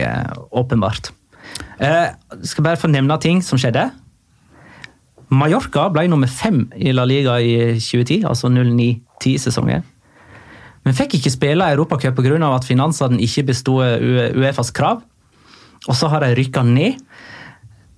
åpenbart. 0.54 1.10
Eh, 1.82 2.10
skal 2.46 2.66
bare 2.66 2.82
få 2.82 2.90
nevne 2.92 3.18
ting 3.22 3.42
som 3.46 3.58
skjedde. 3.62 3.88
Mallorca 5.30 5.90
ble 5.92 6.08
nummer 6.08 6.30
fem 6.32 6.66
i 6.76 6.94
La 6.96 7.04
Liga 7.08 7.36
i 7.44 7.80
2010, 7.80 8.24
altså 8.30 8.52
09-10-sesongen. 8.54 9.84
Men 10.88 10.96
fikk 10.96 11.18
ikke 11.18 11.34
spille 11.34 11.72
Europacup 11.74 12.16
pga. 12.16 12.38
at 12.56 12.68
finansene 12.68 13.20
ikke 13.20 13.50
besto 13.50 13.82
Uefas 13.82 14.72
krav. 14.72 15.02
Og 15.88 15.96
så 15.96 16.08
har 16.08 16.24
de 16.24 16.36
rykka 16.36 16.64
ned 16.64 17.02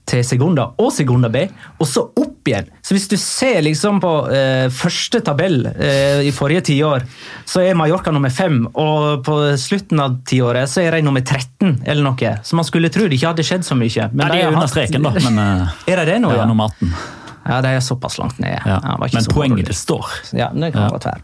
til 0.09 0.25
Segunda 0.25 0.71
og 0.81 0.89
Segunda 0.93 1.29
B, 1.29 1.43
og 1.77 1.87
så 1.87 2.01
opp 2.17 2.49
igjen. 2.49 2.69
Så 2.81 2.95
hvis 2.95 3.07
du 3.11 3.15
ser 3.21 3.61
liksom 3.61 3.99
på 4.01 4.13
eh, 4.33 4.65
første 4.73 5.21
tabell 5.25 5.67
eh, 5.69 6.23
i 6.25 6.31
forrige 6.33 6.63
tiår, 6.71 7.05
så 7.45 7.61
er 7.61 7.77
Mallorca 7.77 8.13
nummer 8.15 8.33
fem, 8.33 8.63
og 8.73 9.21
på 9.27 9.37
slutten 9.61 10.01
av 10.01 10.17
tiåret 10.29 10.71
så 10.71 10.81
er 10.81 10.97
de 10.97 11.05
nummer 11.05 11.21
13, 11.21 11.83
eller 11.85 12.05
noe. 12.05 12.33
Så 12.41 12.57
man 12.57 12.67
skulle 12.67 12.89
tro 12.93 13.05
det 13.05 13.19
ikke 13.19 13.35
hadde 13.35 13.45
skjedd 13.45 13.69
så 13.69 13.77
mye. 13.77 14.09
Nei, 14.09 14.31
de 14.33 14.41
er 14.41 14.49
under 14.49 14.71
streken, 14.71 15.05
da. 15.05 15.13
Men, 15.29 15.41
eh, 15.45 15.79
er 15.93 16.01
de 16.01 16.13
det 16.13 16.19
nå, 16.25 16.33
ja, 16.33 16.41
ja? 16.41 16.49
nummer 16.49 16.73
18. 16.73 17.18
Ja, 17.45 17.61
det 17.61 17.69
er 17.75 17.79
såpass 17.85 18.17
langt 18.19 18.39
ned. 18.39 18.59
Ja. 18.65 18.79
Ja, 18.83 18.97
Men 19.13 19.25
poenget 19.33 19.67
det 19.71 19.75
står. 19.75 20.05
Ja, 20.33 20.49
det 20.53 20.73
kan 20.73 20.83
Ja. 20.83 20.89
godt 20.89 21.05
være. 21.05 21.21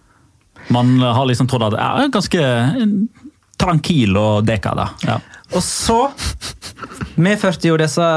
Man 0.69 0.99
har 0.99 1.25
liksom 1.29 1.47
trodd 1.47 1.63
at 1.67 1.71
det 1.75 1.79
er 1.79 2.09
ganske 2.09 3.07
tranquil 3.57 4.17
og 4.17 4.45
dekada. 4.45 4.89
Ja. 5.05 5.19
Og 5.53 5.61
så 5.61 6.09
medførte 7.21 7.67
jo 7.69 7.77
disse 7.77 8.07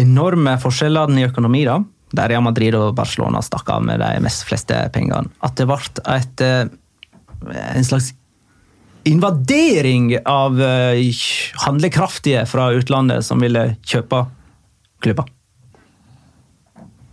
enorme 0.00 0.56
forskjellene 0.62 1.20
i 1.20 1.26
økonomi, 1.28 1.64
da, 1.68 1.78
der 2.16 2.28
Real 2.32 2.42
Madrid 2.42 2.74
og 2.74 2.94
Barcelona 2.98 3.42
stakk 3.44 3.68
av 3.70 3.84
med 3.86 4.00
de 4.02 4.08
mest 4.24 4.44
fleste 4.48 4.74
pengene, 4.94 5.28
at 5.44 5.54
det 5.60 5.66
ble 5.70 5.76
et, 6.16 6.40
eh, 6.40 6.64
en 7.76 7.84
slags 7.84 8.12
invadering 9.08 10.16
av 10.28 10.60
eh, 10.60 11.00
handlekraftige 11.66 12.46
fra 12.48 12.70
utlandet 12.76 13.24
som 13.24 13.40
ville 13.40 13.76
kjøpe 13.86 14.26
klubber. 15.02 15.28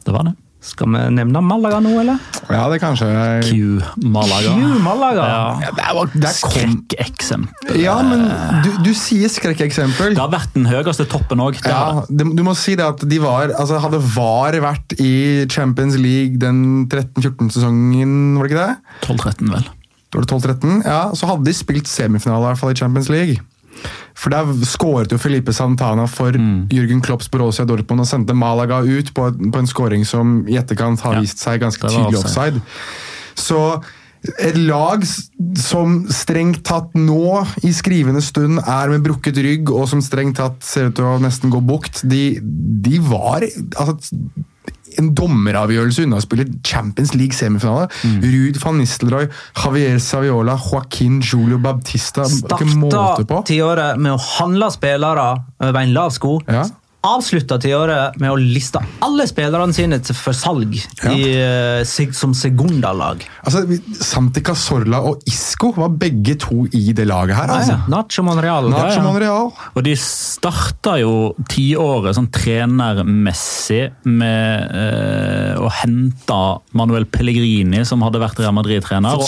Det 0.08 0.16
var 0.16 0.30
det. 0.30 0.38
Skal 0.68 0.89
vi 0.89 0.99
nevne 1.14 1.39
Malaga 1.45 1.78
nå, 1.84 1.91
eller? 2.01 2.18
Ja, 2.49 2.64
det 2.72 2.80
kanskje 2.82 3.08
Q 3.45 3.78
Malaga. 4.10 4.55
Q 4.58 4.80
Malaga. 4.82 5.28
Ja. 5.30 5.72
Ja, 5.78 5.91
kom... 5.93 6.10
Skrekkeksempel. 6.34 7.78
Ja, 7.80 7.99
men 8.03 8.26
du, 8.66 8.72
du 8.88 8.89
sier 8.97 9.30
skrekkeksempel. 9.32 10.16
Det 10.18 10.24
har 10.24 10.32
vært 10.34 10.58
den 10.58 10.66
høyeste 10.68 11.05
toppen 11.12 11.43
òg. 11.45 11.60
Ja, 11.62 12.01
du 12.10 12.41
må 12.43 12.55
si 12.58 12.74
det 12.80 12.88
at 12.88 13.05
de 13.05 13.20
var, 13.22 13.53
altså 13.53 13.80
Hadde 13.84 14.01
VAR 14.16 14.58
vært 14.64 14.97
i 14.97 15.45
Champions 15.53 15.99
League 16.01 16.41
den 16.41 16.88
13-14-sesongen, 16.89 18.18
var 18.39 18.49
det 18.49 18.55
ikke 18.55 18.66
det? 18.66 18.95
12-13, 19.05 19.53
vel. 19.53 19.70
Var 20.16 20.26
det 20.26 20.32
12-13? 20.34 20.82
Ja, 20.88 21.01
Så 21.14 21.30
hadde 21.30 21.45
de 21.45 21.53
spilt 21.55 21.91
semifinale 21.91 22.47
i 22.47 22.49
hvert 22.49 22.64
fall 22.64 22.74
i 22.74 22.80
Champions 22.82 23.12
League. 23.14 23.38
For 24.18 24.34
der 24.34 24.49
skåret 24.65 25.13
jo 25.13 25.20
Felipe 25.22 25.53
Santana 25.53 26.07
for 26.09 26.34
Jürgen 26.74 27.03
Klopps 27.05 27.30
Borussia 27.30 27.68
Dortmund 27.70 28.01
og 28.01 28.09
sendte 28.09 28.34
Malaga 28.38 28.82
ut 28.82 29.13
på, 29.13 29.30
på 29.53 29.61
en 29.61 29.70
skåring 29.70 30.07
som 30.09 30.41
i 30.49 30.57
etterkant 30.57 31.03
har 31.05 31.20
vist 31.22 31.43
seg 31.43 31.61
ganske 31.61 31.86
tydelig 31.86 32.24
offside. 32.24 32.57
offside. 32.57 33.38
Så 33.38 33.61
et 34.41 34.57
lag 34.57 35.03
som 35.61 35.99
strengt 36.11 36.63
tatt 36.68 36.95
nå, 36.97 37.43
i 37.63 37.72
skrivende 37.76 38.24
stund, 38.26 38.59
er 38.65 38.89
med 38.91 39.05
brukket 39.05 39.38
rygg, 39.43 39.70
og 39.72 39.86
som 39.91 40.01
strengt 40.03 40.39
tatt 40.41 40.65
ser 40.65 40.89
ut 40.89 40.97
til 40.97 41.07
å 41.07 41.20
nesten 41.22 41.53
gå 41.53 41.61
bukt, 41.63 42.01
de, 42.09 42.39
de 42.41 42.97
var 43.05 43.45
altså, 43.45 43.99
en 45.02 45.12
dommeravgjørelse 45.18 46.08
unna 46.08 46.22
å 46.22 46.26
spille 46.26 46.48
Champions 46.66 47.14
League-semifinale. 47.18 47.88
Mm. 48.04 48.18
Ruud 48.26 48.60
van 48.64 48.82
Nistelrooy, 48.82 49.30
Javier 49.58 50.02
Saviola, 50.04 50.58
Joaquin 50.68 51.22
Julio 51.22 51.60
Baptista 51.62 52.26
Starta 52.30 53.43
tiåret 53.48 54.02
med 54.02 54.16
å 54.16 54.20
handle 54.38 54.70
spillere 54.74 55.30
over 55.64 55.82
en 55.82 55.95
lav 55.95 56.14
sko. 56.16 56.38
Ja. 56.48 56.66
Avslutta 57.08 57.58
tiåret 57.62 58.18
med 58.22 58.34
å 58.34 58.38
liste 58.39 58.82
alle 59.05 59.28
spillerne 59.30 59.76
sine 59.76 59.99
for 60.16 60.36
salg 60.36 60.76
Ja. 61.03 61.12
i, 61.14 61.30
eh, 61.39 61.84
som 62.14 62.34
segundalag. 62.34 63.24
Altså, 63.43 63.64
Santi 64.01 64.41
Casorla 64.41 64.99
og 65.08 65.24
Isco 65.30 65.72
var 65.78 65.89
begge 65.89 66.38
to 66.39 66.66
i 66.74 66.91
det 66.93 67.08
laget 67.08 67.36
her. 67.38 67.47
Altså. 67.47 67.78
ja. 67.78 67.88
Nacho 67.88 68.24
Monreal. 68.24 68.70
Nacho 68.70 68.97
Ja, 68.97 69.01
ja. 69.01 69.03
Og 69.76 69.84
de 69.84 69.95
starta 69.95 70.97
jo 71.01 71.34
tiåret 71.49 72.18
sånn 72.18 72.30
trenermessig 72.34 73.91
med 74.05 74.72
eh, 74.72 75.53
å 75.60 75.70
hente 75.82 76.39
Manuel 76.78 77.05
Pellegrini, 77.05 77.84
som 77.88 78.03
hadde 78.05 78.22
vært 78.22 78.39
Real 78.41 78.55
Madrid-trener. 78.58 79.18
Og 79.18 79.28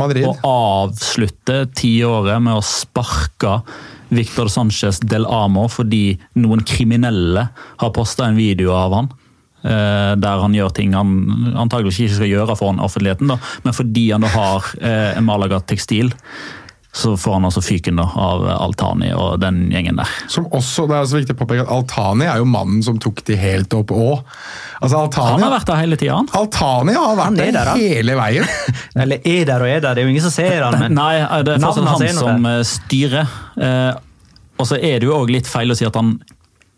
Madrid. 0.00 0.26
Og 0.26 0.40
avslutte 0.46 1.66
tiåret 1.76 2.42
med 2.42 2.58
å 2.58 2.64
sparke 2.64 3.60
Victor 4.08 4.48
Sanchez 4.52 5.00
del 5.02 5.26
Amo 5.26 5.66
fordi 5.72 6.18
noen 6.38 6.62
kriminelle 6.66 7.48
har 7.52 7.94
posta 7.96 8.28
en 8.28 8.38
video 8.38 8.72
av 8.76 8.94
han. 8.94 9.08
eh, 9.64 10.12
Der 10.16 10.42
han 10.44 10.54
gjør 10.54 10.70
ting 10.74 10.94
han 10.94 11.10
antagelig 11.56 11.96
ikke 11.96 12.14
skal 12.20 12.30
gjøre 12.30 12.56
foran 12.56 12.78
offentligheten, 12.80 13.28
da, 13.28 13.38
men 13.64 13.74
fordi 13.74 14.10
han 14.12 14.22
da 14.22 14.28
har 14.28 14.70
eh, 14.80 15.16
en 15.18 15.26
Malaga 15.26 15.60
tekstil, 15.60 16.12
så 16.96 17.12
får 17.20 17.34
han 17.36 17.44
altså 17.44 17.60
fyken 17.60 17.98
da, 18.00 18.06
av 18.08 18.46
Altani 18.54 19.10
og 19.12 19.34
den 19.42 19.66
gjengen 19.72 19.98
der. 20.00 20.12
Som 20.32 20.46
også, 20.48 20.86
det 20.88 20.96
er 20.96 21.08
så 21.10 21.18
viktig 21.18 21.34
å 21.36 21.40
påpeke 21.42 21.66
at 21.66 21.72
Altani 21.74 22.24
er 22.24 22.40
jo 22.40 22.46
mannen 22.48 22.80
som 22.86 22.96
tok 23.02 23.20
de 23.28 23.36
helt 23.36 23.76
opp 23.76 23.92
òg. 23.92 24.22
Altså, 24.80 25.02
Han 25.18 25.44
har 25.44 25.52
vært 25.58 25.68
der 25.68 25.82
hele 25.82 25.98
tida, 26.00 26.16
han. 26.22 26.30
Altani 26.38 26.96
har 26.96 27.18
vært 27.18 27.28
Han 27.28 27.42
er 27.44 27.52
der 27.52 27.70
der, 27.70 27.82
hele 27.82 28.16
veien. 28.16 28.48
Eller 29.04 29.20
er 29.28 29.44
der 29.50 29.66
og 29.66 29.74
er 29.74 29.84
der, 29.84 29.92
det 29.92 30.02
er 30.02 30.08
jo 30.08 30.14
ingen 30.14 30.24
som 30.24 30.32
ser 30.32 30.64
han. 30.64 30.78
Men 30.80 30.96
Nei, 31.02 31.12
det 31.44 31.58
er 31.58 31.66
fortsatt 31.66 31.92
han 31.92 32.20
som 32.22 32.48
eh, 32.48 32.62
styrer. 32.70 33.36
Eh, 33.60 33.92
og 34.56 34.70
så 34.70 34.80
er 34.80 35.02
det 35.02 35.10
jo 35.10 35.18
òg 35.18 35.34
litt 35.36 35.50
feil 35.50 35.72
å 35.72 35.76
si 35.76 35.84
at 35.84 36.00
han 36.00 36.16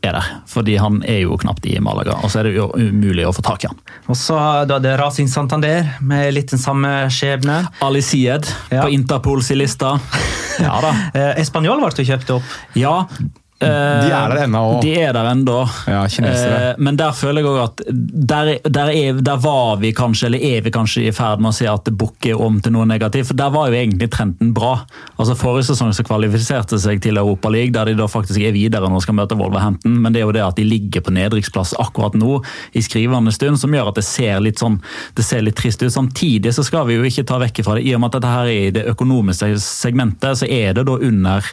er 0.03 0.15
der, 0.15 0.27
fordi 0.47 0.77
han 0.79 1.01
er 1.03 1.25
jo 1.25 1.37
knapt 1.41 1.65
i 1.67 1.79
Malaga. 1.83 2.19
Og 2.23 2.31
så 2.31 2.39
er 2.41 2.49
det 2.49 2.55
jo 2.55 2.69
umulig 2.79 3.25
å 3.27 3.33
få 3.35 3.43
tak 3.43 3.65
i 3.65 3.71
han. 3.71 3.79
Og 4.07 4.17
så 4.17 4.37
Du 4.69 4.75
hadde 4.77 4.93
Rasin 5.01 5.29
Santander 5.29 5.89
med 6.01 6.33
litt 6.37 6.51
den 6.55 6.61
samme 6.63 7.09
skjebne. 7.11 7.65
Ali 7.83 8.03
Sied 8.03 8.47
Ja. 8.71 8.85
på 8.85 8.93
Interpols 8.95 9.51
i 9.51 9.59
lista. 9.59 9.97
Ja 10.59 10.81
da. 10.83 10.91
Español 11.39 11.39
Espanol 11.39 11.81
ble 11.85 11.91
du 11.95 12.03
kjøpt 12.09 12.31
opp. 12.35 12.43
Ja. 12.75 12.95
Eh, 13.65 14.05
De 14.05 14.11
er 14.13 14.33
der 14.33 14.43
ennå. 14.45 14.63
De 14.83 14.93
er 15.01 15.13
der 15.17 15.29
ennå. 15.33 15.59
Ja, 15.89 16.03
kinesere. 16.11 16.59
Eh, 16.71 16.81
men 16.83 16.99
der 17.01 17.15
føler 17.17 17.43
jeg 17.43 17.51
òg 17.51 17.61
at 17.63 17.83
der, 17.89 18.51
der, 18.65 18.93
er, 18.93 19.21
der 19.25 19.41
var 19.43 19.79
vi 19.83 19.93
kanskje, 19.97 20.29
eller 20.29 20.45
er 20.45 20.65
vi 20.67 20.73
kanskje 20.75 21.07
i 21.09 21.15
ferd 21.15 21.43
med 21.43 21.53
å 21.53 21.57
si 21.59 21.69
at 21.69 21.87
det 21.89 21.97
bukker 21.99 22.41
om 22.45 22.61
til 22.65 22.75
noe 22.77 22.87
negativt. 22.89 23.31
For 23.31 23.39
der 23.39 23.53
var 23.55 23.71
jo 23.71 23.79
egentlig 23.79 24.11
trenden 24.15 24.53
bra. 24.57 24.75
Altså 25.17 25.37
Forrige 25.39 25.71
sesong 25.71 25.93
så 25.97 26.05
kvalifiserte 26.07 26.79
seg 26.83 27.03
til 27.05 27.21
Europa 27.21 27.51
League, 27.53 27.75
der 27.75 27.91
de 27.91 27.97
da 27.99 28.09
faktisk 28.11 28.43
er 28.43 28.55
videre 28.57 28.89
når 28.89 29.01
de 29.01 29.07
skal 29.09 29.19
møte 29.19 29.39
Wolverhampton. 29.39 29.99
Men 30.03 30.15
det 30.15 30.23
er 30.23 30.29
jo 30.29 30.37
det 30.37 30.45
at 30.47 30.59
de 30.59 30.67
ligger 30.69 31.05
på 31.05 31.15
nedrykksplass 31.17 31.75
akkurat 31.83 32.17
nå, 32.19 32.39
i 32.79 32.85
skrivende 32.85 33.33
stund, 33.35 33.59
som 33.61 33.75
gjør 33.75 33.91
at 33.93 33.99
det 34.01 34.07
ser 34.07 34.43
litt 34.45 34.63
sånn, 34.63 34.79
det 35.19 35.27
ser 35.27 35.43
litt 35.47 35.59
trist 35.59 35.83
ut. 35.83 35.93
Samtidig 35.95 36.55
så 36.55 36.65
skal 36.67 36.87
vi 36.89 36.99
jo 36.99 37.07
ikke 37.09 37.27
ta 37.29 37.41
vekk 37.43 37.63
fra 37.67 37.79
det. 37.79 37.87
I 37.89 37.95
og 37.97 38.03
med 38.03 38.13
at 38.13 38.19
dette 38.19 38.33
her 38.33 38.51
er 38.53 38.69
i 38.69 38.75
det 38.75 38.87
økonomiske 38.93 39.51
segmentet, 39.63 40.43
så 40.43 40.47
er 40.47 40.77
det 40.77 40.87
da 40.89 40.97
under 41.09 41.47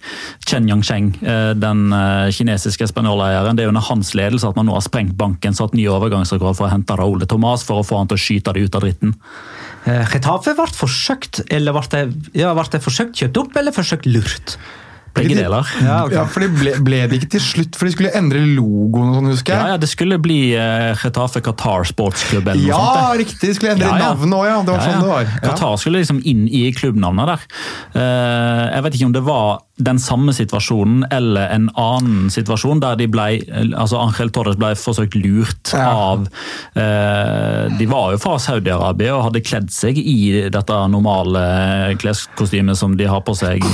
Chen 0.45 0.69
Yang-Cheng, 0.69 1.11
den 1.61 1.85
eh, 1.93 1.94
kinesiske 2.35 2.87
spanjoleieren. 2.91 3.57
Det 3.57 3.65
er 3.65 3.71
under 3.73 3.85
hans 3.89 4.13
ledelse 4.17 4.47
at 4.49 4.55
man 4.59 4.67
nå 4.69 4.75
har 4.77 4.85
sprengt 4.85 5.15
banken, 5.19 5.53
satt 5.57 5.73
ny 5.77 5.87
overgangsrekord 5.91 6.55
for 6.57 6.67
å 6.67 6.71
hente 6.73 6.97
Raúl 6.99 7.19
de 7.23 7.29
Tomàs 7.31 7.65
for 7.67 7.81
å 7.81 7.85
få 7.87 7.99
han 8.01 8.09
til 8.11 8.19
å 8.19 8.23
skyte 8.25 8.53
det 8.55 8.65
ut 8.67 8.75
av 8.79 8.85
dritten. 8.87 9.13
Eh, 9.85 10.05
Getafe 10.13 10.55
ble 10.57 10.69
forsøkt 10.73 11.43
eller 11.53 11.75
ble 11.77 11.85
det, 11.93 12.05
ja, 12.41 12.53
ble 12.57 12.65
det 12.73 12.81
forsøkt 12.85 13.15
kjøpt 13.21 13.43
opp 13.43 13.61
eller 13.61 13.75
forsøkt 13.75 14.09
lurt? 14.09 14.57
Begge 15.15 15.31
deler. 15.37 15.63
Ja, 15.79 16.01
okay. 16.03 16.17
Ja, 16.17 16.23
for 16.27 16.43
det 16.43 16.49
ble, 16.59 16.73
ble 16.83 16.97
det 17.07 17.21
ikke 17.21 17.29
til 17.37 17.39
slutt, 17.45 17.77
for 17.79 17.87
de 17.87 17.93
skulle 17.93 18.09
endre 18.19 18.41
logoen 18.43 19.13
og 19.13 19.15
sånn, 19.15 19.29
husker 19.31 19.53
jeg. 19.55 19.69
ja, 19.71 19.77
Det 19.79 19.87
skulle 19.87 20.17
bli 20.19 20.39
uh, 20.59 20.89
Getafe 20.99 21.39
Qatar 21.45 21.87
Sportsklubb 21.87 22.49
eller 22.51 22.59
noe 22.59 22.75
sånt. 22.75 22.99
Ja, 22.99 23.13
riktig! 23.21 23.39
De 23.45 23.53
skulle 23.55 23.77
endre 23.77 23.87
Ja, 23.93 24.01
ja. 24.01 24.09
navn 24.11 24.35
òg, 24.35 24.43
ja. 24.49 24.57
Det 24.67 24.73
var 24.73 24.81
Ja, 24.81 24.89
sånn 24.89 24.97
ja. 24.97 25.05
det 25.05 25.13
var. 25.13 25.29
Ja. 25.31 25.39
Qatar 25.53 25.79
skulle 25.79 26.01
liksom 26.03 26.19
inn 26.27 26.43
i 26.51 26.65
klubbnavnet 26.75 27.31
der. 27.31 27.47
Uh, 27.95 28.65
jeg 28.75 28.83
vet 28.89 28.99
ikke 28.99 29.07
om 29.07 29.15
det 29.15 29.23
var 29.29 29.47
den 29.75 29.97
samme 29.99 30.31
situasjonen 30.31 31.03
eller 31.11 31.49
en 31.51 31.65
annen 31.75 32.29
situasjon 32.31 32.79
der 32.79 32.95
de 32.99 33.09
ble, 33.11 33.25
altså 33.75 33.99
Angel 33.99 34.29
Torres 34.31 34.55
ble 34.59 34.69
forsøkt 34.79 35.17
lurt 35.19 35.73
Ja. 35.75 35.89
av 35.91 36.27
eh, 36.79 37.65
De 37.75 37.87
var 37.91 38.13
jo 38.13 38.21
fra 38.23 38.37
Saudi-Arabia 38.39 39.17
og 39.17 39.25
hadde 39.27 39.41
kledd 39.43 39.73
seg 39.75 39.99
i 39.99 40.47
dette 40.53 40.77
normale 40.93 41.95
kleskostymet 41.99 42.79
som 42.79 42.95
de 42.95 43.09
har 43.11 43.23
på 43.27 43.35
seg. 43.35 43.65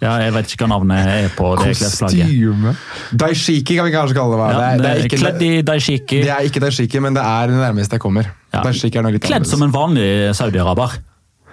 Ja, 0.00 0.14
Jeg 0.22 0.32
vet 0.36 0.54
ikke 0.54 0.64
hva 0.64 0.70
navnet 0.78 1.12
er 1.12 1.28
på 1.36 1.52
det 1.58 1.74
klesplagget. 1.76 2.32
Kostyme. 2.32 2.74
Daishiki 3.20 3.76
kan 3.76 3.88
vi 3.88 3.92
kanskje 3.96 4.16
kalle 4.16 4.38
det. 4.38 4.48
Ja, 4.48 4.58
det, 4.58 4.80
det, 4.80 4.90
er 4.94 5.04
ikke, 5.10 5.20
kledd 5.24 5.44
i 5.44 5.52
daishiki. 5.66 6.22
det 6.24 6.32
er 6.32 6.48
ikke 6.48 6.62
daishiki, 6.64 7.02
men 7.04 7.18
det 7.18 7.24
er 7.26 7.52
det 7.52 7.60
nærmeste 7.60 7.98
jeg 7.98 8.04
kommer. 8.06 8.32
Ja. 8.54 8.64
Er 8.64 9.18
Kledd 9.20 9.44
som 9.50 9.60
en 9.66 9.74
vanlig 9.74 10.32
saudi-araber. 10.38 10.96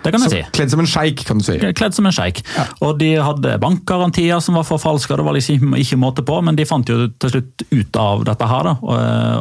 Det 0.05 0.13
kan 0.15 0.25
jeg 0.27 0.31
si. 0.35 0.41
Kledd 0.55 0.71
som 0.75 0.83
en 0.85 0.89
sjeik, 0.93 1.25
kan 1.27 1.41
du 1.41 1.45
si. 1.47 1.57
Kledd 1.75 1.97
som 1.97 2.05
en 2.09 2.15
sjeik. 2.15 2.43
Og 2.85 2.95
de 3.01 3.11
hadde 3.25 3.57
bankgarantier 3.65 4.39
som 4.45 4.55
var 4.59 4.63
forfalska, 4.69 5.17
det 5.19 5.25
var 5.27 5.35
liksom 5.37 5.75
ikke 5.81 5.97
måte 5.99 6.23
på, 6.25 6.39
men 6.45 6.55
de 6.55 6.65
fant 6.69 6.87
jo 6.89 7.07
til 7.19 7.35
slutt 7.35 7.65
ut 7.73 8.01
av 8.05 8.23
dette 8.29 8.47
her, 8.53 8.71
da. 8.71 8.77
Og, 8.85 8.97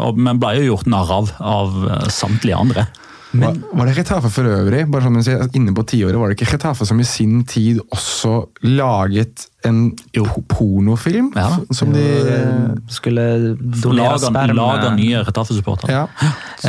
og, 0.09 0.19
men 0.27 0.41
ble 0.43 0.57
jo 0.63 0.71
gjort 0.73 0.89
narr 0.91 1.15
av 1.21 1.35
av 1.41 1.81
eh, 1.91 2.07
samtlige 2.11 2.57
andre. 2.59 2.87
var, 3.35 3.57
var 3.75 3.89
det 3.89 3.97
Retafe 3.99 4.29
for 4.31 4.47
øvrig? 4.47 4.85
bare 4.93 5.03
sånn 5.03 5.17
sier, 5.27 5.41
si, 5.43 5.59
Inne 5.59 5.73
på 5.75 5.83
tiåret, 5.91 6.15
var 6.21 6.31
det 6.31 6.37
ikke 6.39 6.53
Retafe 6.53 6.87
som 6.87 7.01
i 7.03 7.07
sin 7.09 7.41
tid 7.51 7.81
også 7.91 8.45
laget 8.63 9.49
en 9.67 9.89
jo. 10.15 10.23
pornofilm? 10.53 11.33
Ja. 11.35 11.49
Som 11.75 11.91
de 11.97 12.05
Eh, 12.05 12.79
Skulle 12.95 13.25
donere 13.59 14.19
sperma. 14.23 14.45
sperm. 14.47 14.57
laga 14.57 14.95
nye 14.95 15.25
Retafe-supportere. 15.27 15.91
ja. 15.91 16.07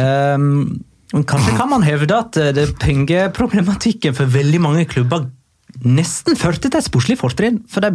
Ehm, 0.01 0.81
men 1.15 1.23
kanskje 1.23 1.55
kan 1.55 1.71
man 1.71 1.85
hevde 1.87 2.19
at 2.19 2.37
eh, 2.41 2.51
det 2.55 2.73
pengeproblematikken 2.81 4.15
for 4.17 4.29
veldig 4.31 4.61
mange 4.63 4.85
klubber 4.91 5.29
nesten 5.83 6.37
førte 6.39 6.69
til 6.69 6.79
et 6.79 6.85
sportslig 6.85 7.17
fortrinn. 7.19 7.57
For 7.71 7.83
det, 7.83 7.91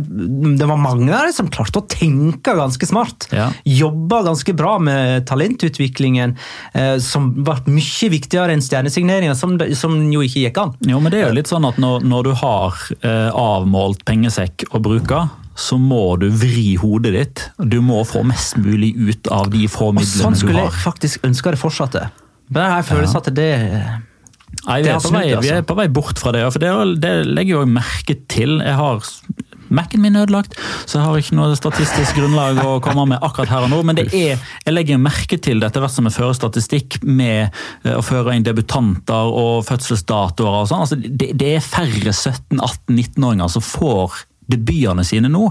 det 0.61 0.67
var 0.69 0.81
mange 0.81 1.09
der 1.09 1.31
som 1.33 1.49
klarte 1.53 1.81
å 1.81 1.87
tenke 1.89 2.55
ganske 2.57 2.89
smart. 2.89 3.29
Ja. 3.33 3.49
Jobba 3.65 4.23
ganske 4.27 4.55
bra 4.57 4.75
med 4.83 5.27
talentutviklingen, 5.31 6.37
eh, 6.77 6.97
som 7.05 7.31
ble 7.41 7.57
mye 7.71 8.11
viktigere 8.13 8.57
enn 8.57 8.65
stjernesigneringer, 8.65 9.37
som, 9.39 9.57
som 9.79 9.97
jo 10.13 10.25
ikke 10.27 10.47
gikk 10.47 10.63
an. 10.63 10.75
Jo, 10.89 11.01
men 11.01 11.15
det 11.15 11.23
er 11.23 11.31
jo 11.31 11.39
litt 11.41 11.51
sånn 11.51 11.69
at 11.69 11.81
når, 11.81 12.05
når 12.09 12.31
du 12.31 12.33
har 12.43 12.81
eh, 13.01 13.29
avmålt 13.33 14.05
pengesekk 14.09 14.69
å 14.73 14.83
bruke, 14.85 15.27
så 15.61 15.77
må 15.81 16.17
du 16.21 16.29
vri 16.33 16.75
hodet 16.81 17.13
ditt. 17.17 17.45
Du 17.59 17.81
må 17.85 18.01
få 18.09 18.23
mest 18.29 18.57
mulig 18.61 18.95
ut 18.97 19.29
av 19.33 19.51
de 19.53 19.67
få 19.69 19.91
midlene 19.93 20.25
sånn 20.25 20.37
du 20.37 20.45
skulle 20.45 20.65
jeg 20.69 20.83
faktisk 20.85 21.27
ønske 21.29 21.53
det 21.53 21.61
fortsatte. 21.61 22.09
Men 22.51 22.73
jeg 22.77 22.89
føler 22.91 23.07
ja. 23.09 23.21
at 23.21 23.35
det 23.37 23.51
Nei, 24.67 24.81
vi 24.83 24.91
er, 24.91 24.97
har 24.99 25.13
vei, 25.15 25.29
altså. 25.31 25.41
vi 25.41 25.49
er 25.49 25.61
altså. 25.61 25.69
på 25.71 25.77
vei 25.79 25.87
bort 25.89 26.19
fra 26.21 26.33
det. 26.35 26.43
for 26.53 26.63
Det, 26.63 26.73
det 27.01 27.13
legger 27.31 27.63
jeg 27.63 27.71
merke 27.73 28.17
til. 28.29 28.59
Jeg 28.61 28.77
har 28.77 29.07
Mac-en 29.71 30.03
min 30.03 30.17
ødelagt, 30.19 30.57
så 30.83 30.99
jeg 30.99 31.07
har 31.07 31.21
ikke 31.21 31.37
noe 31.39 31.55
statistisk 31.55 32.17
grunnlag 32.19 32.59
å 32.59 32.73
komme 32.83 33.05
med 33.13 33.23
akkurat 33.23 33.53
her 33.53 33.67
og 33.69 33.71
nå. 33.71 33.79
Men 33.87 34.01
det 34.01 34.09
er, 34.11 34.41
jeg 34.67 34.75
legger 34.75 34.99
merke 34.99 35.39
til 35.39 35.63
det 35.63 35.69
etter 35.71 35.85
hvert 35.85 35.95
som 35.95 36.09
jeg 36.09 36.17
fører 36.17 36.35
statistikk 36.35 36.99
med 37.07 37.55
eh, 37.87 37.95
å 37.95 38.03
føre 38.03 38.35
inn 38.35 38.47
debutanter 38.47 39.31
og 39.31 39.63
fødselsdatoer 39.69 40.59
og 40.65 40.67
sånn. 40.73 40.83
Altså, 40.89 40.99
det, 40.99 41.31
det 41.39 41.55
er 41.55 41.63
færre 41.63 42.11
17-18-19-åringer 42.11 43.55
som 43.55 43.65
får 43.65 44.25
debutene 44.51 45.07
sine 45.07 45.31
nå. 45.31 45.47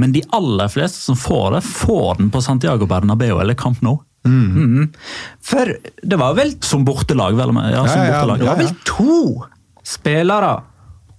Men 0.00 0.16
de 0.16 0.24
aller 0.36 0.72
fleste 0.72 1.04
som 1.04 1.18
får 1.20 1.58
det, 1.58 1.64
får 1.68 2.22
den 2.22 2.32
på 2.32 2.40
Santiago 2.44 2.88
Bernabeu 2.88 3.34
eller 3.36 3.58
Camp 3.60 3.84
Nou. 3.84 3.98
For 4.22 5.70
det 6.02 6.16
var 6.20 6.34
vel 6.36 6.50
Som 6.60 6.84
bortelag, 6.84 7.38
vel. 7.38 7.54
Ja, 7.56 7.86
som 7.88 8.02
Ja, 8.02 8.04
ja, 8.04 8.18
bortelag. 8.20 8.42
Det 8.42 8.50
var 8.50 8.60
vel 8.60 8.74
to 8.84 9.46
spillere 9.86 10.58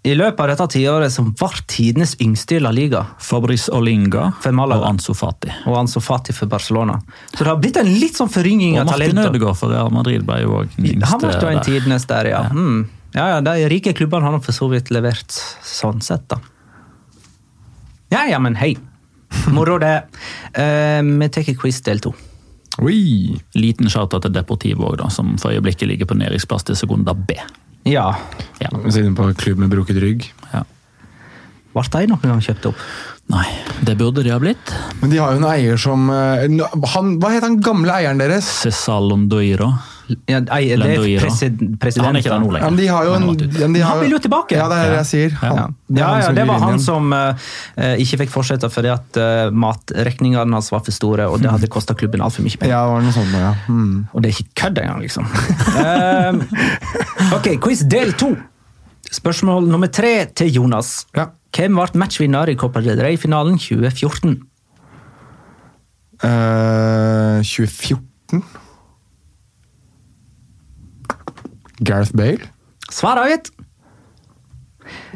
i 0.02 0.16
løpet 0.18 0.40
av 0.42 0.48
dette 0.50 0.66
tiåret 0.74 1.14
som 1.14 1.28
var 1.38 1.60
tidenes 1.70 2.16
yngste 2.22 2.56
i 2.58 2.62
La 2.62 2.72
Liga. 2.74 3.04
Fabrice 3.22 3.70
Olinga 3.74 4.32
For 4.42 4.58
og 4.58 4.86
Ansu 4.88 5.12
Fati. 5.14 5.52
Og 5.70 5.76
Ansu 5.78 6.00
Fati 6.02 6.34
for 6.34 6.50
Barcelona. 6.50 6.96
Så 7.36 7.44
det 7.44 7.52
har 7.52 7.60
blitt 7.62 7.78
en 7.78 7.92
litt 8.02 8.18
sånn 8.18 8.32
forringing 8.34 8.80
Og 8.82 8.90
Martin. 8.90 9.20
Ødegaard 9.22 9.60
for 9.60 9.70
Real 9.70 9.92
Madrid 9.94 10.26
ble 10.26 10.40
jo 10.42 10.56
òg 10.64 10.74
yngste. 10.80 11.12
Han 11.12 11.22
ble 11.22 11.36
jo 11.36 11.52
en 11.52 11.60
der. 11.60 11.68
tidenes 11.70 12.08
der, 12.10 12.32
ja. 12.34 12.42
Mm. 12.50 12.88
Ja, 13.14 13.28
ja, 13.36 13.42
De 13.46 13.68
rike 13.70 13.94
klubbene 13.94 14.26
har 14.26 14.34
nå 14.34 14.42
for 14.42 14.58
så 14.58 14.72
vidt 14.72 14.90
levert 14.90 15.38
sånn 15.68 16.02
sett, 16.02 16.26
da. 16.32 16.40
Ja, 18.12 18.26
ja, 18.26 18.40
men 18.42 18.58
hei. 18.58 18.74
Moro, 19.54 19.78
det. 19.80 20.02
vi 20.58 21.18
vi 21.22 21.30
tar 21.30 21.54
quiz 21.62 21.82
del 21.86 22.02
to. 22.02 22.16
Oi! 22.80 23.36
Liten 23.60 23.90
shout-out 23.92 24.24
til 24.24 24.34
Deportivo 24.36 24.94
òg, 24.94 25.04
som 25.12 25.36
for 25.42 25.52
øyeblikket 25.52 25.90
ligger 25.90 26.08
på 26.08 26.16
nedrykksplass 26.20 26.70
til 26.70 26.80
Segunda 26.80 27.14
B. 27.14 27.36
Ja. 27.90 28.14
Ja. 28.62 28.70
Siden 28.88 29.16
på 29.18 29.28
klubb 29.36 29.60
med 29.60 29.74
brukket 29.74 30.00
rygg. 30.02 30.28
Ja. 30.54 30.64
Ble 31.72 31.84
de 31.92 32.12
noen 32.12 32.28
gang 32.34 32.44
kjøpt 32.44 32.70
opp? 32.72 32.80
Nei, 33.32 33.46
det 33.88 33.96
burde 34.00 34.24
de 34.26 34.32
ha 34.34 34.40
blitt. 34.42 34.74
Men 35.00 35.12
de 35.14 35.20
har 35.22 35.36
jo 35.36 35.40
en 35.40 35.48
eier 35.48 35.80
som 35.80 36.10
eh, 36.12 36.44
han, 36.96 37.14
Hva 37.22 37.32
het 37.32 37.46
han 37.46 37.62
gamle 37.64 37.94
eieren 37.96 38.20
deres? 38.20 38.48
Cesal 38.66 39.08
Londoiro. 39.08 39.70
Ja, 40.30 40.40
ei, 40.56 40.68
det 40.70 40.76
er 40.76 40.82
Lendoiro. 40.82 41.30
president. 41.82 42.06
Han 42.06 42.18
er 42.18 42.24
ikke 42.24 42.32
der 42.34 42.44
nå 42.44 42.52
lenger. 42.56 42.70
men 42.70 42.80
de 42.80 42.88
har 42.92 43.08
jo 43.08 43.14
en, 43.18 43.76
Han 43.82 44.00
vil 44.02 44.16
jo 44.16 44.20
tilbake. 44.24 44.58
Ja, 44.58 44.68
det 44.72 44.78
er 44.78 44.94
det 44.94 45.00
jeg 45.02 45.10
sier. 45.12 45.38
Han, 45.42 45.58
Ja, 45.62 45.66
det, 45.92 46.00
ja, 46.00 46.10
ja, 46.22 46.30
det 46.36 46.46
var 46.48 46.62
han 46.64 46.80
som 46.80 47.12
uh, 47.12 47.34
ikke 48.00 48.22
fikk 48.24 48.32
fortsette 48.34 48.70
fordi 48.72 48.92
at 48.94 49.20
uh, 49.20 49.50
matregningene 49.52 50.56
hans 50.56 50.72
var 50.72 50.84
for 50.86 50.96
store, 50.96 51.28
og 51.28 51.42
det 51.44 51.52
hadde 51.52 51.70
kosta 51.72 51.96
klubben 51.98 52.24
altfor 52.24 52.46
mye 52.46 52.60
penger. 52.62 52.76
Ja, 52.76 52.86
det 52.88 52.96
var 52.96 53.04
noe 53.08 53.16
sånt, 53.16 53.36
ja. 53.36 53.52
Mm. 53.68 53.98
Og 54.14 54.24
det 54.24 54.32
er 54.32 54.40
ikke 54.40 54.56
kødd 54.64 54.80
engang, 54.84 55.04
liksom. 55.04 55.28
Ehm, 55.82 56.42
ok, 57.38 57.52
quiz 57.64 57.84
del 57.92 58.16
to. 58.20 58.32
Spørsmål 59.12 59.68
nummer 59.68 59.92
tre 59.92 60.14
til 60.36 60.54
Jonas. 60.56 61.02
Ja. 61.18 61.28
Hvem 61.52 61.76
ble 61.76 62.00
matchvinner 62.00 62.52
i 62.52 62.56
Copa 62.56 62.80
del 62.84 63.02
Rey-finalen 63.04 63.60
2014? 63.60 64.38
Uh, 66.22 67.42
2014? 67.44 68.44
Gareth 71.84 72.14
Bale? 72.18 72.50
Svar 72.92 73.18
avgitt! 73.24 73.52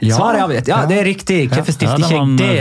Ja. 0.04 0.16
Svar 0.16 0.36
er 0.38 0.44
avgitt. 0.46 0.68
Ja, 0.70 0.84
det 0.88 0.98
er 1.02 1.08
riktig. 1.08 1.38
Hvorfor 1.52 1.74
stilte 1.74 1.98
ikke 1.98 2.14
jeg 2.14 2.38
det? 2.38 2.48
det, 2.48 2.60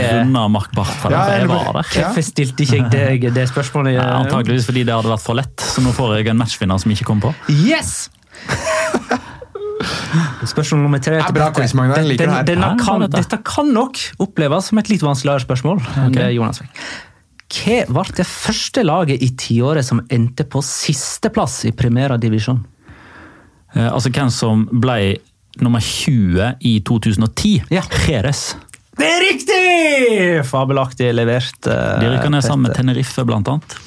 Ja, 1.13 1.25
jeg. 1.29 1.47
Hvorfor 1.85 2.25
stilte 2.25 2.65
ikke 2.65 2.79
jeg 2.79 2.89
deg 3.21 3.27
det 3.35 3.45
spørsmålet? 3.51 3.95
Ja, 3.95 4.07
antageligvis 4.23 4.67
fordi 4.67 4.83
det 4.87 4.95
hadde 4.95 5.11
vært 5.13 5.23
for 5.23 5.37
lett, 5.39 5.55
så 5.63 5.83
nå 5.85 5.93
får 5.95 6.17
jeg 6.17 6.31
en 6.33 6.39
matchvinner 6.41 6.81
som 6.81 6.91
ikke 6.95 7.07
kom 7.07 7.21
på. 7.23 7.31
Yes! 7.53 8.09
Spørsmål 10.45 10.81
nummer 10.85 11.01
tre. 11.03 11.19
er 11.19 11.33
bra 11.35 11.49
quiz, 11.53 11.73
Magnar. 11.77 12.03
Liker 12.05 12.25
det 12.25 12.33
her. 12.33 12.43
Den- 12.47 12.61
denne 12.61 12.79
kan, 12.79 13.01
dette. 13.11 13.37
kan 13.43 13.73
nok 13.73 13.97
oppleves 14.19 14.65
som 14.71 14.77
et 14.79 14.89
litt 14.89 15.01
vanskeligere 15.03 15.43
spørsmål. 15.45 15.81
Okay. 16.09 16.33
Jonas. 16.35 16.61
Hva 17.55 17.83
ble 17.87 18.15
det 18.17 18.25
første 18.25 18.83
laget 18.83 19.21
i 19.21 19.29
tiåret 19.37 19.85
som 19.85 20.01
endte 20.09 20.43
på 20.49 20.63
sisteplass 20.65 21.65
i 21.65 21.71
Primera 21.71 22.17
divisjon? 22.17 22.65
Eh, 23.75 23.89
altså 23.91 24.09
hvem 24.15 24.31
som 24.31 24.65
ble 24.71 25.17
nummer 25.61 25.79
20 25.83 26.55
i 26.67 26.77
2010. 26.83 27.61
Ja. 27.71 27.83
Jerez. 28.07 28.55
Det 28.95 29.07
er 29.11 29.21
riktig! 29.23 30.45
Fabelaktig 30.47 31.11
levert. 31.15 31.67
eh, 31.67 31.99
De 31.99 32.09
rykker 32.15 32.31
ned 32.31 32.43
sammen 32.43 32.69
med 32.69 32.75
Tenerife, 32.77 33.23
blant 33.27 33.47
annet. 33.51 33.77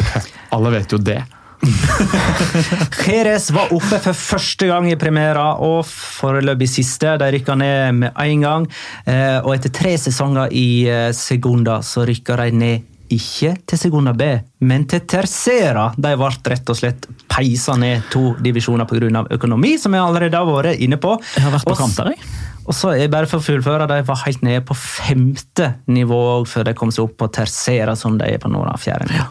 Alle 0.53 0.71
vet 0.77 0.93
jo 0.93 0.99
det. 1.01 1.23
Jerez 3.09 3.49
var 3.51 3.73
oppe 3.75 3.99
for 4.03 4.15
første 4.17 4.69
gang 4.69 4.87
i 4.91 4.97
premiera, 5.01 5.55
og 5.65 5.81
foreløpig 5.89 6.69
siste. 6.71 7.17
De 7.21 7.31
rykka 7.35 7.57
ned 7.59 7.97
med 8.03 8.13
én 8.25 8.45
gang. 8.45 8.69
Eh, 9.07 9.39
Og 9.43 9.55
etter 9.57 9.73
tre 9.75 9.97
sesonger 9.99 10.53
i 10.55 10.67
eh, 10.89 11.11
Segunda 11.17 11.81
så 11.83 12.05
rykka 12.09 12.37
de 12.45 12.51
ned 12.53 12.87
ikke 13.15 13.55
til 13.69 13.81
Segunda 13.81 14.13
B, 14.17 14.29
men 14.61 14.85
til 14.91 15.05
Tercera. 15.09 15.89
De 15.97 16.13
ble 16.19 16.29
rett 16.53 16.73
og 16.73 16.79
slett 16.79 17.09
peisa 17.31 17.77
ned 17.79 18.09
to 18.13 18.35
divisjoner 18.45 18.89
pga. 18.89 19.25
økonomi, 19.39 19.77
som 19.79 19.95
jeg 19.95 20.03
allerede 20.05 20.37
har 20.37 20.47
vært 20.49 20.81
inne 20.81 20.99
på. 21.01 21.17
Jeg 21.37 21.47
har 21.47 21.55
vært 21.55 21.69
på 21.69 21.79
kamp 21.79 21.97
der, 21.97 22.13
jeg. 22.15 22.23
Og 22.69 22.77
så 22.77 22.93
er 22.93 23.09
bare 23.09 23.27
for 23.27 23.41
å 23.41 23.47
fullføre, 23.47 23.89
De 23.89 24.03
var 24.05 24.23
helt 24.27 24.43
nede 24.45 24.61
på 24.61 24.77
femte 24.77 25.75
nivå 25.89 26.45
før 26.45 26.69
de 26.69 26.75
kom 26.77 26.93
seg 26.93 27.07
opp 27.07 27.17
på 27.17 27.31
Tercera, 27.33 27.97
som 27.97 28.19
de 28.21 28.29
er 28.29 28.43
på 28.43 28.51
nå, 28.53 28.61
da, 28.69 28.77
fjerde 28.77 29.09
nivå. 29.09 29.29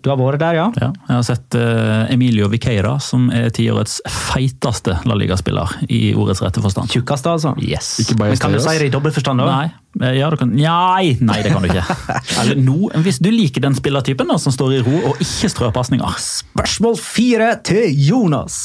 Du 0.00 0.08
har 0.08 0.16
vært 0.16 0.40
der, 0.40 0.56
ja? 0.56 0.66
Ja, 0.80 0.88
jeg 1.08 1.12
har 1.12 1.24
sett 1.26 1.56
uh, 1.60 2.08
Emilio 2.12 2.48
Viqueira, 2.48 2.94
som 3.04 3.26
er 3.36 3.50
tiårets 3.52 3.98
feiteste 4.08 4.94
La 5.04 5.16
Liga-spiller 5.18 5.74
i 5.92 6.14
ordets 6.16 6.40
rette 6.40 6.62
forstand. 6.64 6.88
Tjukkeste, 6.94 7.34
altså? 7.36 7.52
Yes. 7.60 7.92
Ikke 8.00 8.16
Men 8.20 8.32
kan 8.40 8.56
du 8.56 8.60
si 8.64 8.76
det 8.80 8.88
i 8.88 8.94
dobbeltforstand 8.94 9.44
òg? 9.44 9.50
Nei, 9.50 9.66
eh, 10.00 10.16
ja, 10.16 10.30
kan, 10.40 10.54
nei, 10.56 11.18
nei, 11.20 11.38
det 11.44 11.52
kan 11.52 11.66
du 11.66 11.68
ikke. 11.68 11.84
Eller 12.40 12.62
no, 12.64 12.88
hvis 13.04 13.20
du 13.20 13.28
liker 13.34 13.66
den 13.66 13.76
spillertypen 13.76 14.32
da, 14.32 14.38
som 14.40 14.56
står 14.56 14.78
i 14.78 14.82
ro 14.86 14.96
og 15.12 15.20
ikke 15.20 15.52
strør 15.52 15.74
pasninger. 15.76 16.16
Spørsmål 16.24 16.96
fire 17.02 17.52
til 17.68 17.92
Jonas. 18.08 18.62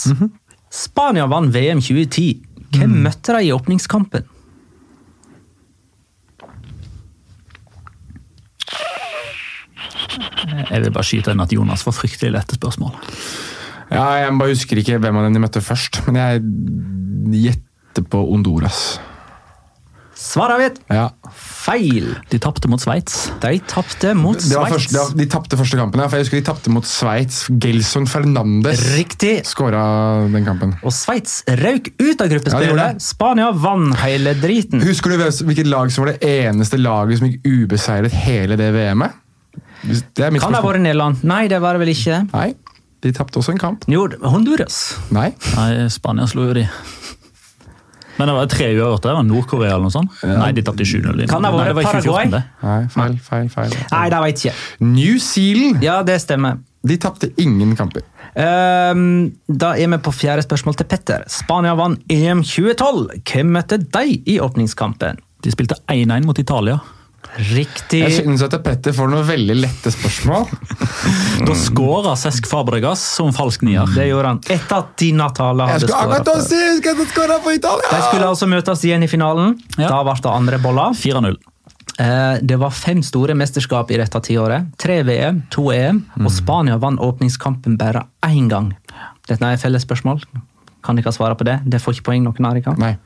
Spania 0.71 1.27
vant 1.31 1.51
VM 1.51 1.83
2010. 1.83 2.29
Hvem 2.75 2.95
møtte 3.03 3.35
de 3.35 3.49
i 3.49 3.51
åpningskampen? 3.55 4.23
Jeg 10.69 10.81
vil 10.85 10.91
bare 10.95 11.07
skyte 11.07 11.33
inn 11.35 11.43
at 11.43 11.51
Jonas 11.55 11.83
får 11.85 11.97
fryktelig 12.03 12.33
lette 12.37 12.59
spørsmål. 12.59 12.93
Ja, 13.91 14.05
jeg 14.23 14.37
bare 14.39 14.53
husker 14.53 14.79
ikke 14.81 14.99
hvem 15.01 15.19
av 15.19 15.27
dem 15.27 15.35
de 15.37 15.43
møtte 15.43 15.61
først, 15.63 16.01
men 16.07 16.17
jeg 16.21 17.51
gjetter 17.51 18.07
på 18.09 18.23
Honduras. 18.31 18.97
Svaret 20.15 20.55
avgitt. 20.55 20.77
Ja. 20.87 21.09
Feil. 21.35 22.05
De 22.31 22.37
tapte 22.39 22.69
mot 22.71 22.79
Sveits. 22.79 23.17
De 23.43 23.57
tapte 23.67 24.13
mot 24.15 24.39
Sveits. 24.39 25.11
de 25.19 25.25
tapte 25.27 25.57
første 25.59 25.75
kampen, 25.75 25.99
ja, 25.99 26.07
for 26.07 26.17
jeg 26.21 26.23
husker 26.25 26.39
de 26.39 26.45
tapte 26.47 26.71
mot 26.71 26.87
Sveits. 26.87 27.41
Gelson 27.61 28.07
Fernandes 28.07 28.79
Riktig. 28.95 29.33
skåra 29.49 29.83
den 30.31 30.47
kampen. 30.47 30.71
Og 30.87 30.95
Sveits 30.95 31.41
røyk 31.59 31.91
ut 31.99 32.23
av 32.23 32.29
Ja, 32.29 32.31
gruppespillet. 32.31 32.79
Ja. 32.79 33.03
Spania 33.03 33.51
vant 33.51 33.99
hele 34.05 34.33
driten. 34.39 34.81
Husker 34.87 35.11
du 35.11 35.25
hvilket 35.25 35.67
lag 35.67 35.91
som 35.91 36.05
var 36.05 36.13
det 36.15 36.23
eneste 36.31 36.79
laget 36.79 37.19
som 37.19 37.27
gikk 37.29 37.43
ubeseiret 37.67 38.15
hele 38.25 38.55
det 38.59 38.71
VM-et? 38.73 39.21
Det 39.83 40.23
er 40.25 40.31
mitt 40.33 40.41
Kan 40.41 40.53
det 40.55 40.61
ha 40.61 40.67
vært 40.67 40.81
Nederland? 40.85 41.23
Nei, 41.27 41.47
det 41.51 41.59
var 41.61 41.75
det 41.77 41.83
vel 41.85 41.91
ikke. 41.93 42.21
Nei, 42.33 42.53
de 43.05 43.11
tapte 43.13 43.37
også 43.41 43.51
en 43.53 43.59
kamp. 43.61 43.83
Jo, 43.91 44.07
Honduras. 44.23 44.97
Nei. 45.13 45.31
Nei, 45.55 45.87
Spania 45.93 46.25
slo 46.31 46.47
jo 46.49 46.55
de. 46.57 46.63
Men 48.15 48.29
det 48.31 48.35
var 48.37 48.45
tre 48.47 48.67
uavgjorte. 48.71 49.09
Det 49.09 49.15
var 49.17 49.25
Nord-Korea 49.27 49.73
eller 49.75 49.89
noe 49.89 49.91
sånt. 49.93 50.13
Nei, 50.23 50.51
de 50.55 50.63
tapte 50.63 50.85
7-0. 50.87 51.25
Kan 51.27 51.43
det 51.43 51.51
ha 51.51 51.57
vært 51.57 51.75
var 51.75 51.83
i 51.83 51.89
2014, 51.89 52.05
Paraguay? 52.05 52.29
det. 52.31 52.43
Nei, 52.63 52.77
feil, 52.93 53.17
feil, 53.25 53.49
feil. 53.51 53.75
Nei, 53.91 54.05
det 54.13 54.21
vet 54.23 54.43
jeg 54.45 54.53
ikke. 54.55 54.87
New 54.93 55.17
Zealand 55.19 55.83
Ja, 55.83 55.97
det 56.07 56.15
stemmer. 56.23 56.61
de 56.85 56.97
tapte 57.01 57.31
ingen 57.41 57.75
kamper. 57.75 58.05
Um, 58.35 59.33
da 59.47 59.73
er 59.79 59.87
vi 59.91 59.97
på 60.03 60.11
fjerde 60.15 60.43
spørsmål 60.47 60.75
til 60.79 60.87
Petter. 60.91 61.23
Spania 61.31 61.75
vant 61.75 61.99
EM 62.11 62.41
2012. 62.43 63.19
Hvem 63.27 63.51
møtte 63.55 63.79
de 63.83 64.05
i 64.31 64.39
åpningskampen? 64.43 65.19
De 65.43 65.51
spilte 65.53 65.75
1-1 65.91 66.25
mot 66.25 66.39
Italia. 66.39 66.79
Riktig. 67.35 67.99
Jeg 68.05 68.13
synes 68.23 68.41
at 68.45 68.53
Petter 68.63 68.93
får 68.95 69.09
noen 69.11 69.25
veldig 69.27 69.55
lette 69.59 69.91
spørsmål. 69.91 70.45
Da 71.45 71.55
skåra 71.59 72.13
Sesk 72.19 72.47
Fabregas 72.47 73.01
som 73.17 73.33
falsk 73.35 73.65
nier. 73.67 73.89
Det 73.95 74.07
gjorde 74.09 74.31
han. 74.33 74.39
Etter 74.55 74.77
at 74.79 74.93
Di 75.01 75.09
Natale 75.15 75.67
hadde 75.67 75.89
skåra. 75.89 76.21
De 77.91 77.99
skulle 78.07 78.29
altså 78.29 78.47
møtes 78.49 78.85
igjen 78.87 79.03
i 79.03 79.09
finalen. 79.11 79.57
Ja. 79.77 79.89
Da 79.91 79.99
ble 80.07 80.15
det 80.21 80.31
andre 80.31 80.61
boller. 80.63 80.95
4-0. 80.95 81.35
Eh, 81.99 82.37
Det 82.43 82.57
var 82.59 82.71
fem 82.75 83.01
store 83.03 83.35
mesterskap 83.35 83.91
i 83.91 83.97
dette 84.01 84.19
tiåret. 84.25 84.71
Tre 84.81 85.01
VM, 85.07 85.43
to 85.53 85.69
EM, 85.71 86.03
og 86.19 86.31
Spania 86.31 86.77
vant 86.81 86.99
åpningskampen 86.99 87.77
bare 87.79 88.05
én 88.27 88.49
gang. 88.51 88.73
Dette 89.27 89.43
er 89.43 89.53
et 89.55 89.61
fellesspørsmål. 89.63 90.21
Kan 90.85 90.95
dere 90.99 91.11
svare 91.15 91.35
på 91.35 91.43
det? 91.47 91.59
Det 91.65 91.79
får 91.81 91.95
ikke 91.97 92.11
poeng 92.11 92.23
noen 92.27 92.45
av 92.45 92.53
dere. 92.59 92.97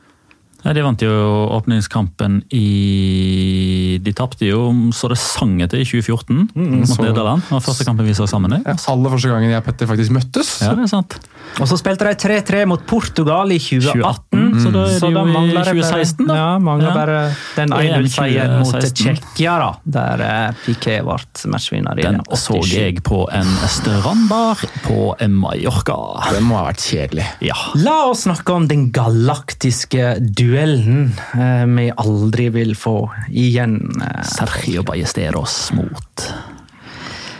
Ja, 0.66 0.74
de 0.76 0.82
vant 0.84 1.00
jo 1.02 1.12
åpningskampen 1.56 2.42
i 2.52 3.98
De 4.04 4.12
tapte 4.16 4.46
jo 4.50 4.66
så 4.96 5.08
det 5.12 5.18
sang 5.22 5.58
etter 5.64 5.80
i 5.80 5.86
2014 5.88 6.50
mot 6.54 6.88
så- 6.88 7.02
Nederland. 7.04 7.42
Det 7.48 7.52
var 7.56 7.64
første 7.64 7.86
kampen 7.88 8.06
vi 8.06 8.14
så 8.18 8.28
sammen 8.28 8.54
i. 8.54 8.62
Ja, 8.66 8.76
aller 8.92 9.10
første 9.10 9.30
gangen 9.32 9.50
jeg 9.52 9.58
og 9.62 9.66
Petter 9.66 9.88
faktisk 9.88 10.12
møttes. 10.12 10.62
Ja, 10.62 10.74
det 10.76 10.84
er 10.84 10.92
sant. 10.92 11.20
Og 11.60 11.68
så 11.68 11.78
spilte 11.80 12.06
de 12.06 12.14
3-3 12.16 12.66
mot 12.68 12.86
Portugal 12.86 13.50
i 13.52 13.58
2018. 13.58 14.40
2018, 14.40 14.60
så 14.64 14.72
da 14.72 14.84
er 14.84 15.00
Så 15.00 15.08
de 15.08 15.14
jo 15.14 15.24
i 15.26 15.34
mangler 15.34 15.64
det 15.64 15.74
2016 15.74 16.28
da. 16.28 16.36
Ja, 16.36 16.60
mangler 16.60 16.90
Ja. 16.90 16.94
bare 16.94 17.36
den 17.56 17.74
EM 17.74 18.04
1-0-seieren 18.04 18.60
mot 18.60 18.72
2016. 18.74 19.16
Tsjekkia, 19.16 19.58
da, 19.60 19.72
der 20.18 20.54
Piquet 20.66 20.80
Piqué 20.80 21.04
ble 21.04 21.52
matchvinner. 21.52 21.98
i 22.00 22.02
Den 22.02 22.18
det 22.18 22.38
så 22.38 22.56
jeg 22.66 23.04
på 23.04 23.28
en 23.32 23.46
strandbar 23.68 24.56
på 24.86 25.16
Mallorca. 25.30 25.98
Det 26.32 26.42
må 26.44 26.56
ha 26.58 26.72
vært 26.72 26.84
kjedelig. 26.86 27.26
Ja. 27.42 27.56
La 27.76 28.10
oss 28.10 28.24
snakke 28.26 28.54
om 28.54 28.68
den 28.68 28.92
galaktiske 28.92 30.20
duellen 30.50 31.12
eh, 31.38 31.66
vi 31.70 31.90
aldri 31.96 32.50
vil 32.54 32.76
få 32.78 32.98
igjen. 33.30 33.78
eh, 34.02 34.24
Sergio 34.26 34.84
Ballesteros 34.84 35.70
mot 35.78 36.26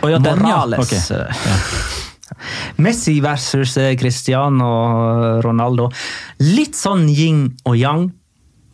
oh, 0.02 0.10
ja, 0.10 0.18
ja. 0.18 0.36
Morales. 0.36 1.10
Ok. 1.10 2.00
Messi 2.84 3.20
versus 3.20 3.76
eh, 3.76 3.96
Cristiano 3.98 4.70
Ronaldo. 5.42 5.90
Litt 6.40 6.78
sånn 6.78 7.08
yin 7.10 7.48
og 7.66 7.76
yang. 7.76 8.08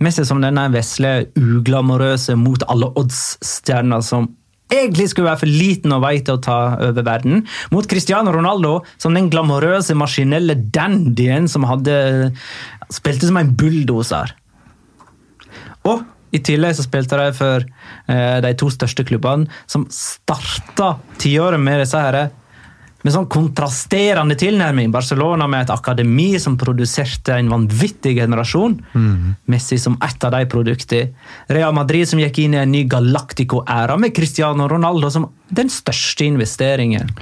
Messi 0.04 0.26
som 0.28 0.42
denne 0.44 0.66
vesle, 0.74 1.30
uglamorøse, 1.40 2.36
mot 2.36 2.62
alle 2.68 2.90
odds-stjerna 3.00 4.02
som 4.04 4.28
egentlig 4.72 5.10
skulle 5.10 5.28
være 5.28 5.42
for 5.44 5.50
liten 5.50 5.94
og 5.94 6.02
vei 6.04 6.16
til 6.24 6.36
å 6.36 6.42
ta 6.42 6.58
over 6.88 7.06
verden. 7.06 7.44
Mot 7.74 7.86
Cristiano 7.90 8.32
Ronaldo 8.34 8.80
som 8.98 9.14
den 9.16 9.30
glamorøse, 9.32 9.96
maskinelle 9.98 10.58
dandyen 10.74 11.46
som 11.50 11.66
hadde 11.68 12.32
spilte 12.92 13.28
som 13.28 13.38
en 13.40 13.54
bulldoser. 13.58 14.34
Og 15.86 16.02
i 16.34 16.40
tillegg 16.44 16.74
så 16.76 16.84
spilte 16.84 17.18
de 17.20 17.30
for 17.36 17.62
eh, 17.62 18.38
de 18.44 18.52
to 18.58 18.68
største 18.72 19.06
klubbene, 19.06 19.46
som 19.70 19.86
starta 19.92 20.96
tiåret 21.22 21.62
med 21.62 21.80
disse 21.84 22.00
her, 22.00 22.28
med 23.06 23.14
sånn 23.14 23.28
kontrasterende 23.30 24.34
tilnærming. 24.38 24.90
Barcelona 24.94 25.46
med 25.50 25.66
et 25.66 25.72
akademi 25.74 26.32
som 26.42 26.58
produserte 26.58 27.36
en 27.38 27.52
vanvittig 27.52 28.16
generasjon. 28.18 28.74
Messi 29.52 29.78
som 29.78 29.98
ett 30.02 30.26
av 30.26 30.34
de 30.34 30.42
produktene. 30.50 31.14
Real 31.54 31.74
Madrid 31.76 32.08
som 32.10 32.20
gikk 32.22 32.42
inn 32.42 32.56
i 32.56 32.62
en 32.64 32.74
ny 32.74 32.82
Galactico-æra 32.90 33.98
med 34.00 34.14
Cristiano 34.16 34.66
Ronaldo 34.70 35.10
som 35.14 35.30
den 35.54 35.70
største 35.70 36.26
investeringen. 36.26 37.14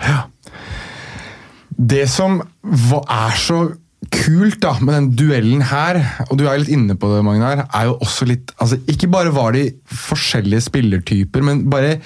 Det 1.68 2.04
som 2.08 2.40
er 2.40 3.40
så 3.40 3.64
kult 4.12 4.60
da, 4.62 4.74
med 4.84 4.94
den 4.94 5.06
duellen 5.16 5.62
her, 5.64 6.00
og 6.28 6.36
du 6.38 6.44
er 6.46 6.60
litt 6.60 6.72
inne 6.72 6.96
på 7.00 7.08
det, 7.12 7.22
Magnar, 7.24 7.64
er 7.66 7.88
jo 7.88 7.96
også 8.04 8.28
litt 8.28 8.52
altså, 8.60 8.76
Ikke 8.90 9.08
bare 9.12 9.32
var 9.34 9.56
de 9.56 9.70
forskjellige 9.88 10.66
spillertyper, 10.68 11.44
men 11.44 11.64
bare 11.72 11.98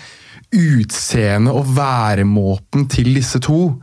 utseendet 0.54 1.52
og 1.52 1.66
væremåten 1.76 2.86
til 2.88 3.10
disse 3.18 3.40
to, 3.44 3.74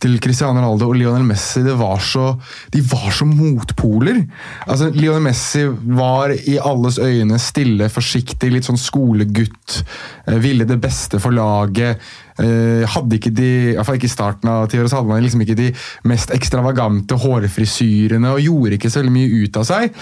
til 0.00 0.16
Cristiano 0.20 0.58
Ronaldo 0.58 0.88
og 0.90 0.96
Lionel 0.98 1.24
Messi, 1.24 1.62
det 1.64 1.74
var 1.78 2.00
så, 2.02 2.30
de 2.72 2.80
var 2.90 3.10
så 3.14 3.24
motpoler. 3.28 4.22
Altså, 4.66 4.90
Lionel 4.92 5.22
Messi 5.24 5.62
var 5.96 6.32
i 6.34 6.58
alles 6.60 6.98
øyne 7.00 7.38
stille, 7.40 7.88
forsiktig, 7.92 8.50
litt 8.52 8.68
sånn 8.68 8.80
skolegutt. 8.80 9.78
eh, 10.26 10.36
Ville 10.44 10.66
det 10.68 10.80
beste 10.82 11.20
for 11.20 11.32
laget. 11.32 12.00
eh, 12.38 12.84
Hadde 12.88 13.16
ikke 13.16 13.32
de, 13.32 13.50
i 13.70 13.74
hvert 13.76 13.86
fall 13.86 14.00
ikke 14.00 14.10
i 14.10 14.16
starten 14.16 14.48
av 14.50 14.68
tiåret, 14.68 14.92
hadde 14.92 15.12
han 15.12 15.24
liksom 15.24 15.44
ikke 15.44 15.56
de 15.60 15.72
mest 16.04 16.32
ekstravagante 16.36 17.16
hårfrisyrene 17.20 18.32
og 18.34 18.40
gjorde 18.44 18.76
ikke 18.78 18.90
så 18.92 19.00
veldig 19.00 19.16
mye 19.16 19.42
ut 19.44 19.56
av 19.60 19.68
seg. 19.68 20.00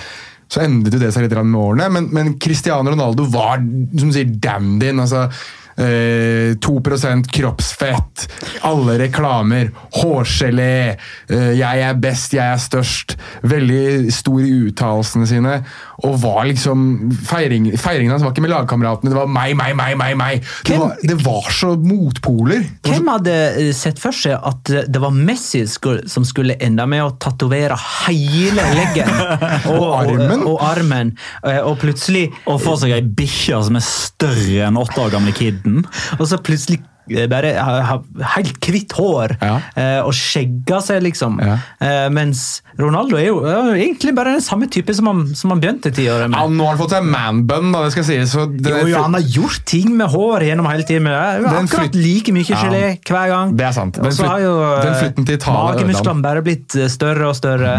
Så 0.53 0.61
endret 0.61 0.93
jo 0.95 1.01
det 1.01 1.13
seg 1.15 1.25
litt 1.25 1.39
med 1.39 1.57
årene, 1.61 1.89
men, 1.95 2.11
men 2.13 2.35
Cristiano 2.43 2.91
Ronaldo 2.91 3.25
var 3.33 3.59
som 3.63 4.11
du 4.11 4.13
sier, 4.13 4.29
dandyen. 4.43 5.01
altså 5.01 5.29
Eh, 5.77 6.53
2% 6.61 7.31
kroppsfett, 7.33 8.29
alle 8.61 8.99
reklamer, 8.99 9.71
hårgelé, 10.03 10.97
eh, 11.29 11.53
'jeg 11.57 11.81
er 11.81 11.95
best, 11.95 12.33
jeg 12.33 12.45
er 12.45 12.61
størst'. 12.61 13.17
Veldig 13.43 14.13
stor 14.13 14.41
i 14.41 14.53
uttalelsene 14.69 15.27
sine. 15.27 15.65
Og 16.05 16.19
var 16.21 16.45
liksom 16.45 17.13
feiring, 17.25 17.79
Feiringen 17.79 18.11
hans 18.11 18.23
var 18.23 18.33
ikke 18.33 18.43
med 18.43 18.51
lagkameratene, 18.51 19.11
det 19.11 19.17
var 19.17 19.27
meg, 19.27 19.57
meg, 19.57 19.77
meg, 19.77 19.97
meg. 19.97 20.17
meg. 20.17 20.43
Det, 20.67 20.79
var, 20.79 20.97
det 21.03 21.25
var 21.25 21.49
så 21.51 21.77
motpoler. 21.77 22.65
Hvem 22.83 23.09
hadde 23.09 23.37
eh, 23.57 23.73
sett 23.73 23.99
for 24.03 24.13
seg 24.13 24.37
at 24.37 24.71
eh, 24.71 24.89
det 24.89 25.01
var 25.01 25.11
Messi 25.11 25.65
som 25.67 26.25
skulle 26.25 26.59
ende 26.61 26.87
med 26.87 27.05
å 27.05 27.15
tatovere 27.23 27.79
hele 28.07 28.67
leggen? 28.75 29.09
Og 29.73 29.89
armen. 29.95 30.43
Og, 30.43 30.57
og 30.57 30.65
armen. 30.67 31.15
Og 31.43 31.79
plutselig 31.79 32.29
Og 32.47 32.61
få 32.61 32.75
seg 32.81 32.93
ei 32.97 33.03
bikkje 33.03 33.61
som 33.67 33.79
er 33.79 33.85
større 33.87 34.67
enn 34.67 34.79
åtte 34.81 35.01
år 35.01 35.15
gamle 35.15 35.33
kiden. 35.63 35.85
Og 36.19 36.27
så 36.29 36.39
plutselig 36.43 36.81
eh, 37.11 37.27
bare 37.31 37.51
ha, 37.59 37.81
ha 37.89 37.97
helt 38.37 38.59
hvitt 38.63 38.93
hår 38.95 39.33
Ja. 39.43 39.57
eh, 39.77 40.01
og 40.05 40.13
skjegga 40.15 40.79
seg, 40.85 41.01
liksom. 41.03 41.41
Ja. 41.43 41.57
Eh, 41.83 42.09
mens 42.15 42.63
Ronaldo 42.79 43.17
er 43.19 43.27
jo 43.27 43.41
eh, 43.45 43.73
egentlig 43.83 44.15
bare 44.17 44.33
den 44.37 44.45
samme 44.45 44.69
type 44.71 44.95
som 44.95 45.07
han, 45.11 45.25
som 45.37 45.51
han 45.53 45.61
begynte 45.61 45.91
tiåret 45.93 46.31
Ja, 46.33 46.45
nå 46.49 46.63
har 46.65 46.77
han 46.77 46.81
fått 46.81 46.95
seg 46.95 47.05
manbun, 47.11 47.73
da, 47.75 47.83
det 47.85 47.93
skal 47.97 48.07
sies. 48.07 48.37
Jo, 48.37 48.47
jo, 48.87 48.97
han 49.03 49.19
har 49.19 49.27
gjort 49.35 49.65
ting 49.69 49.91
med 49.99 50.09
hår 50.15 50.47
gjennom 50.49 50.69
hele 50.71 50.87
tiden. 50.89 51.09
Men 51.09 51.17
det 51.43 51.51
er 51.51 51.59
akkurat 51.65 51.99
like 51.99 52.33
mye 52.33 52.47
Ja. 52.49 52.63
hver 53.03 53.29
gang. 53.35 53.57
Det 53.59 53.67
er 53.67 53.75
sant. 53.77 53.99
Den 53.99 54.29
har 54.31 54.41
jo 54.41 54.55
eh, 54.63 54.85
den 54.87 54.95
flytten 55.03 55.27
til 55.27 55.41
Italia 55.41 55.67
magemusklene 55.73 56.23
bare 56.23 56.43
blitt 56.47 56.77
eh, 56.79 56.89
større 56.93 57.29
og 57.33 57.37
større. 57.37 57.75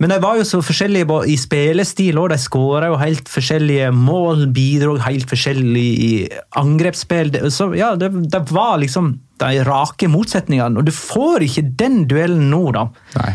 Men 0.00 0.14
de 0.14 0.16
var 0.22 0.38
jo 0.38 0.46
så 0.48 0.62
forskjellige 0.64 1.18
i 1.28 1.36
spillestil, 1.36 2.16
og 2.16 2.30
de 2.32 2.38
skåra 2.40 2.88
jo 2.88 3.00
helt 3.02 3.28
forskjellige 3.28 3.90
mål, 3.92 4.46
bidro 4.56 4.94
helt 5.04 5.28
forskjellig 5.28 5.88
i 6.06 6.12
angrepsspill. 6.56 7.34
Så 7.52 7.74
ja, 7.76 7.92
det, 8.00 8.08
det 8.32 8.40
var 8.48 8.78
liksom 8.80 9.18
de 9.40 9.64
rake 9.64 10.08
motsetningene, 10.08 10.80
og 10.80 10.88
du 10.88 10.92
får 10.94 11.44
ikke 11.44 11.66
den 11.80 12.02
duellen 12.08 12.48
nå, 12.52 12.62
da. 12.76 12.86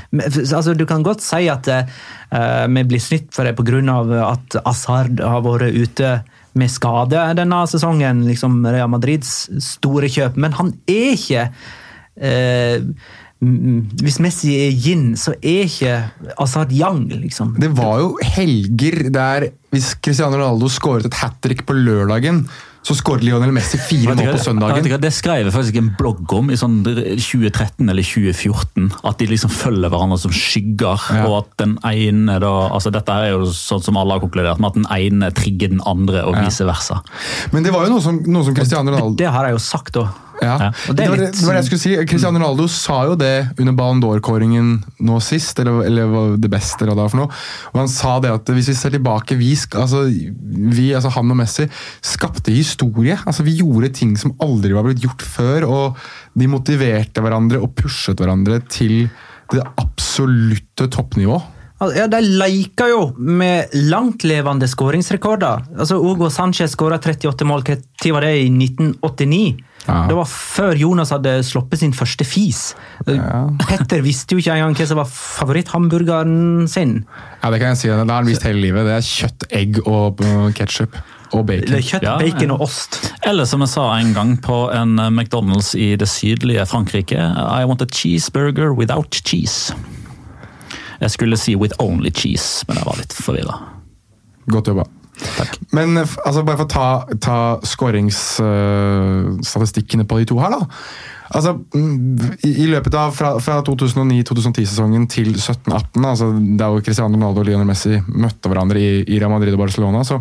Men, 0.09 0.25
Altså, 0.25 0.73
du 0.77 0.85
kan 0.89 1.05
godt 1.05 1.21
si 1.25 1.45
at 1.53 1.69
uh, 1.69 2.65
vi 2.65 2.85
blir 2.89 3.01
snytt 3.01 3.29
for 3.35 3.45
det 3.45 3.55
pga. 3.57 3.99
at 4.25 4.57
Asard 4.65 5.21
har 5.21 5.45
vært 5.45 5.69
ute 5.73 6.15
med 6.55 6.71
skade 6.71 7.21
denne 7.37 7.61
sesongen, 7.69 8.23
liksom 8.25 8.63
Real 8.65 8.89
Madrids 8.89 9.49
store 9.61 10.09
kjøp, 10.09 10.37
men 10.39 10.55
han 10.55 10.73
er 10.87 11.13
ikke 11.13 11.49
mm, 12.15 12.93
Hvis 14.01 14.19
Messi 14.23 14.55
er 14.65 14.71
yin, 14.73 15.13
så 15.19 15.35
er 15.41 15.65
ikke 15.67 15.97
Asaad 16.41 16.73
yang, 16.75 17.05
liksom. 17.09 17.55
Det 17.61 17.71
var 17.77 17.99
jo 18.03 18.15
helger 18.35 19.09
der 19.13 19.49
hvis 19.75 19.95
Cristiano 19.99 20.37
Ronaldo 20.39 20.69
skåret 20.71 21.09
et 21.09 21.19
hat 21.19 21.35
trick 21.43 21.65
på 21.67 21.75
lørdagen, 21.75 22.45
så 22.85 22.93
skåret 22.93 23.23
Lionel 23.25 23.49
Messi 23.53 23.79
fire 23.81 24.13
mål 24.13 24.35
på 24.35 24.41
søndagen. 24.43 24.85
Det 25.01 25.09
skrev 25.13 25.47
jeg 25.47 25.53
faktisk 25.55 25.79
en 25.79 25.87
blogg 25.97 26.33
om 26.37 26.51
i 26.53 26.57
sånn 26.59 26.77
2013 26.85 27.89
eller 27.89 28.05
2014. 28.05 28.91
At 29.09 29.17
de 29.19 29.27
liksom 29.31 29.49
følger 29.49 29.89
hverandre 29.89 30.19
som 30.21 30.33
skygger. 30.35 31.01
Ja. 31.15 31.23
og 31.25 31.39
at 31.39 31.55
den 31.63 31.75
ene 31.89 32.37
da, 32.43 32.53
altså 32.69 32.93
Dette 32.93 33.15
er 33.25 33.33
jo 33.33 33.49
sånn 33.49 33.81
som 33.83 33.97
alle 33.99 34.15
har 34.15 34.23
konkludert 34.23 34.61
med, 34.61 34.69
at 34.69 34.77
den 34.77 34.87
ene 34.93 35.31
trigger 35.35 35.73
den 35.73 35.81
andre, 35.89 36.21
og 36.29 36.37
vice 36.37 36.67
versa. 36.67 37.01
Men 37.55 37.65
det 37.65 37.73
var 37.73 37.87
jo 37.87 37.95
noe 37.95 38.05
som, 38.05 38.21
noe 38.29 38.45
som 38.45 38.55
Cristiano 38.57 38.93
Ronaldo 38.93 39.17
Det 39.17 39.33
har 39.33 39.49
jeg 39.49 39.57
jo 39.57 39.65
sagt, 39.65 39.97
da. 39.97 40.05
Ja. 40.45 40.55
Ja. 40.61 40.69
Og 40.89 40.95
det 40.95 40.97
Det, 40.97 41.05
er 41.05 41.09
var, 41.11 41.17
det, 41.19 41.25
litt- 41.27 41.39
det 41.39 41.45
var 41.49 41.53
det 41.57 41.61
jeg 41.63 41.67
skulle 41.69 41.83
si. 41.83 41.93
Cristiano 42.11 42.39
Ronaldo 42.39 42.67
sa 42.71 42.97
jo 43.09 43.15
det 43.19 43.33
under 43.59 43.73
Ballon 43.77 44.01
d'Or-kåringen 44.03 44.69
nå 45.09 45.19
sist, 45.25 45.59
eller, 45.63 45.81
eller 45.89 46.11
hva 46.11 46.23
det 46.39 46.51
beste 46.53 46.83
eller 46.85 46.93
hva 46.93 46.99
det 47.01 47.05
var 47.07 47.13
for 47.15 47.21
noe. 47.23 47.41
Og 47.73 47.81
han 47.83 47.91
sa 47.91 48.15
det 48.23 48.33
at 48.35 48.53
hvis 48.55 48.69
vi 48.71 48.77
ser 48.79 48.95
tilbake, 48.95 49.37
vi, 49.39 49.51
altså, 49.75 50.05
vi 50.75 50.87
altså 50.95 51.11
han 51.17 51.31
og 51.35 51.39
Messi 51.41 51.67
skapte 52.05 52.53
historie. 52.55 53.17
Altså 53.25 53.43
Vi 53.47 53.57
gjorde 53.59 53.91
ting 53.97 54.15
som 54.21 54.33
aldri 54.43 54.71
var 54.77 54.85
blitt 54.87 55.03
gjort 55.03 55.21
før, 55.25 55.65
og 55.67 56.05
de 56.37 56.47
motiverte 56.51 57.21
hverandre 57.23 57.59
og 57.63 57.73
pushet 57.79 58.19
hverandre 58.21 58.61
til 58.69 59.07
det 59.51 59.61
absolutte 59.77 60.87
toppnivå. 60.91 61.41
Ja, 61.95 62.07
De 62.07 62.21
leker 62.23 62.87
jo 62.93 63.01
med 63.19 63.73
langtlevende 63.91 64.67
skåringsrekorder. 64.71 65.65
Altså, 65.77 65.97
Hugo 65.99 66.29
Sanchez 66.31 66.71
skåra 66.71 66.97
38 67.01 67.45
mål. 67.45 67.65
Når 67.67 68.13
var 68.15 68.21
det? 68.25 68.31
I 68.45 68.49
1989? 68.49 69.64
Ja. 69.85 70.07
Det 70.09 70.15
var 70.17 70.25
før 70.25 70.73
Jonas 70.79 71.11
hadde 71.13 71.35
sluppet 71.45 71.79
sin 71.83 71.91
første 71.93 72.25
fis. 72.25 72.71
Petter 73.05 74.01
visste 74.05 74.33
jo 74.33 74.41
ikke 74.41 74.55
engang 74.55 74.73
hva 74.79 74.87
som 74.89 74.97
var 74.97 75.09
favoritthamburgeren 75.11 76.65
sin. 76.71 77.03
Ja, 77.43 77.51
Det 77.51 77.59
kan 77.61 77.73
jeg 77.75 77.77
si. 77.83 77.87
Det 77.91 77.99
har 77.99 78.09
han 78.15 78.25
visst 78.29 78.43
hele 78.47 78.61
livet. 78.63 78.85
Det 78.87 78.95
er 78.95 79.05
kjøtt, 79.05 79.45
egg 79.53 79.79
og 79.85 80.23
ketsjup. 80.57 80.97
Og 81.35 81.45
Det 81.45 81.61
bacon. 81.61 81.75
er 81.75 81.81
kjøtt, 81.85 82.03
Ja, 82.05 82.17
bacon 82.21 82.51
og 82.55 82.61
ost. 82.61 82.99
Eller 83.25 83.45
som 83.45 83.59
jeg 83.61 83.69
sa 83.69 83.85
en 83.99 84.13
gang 84.13 84.35
på 84.41 84.57
en 84.73 84.97
eh, 84.99 85.09
McDonald's 85.09 85.73
i 85.75 85.95
det 85.99 86.07
sydlige 86.07 86.65
Frankrike. 86.69 87.17
I 87.17 87.65
want 87.65 87.81
a 87.81 87.85
cheeseburger 87.85 88.73
without 88.75 89.11
cheese. 89.25 89.73
Jeg 91.01 91.11
skulle 91.11 91.37
si 91.37 91.55
with 91.55 91.73
only 91.79 92.09
cheese, 92.09 92.63
men 92.67 92.77
jeg 92.77 92.85
var 92.87 92.95
litt 92.97 93.13
forvirra. 93.13 93.57
Godt 94.49 94.67
jobba. 94.71 94.85
Men 95.75 95.97
eh, 95.97 96.07
altså, 96.25 96.43
bare 96.45 96.57
for 96.61 96.67
å 96.67 96.71
ta, 96.71 97.05
ta 97.21 97.59
skåringsstatistikkene 97.65 100.05
på 100.07 100.17
de 100.21 100.25
to 100.31 100.39
her, 100.41 100.51
da. 100.55 100.61
Altså, 101.35 101.51
mm, 101.73 102.19
i, 102.45 102.49
I 102.63 102.65
løpet 102.69 102.93
av 102.99 103.09
fra, 103.15 103.29
fra 103.41 103.55
2009-2010-sesongen 103.65 105.07
til 105.09 105.29
17-18, 105.33 106.05
altså 106.05 106.25
da 106.59 106.81
Cristiano 106.85 107.15
Ronaldo 107.17 107.39
og 107.41 107.47
Lionel 107.49 107.67
Messi 107.67 107.95
møtte 108.13 108.49
hverandre 108.51 108.77
i, 108.79 109.03
i 109.09 109.19
Real 109.19 109.33
Madrid 109.33 109.53
og 109.57 109.63
Barcelona 109.63 109.99
så 110.05 110.15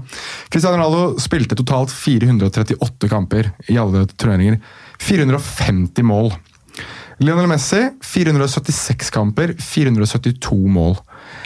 Cristiano 0.49 0.77
Ronaldo 0.79 1.03
spilte 1.23 1.59
totalt 1.61 1.91
438 1.93 3.09
kamper 3.13 3.45
i 3.69 3.79
alle 3.81 4.01
turneringer. 4.17 4.57
450 5.05 6.03
mål. 6.09 6.29
Lionel 7.23 7.47
Messi 7.51 7.81
476 8.03 9.11
kamper, 9.15 9.55
472 9.61 10.57
mål. 10.73 10.97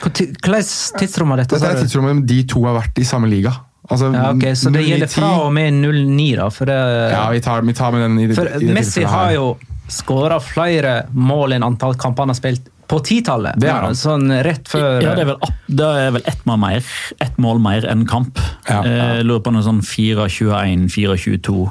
Hvilket 0.03 0.99
tidsrom 0.99 1.33
var 1.35 1.43
dette? 1.43 1.59
Dette 1.59 1.73
er 1.75 1.83
tidsrommet 1.83 2.27
de 2.29 2.43
to 2.49 2.63
har 2.67 2.77
vært 2.79 3.01
i 3.03 3.07
samme 3.09 3.31
liga. 3.31 3.55
Altså, 3.89 4.13
Ja, 4.13 4.31
okay, 4.35 4.53
Så 4.55 4.71
det 4.73 4.85
gjelder 4.85 5.09
fra 5.09 5.31
og 5.47 5.53
med 5.53 5.73
09, 5.81 6.37
da? 6.37 6.49
For, 6.51 6.69
det, 6.69 6.79
Ja, 7.13 7.29
vi 7.33 7.41
tar, 7.41 7.63
vi 7.63 7.75
tar 7.75 7.93
med 7.93 8.03
den 8.03 8.19
i, 8.19 8.27
det- 8.27 8.37
for 8.37 8.47
i 8.47 8.67
det 8.67 8.75
Messi 8.75 9.03
har 9.03 9.33
jo 9.33 9.57
skåra 9.89 10.37
flere 10.45 11.07
mål 11.13 11.55
enn 11.57 11.65
antall 11.65 11.95
kamper 11.97 12.27
han 12.27 12.29
har 12.35 12.37
spilt 12.37 12.69
på 12.89 13.01
titallet. 13.05 13.57
Det 13.61 13.69
han. 13.71 13.95
Sånn 13.97 14.29
rett 14.45 14.69
før 14.69 15.03
Ja, 15.03 15.15
det 15.15 15.25
er 15.25 15.31
vel, 15.33 15.51
det 15.69 15.89
er 16.05 16.11
vel 16.17 16.23
ett 16.27 16.45
mål 16.49 16.59
mer, 16.59 16.85
ett 17.21 17.37
mål 17.39 17.61
mer 17.61 17.85
enn 17.89 18.07
kamp. 18.09 18.39
Ja. 18.69 18.83
Jeg 18.83 19.25
lurer 19.29 19.43
på 19.45 19.53
noe 19.53 19.63
sånn 19.65 19.83
4-21, 19.85 20.89
4-22 20.93 21.69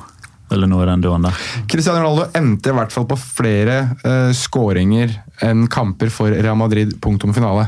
eller 0.54 0.70
noe 0.72 0.84
i 0.86 0.88
den 0.88 1.02
duoen 1.04 1.26
der. 1.28 1.34
Cristiano 1.68 2.00
Ronaldo 2.06 2.30
endte 2.38 2.72
i 2.72 2.76
hvert 2.78 2.94
fall 2.94 3.08
på 3.10 3.18
flere 3.20 3.80
uh, 4.06 4.30
skåringer 4.32 5.12
enn 5.44 5.66
kamper 5.68 6.10
for 6.14 6.32
Real 6.32 6.56
Madrid. 6.56 6.96
Punktum 7.04 7.34
finale. 7.36 7.68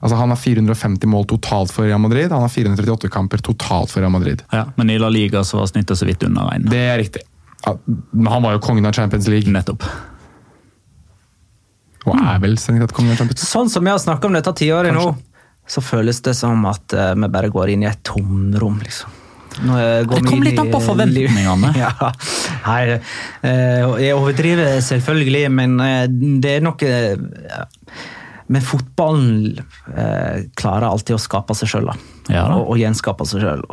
Altså 0.00 0.16
Han 0.16 0.30
har 0.30 0.38
450 0.38 1.06
mål 1.10 1.26
totalt 1.30 1.72
for 1.74 1.88
Real 1.88 2.00
Madrid. 2.00 2.30
Han 2.32 2.44
har 2.44 2.52
438 2.52 3.10
kamper 3.12 3.42
totalt 3.42 3.90
for 3.90 4.00
Real 4.04 4.12
Madrid. 4.14 4.42
Ja, 4.52 4.66
men 4.76 4.90
i 4.90 4.98
La 4.98 5.08
Liga 5.08 5.44
så 5.44 5.58
var 5.60 5.66
snittet 5.70 5.98
så 5.98 6.06
vidt 6.08 6.22
under 6.22 6.52
én. 6.54 6.68
Det 6.70 6.78
er 6.78 6.98
riktig. 7.00 7.24
Ja, 7.66 7.74
men 8.10 8.26
han 8.32 8.42
var 8.42 8.54
jo 8.54 8.62
kongen 8.62 8.86
av 8.86 8.94
Champions 8.94 9.26
League. 9.28 9.50
Nettopp. 9.52 9.82
Og 12.06 12.14
er 12.14 12.42
vel 12.42 12.58
strengt 12.60 12.84
tatt 12.86 12.94
kongen 12.96 13.12
av 13.12 13.18
Champions 13.20 13.42
League. 13.42 13.52
Sånn 13.52 13.72
som 13.72 13.84
vi 13.84 13.92
har 13.92 13.98
snakka 14.02 14.30
om 14.30 14.36
dette 14.38 14.54
tiåret 14.60 14.94
nå, 14.94 15.08
så 15.68 15.82
føles 15.84 16.22
det 16.24 16.36
som 16.38 16.62
at 16.70 16.94
eh, 16.96 17.14
vi 17.18 17.30
bare 17.32 17.50
går 17.52 17.74
inn 17.74 17.82
i 17.84 17.90
et 17.90 18.00
tomrom, 18.06 18.78
liksom. 18.84 19.16
Eh, 19.58 20.04
går 20.06 20.22
Det 20.22 20.30
kom 20.30 20.44
litt 20.46 20.60
an 20.62 20.70
på 20.72 20.80
forventningene. 20.84 21.72
Ja. 21.82 22.12
Nei, 22.68 23.00
eh, 23.42 23.82
jeg 24.04 24.14
overdriver 24.14 24.78
selvfølgelig, 24.84 25.44
men 25.52 25.76
det 26.42 26.58
er 26.58 26.64
noe. 26.64 26.94
Men 28.48 28.64
fotballen 28.64 29.58
eh, 29.92 30.44
klarer 30.56 30.88
alltid 30.88 31.18
å 31.18 31.20
skape 31.20 31.56
seg 31.58 31.72
sjøl, 31.72 31.90
Ja 32.32 32.46
da. 32.48 32.56
og, 32.56 32.72
og 32.72 32.80
gjenskape 32.80 33.26
seg 33.28 33.44
sjøl. 33.44 33.64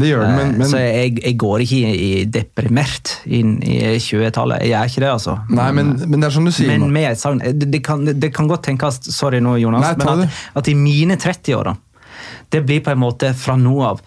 Det 0.00 0.08
gjør 0.08 0.22
den, 0.24 0.54
men, 0.56 0.68
Så 0.70 0.80
jeg, 0.80 1.18
jeg 1.20 1.36
går 1.40 1.64
ikke 1.64 1.80
i, 1.90 1.90
i 1.90 2.24
deprimert 2.24 3.12
inn 3.28 3.58
i 3.60 3.76
20-tallet. 4.00 4.64
Jeg 4.64 4.72
gjør 4.72 4.92
ikke 4.92 5.02
det, 5.04 5.10
altså. 5.12 5.36
nei, 5.52 5.68
men, 5.76 5.92
men 6.06 6.22
det 6.22 6.30
er 6.30 6.36
som 6.38 6.48
du 6.48 6.52
sier. 6.54 6.72
Men 6.72 6.88
med 6.94 7.10
et 7.10 7.20
savn 7.20 7.42
det, 7.44 7.68
det, 7.68 7.82
kan, 7.84 8.06
det 8.08 8.32
kan 8.36 8.48
godt 8.50 8.64
tenkes 8.70 9.02
Sorry 9.10 9.42
nå, 9.44 9.58
Jonas. 9.60 9.84
Nei, 9.84 9.92
men 10.00 10.24
at, 10.24 10.42
at 10.62 10.72
i 10.72 10.76
mine 10.78 11.18
30-år, 11.20 11.72
da, 11.72 11.76
det 12.54 12.64
blir 12.66 12.80
på 12.86 12.94
en 12.94 13.02
måte 13.02 13.34
fra 13.36 13.58
nå 13.60 13.76
av 13.90 14.00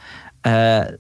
eh, 0.50 0.96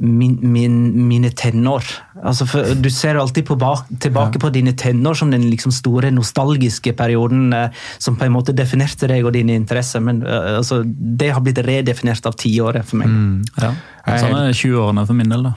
min, 0.00 0.38
min, 0.52 0.76
mine 1.08 1.30
tenår. 1.36 1.84
Altså, 2.24 2.46
for, 2.48 2.74
du 2.74 2.88
ser 2.90 3.18
alltid 3.20 3.46
på 3.46 3.56
bak, 3.60 3.88
tilbake 4.00 4.40
på 4.40 4.50
dine 4.54 4.72
tenår 4.72 5.18
som 5.20 5.30
den 5.32 5.44
liksom 5.50 5.72
store 5.74 6.10
nostalgiske 6.14 6.94
perioden 6.96 7.52
eh, 7.56 7.82
som 7.98 8.16
på 8.16 8.24
en 8.24 8.34
måte 8.34 8.54
definerte 8.56 9.10
deg 9.10 9.26
og 9.28 9.34
dine 9.36 9.58
interesser. 9.60 10.02
Men 10.04 10.22
eh, 10.24 10.56
altså, 10.56 10.82
det 10.84 11.32
har 11.34 11.44
blitt 11.44 11.60
redefinert 11.66 12.26
av 12.26 12.38
tiåret 12.40 12.88
for 12.88 13.02
meg. 13.02 13.12
Ja. 13.60 13.74
Er 14.08 14.24
Sånn 14.24 14.38
er 14.38 14.56
20-årene 14.56 15.04
for 15.08 15.20
min 15.20 15.36
del, 15.36 15.50
da. 15.50 15.54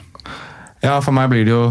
Ja, 0.84 0.98
for 1.00 1.16
meg 1.16 1.32
blir 1.32 1.48
det 1.48 1.54
jo 1.54 1.64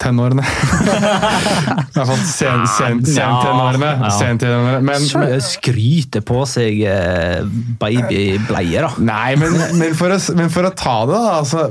tenårene. 0.00 0.42
I 0.42 1.94
hvert 1.94 2.08
fall 2.08 2.22
sen, 2.26 2.64
sen, 2.70 3.02
sentenårene. 3.06 3.90
Ja. 4.04 4.12
Sentenårene. 4.16 4.80
Men, 4.86 5.08
men, 5.20 5.34
skryter 5.44 6.24
på 6.26 6.44
seg 6.48 6.82
eh, 6.88 7.42
babybleier, 7.80 8.88
da. 8.88 8.92
Nei, 9.12 9.34
men, 9.40 9.58
men, 9.78 9.98
for 9.98 10.14
å, 10.14 10.20
men 10.38 10.52
for 10.52 10.68
å 10.68 10.72
ta 10.76 10.96
det, 11.08 11.18
da. 11.18 11.36
Altså, 11.42 11.68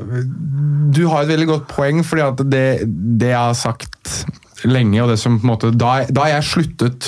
du 0.92 1.06
har 1.12 1.26
et 1.26 1.34
veldig 1.34 1.50
godt 1.50 1.68
poeng, 1.72 2.04
fordi 2.08 2.28
at 2.28 2.46
det, 2.52 2.68
det 2.88 3.34
jeg 3.34 3.42
har 3.42 3.58
sagt 3.58 4.16
lenge, 4.70 5.00
og 5.02 5.10
det 5.10 5.18
som 5.18 5.40
på 5.40 5.46
en 5.46 5.52
måte, 5.54 5.72
da, 5.74 5.94
da 6.14 6.28
jeg 6.30 6.46
sluttet 6.46 7.08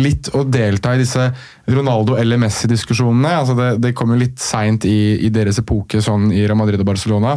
litt 0.00 0.30
å 0.34 0.42
delta 0.48 0.94
i 0.94 1.02
disse 1.02 1.28
Ronaldo- 1.70 2.16
eller 2.18 2.40
Messi-diskusjonene 2.42 3.34
altså 3.38 3.54
det, 3.58 3.68
det 3.84 3.92
kom 3.98 4.14
jo 4.14 4.18
litt 4.18 4.40
seint 4.42 4.86
i, 4.88 5.18
i 5.26 5.30
deres 5.34 5.60
epoke 5.62 6.02
sånn 6.02 6.30
i 6.32 6.42
Real 6.42 6.58
Madrid 6.58 6.82
og 6.82 6.88
Barcelona. 6.88 7.36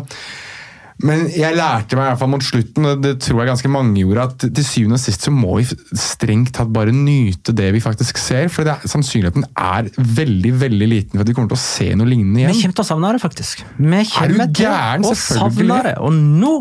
Men 1.08 1.24
jeg 1.34 1.58
lærte 1.58 1.98
meg 1.98 2.06
i 2.06 2.10
hvert 2.12 2.20
fall 2.22 2.32
mot 2.32 2.46
slutten, 2.46 2.88
og 2.88 3.02
det 3.04 3.14
tror 3.24 3.42
jeg 3.42 3.50
ganske 3.52 3.72
mange 3.74 4.02
gjorde, 4.02 4.26
at 4.28 4.46
til 4.58 4.66
syvende 4.68 5.00
og 5.00 5.04
sist 5.04 5.26
så 5.26 5.34
må 5.34 5.58
vi 5.58 5.66
strengt 5.98 6.54
tatt 6.58 6.72
bare 6.74 6.94
nyte 6.96 7.56
det 7.58 7.72
vi 7.76 7.82
faktisk 7.84 8.20
ser. 8.22 8.52
For 8.54 8.68
det 8.68 8.76
er, 8.76 8.92
sannsynligheten 8.92 9.48
er 9.50 9.90
veldig 10.22 10.54
veldig 10.62 10.90
liten 10.92 11.16
for 11.18 11.26
at 11.26 11.32
vi 11.32 11.38
kommer 11.38 11.54
til 11.54 11.60
å 11.60 11.64
se 11.64 11.90
noe 11.98 12.10
lignende 12.10 12.44
igjen. 12.44 12.54
Vi 12.54 12.66
kommer 12.66 12.78
til 12.80 12.86
å 12.86 12.90
savne 12.92 13.16
det, 13.16 13.24
faktisk. 13.24 13.66
Vi 13.78 14.04
kommer 14.14 14.52
til 14.52 14.68
gæren? 14.68 15.08
å 15.10 15.16
savne 15.18 15.82
det. 15.90 15.96
Og 16.06 16.16
nå, 16.16 16.56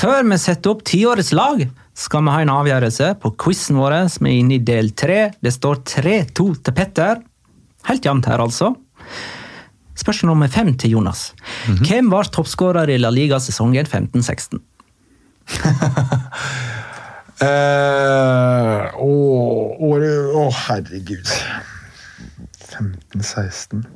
før 0.00 0.22
vi 0.32 0.40
setter 0.42 0.74
opp 0.74 0.84
tiårets 0.90 1.32
lag, 1.36 1.66
skal 2.00 2.24
vi 2.24 2.34
ha 2.34 2.44
en 2.44 2.54
avgjørelse 2.54 3.12
på 3.22 3.34
quizen 3.40 3.78
vår. 3.80 3.98
som 4.14 4.26
er 4.26 4.38
inne 4.38 4.56
i 4.56 4.64
del 4.64 4.94
tre. 4.96 5.30
Det 5.42 5.52
står 5.54 5.84
3-2 5.94 6.48
til 6.64 6.76
Petter. 6.76 7.20
Helt 7.88 8.06
jevnt 8.06 8.28
her, 8.28 8.42
altså. 8.42 8.74
Spørsmål 10.00 10.32
nummer 10.32 10.48
fem 10.52 10.72
til 10.80 10.90
Jonas. 10.96 11.30
Mhm. 11.68 11.84
Hvem 11.86 12.10
var 12.12 12.30
toppskårer 12.32 12.88
i 12.94 12.98
La 13.00 13.10
Liga 13.14 13.38
sesongen 13.42 13.86
15-16? 13.86 14.60
Eh, 17.40 18.82
å, 19.00 19.12
Å, 19.80 20.42
herregud. 20.66 21.30
15-16 22.68 23.86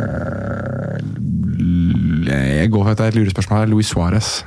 Eh, 0.00 1.00
Jeg 2.60 2.70
går 2.72 2.84
for 2.84 3.04
et 3.06 3.14
lurespørsmål 3.16 3.58
her. 3.62 3.70
Luis 3.72 3.88
Suárez. 3.90 4.44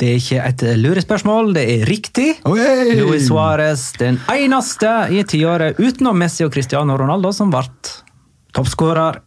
Det 0.00 0.08
er 0.08 0.20
ikke 0.20 0.44
et 0.48 0.62
lurespørsmål, 0.80 1.52
det 1.56 1.64
er 1.70 1.84
riktig. 1.88 2.28
Oi! 2.48 2.94
Luis 2.98 3.28
Suárez, 3.28 3.90
den 4.00 4.20
eneste 4.32 4.90
i 5.12 5.22
tiåret 5.28 5.78
utenom 5.80 6.18
Messi 6.18 6.46
og 6.46 6.52
Cristiano 6.54 6.96
Ronaldo 6.98 7.32
som 7.36 7.52
ble 7.52 7.66
toppskårer. 8.56 9.20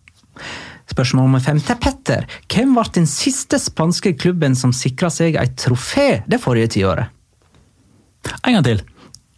Spørsmål 0.91 1.26
nummer 1.26 1.41
fem 1.41 1.59
til 1.63 1.78
Petter. 1.82 2.26
Hvem 2.51 2.76
ble 2.78 2.86
den 2.99 3.07
siste 3.09 3.57
spanske 3.61 4.13
klubben 4.22 4.57
som 4.57 4.74
sikra 4.76 5.09
seg 5.13 5.38
et 5.41 5.55
trofé 5.57 6.22
det 6.30 6.41
forrige 6.43 6.76
tiåret? 6.78 7.09
En 8.45 8.57
gang 8.57 8.66
til. 8.66 8.84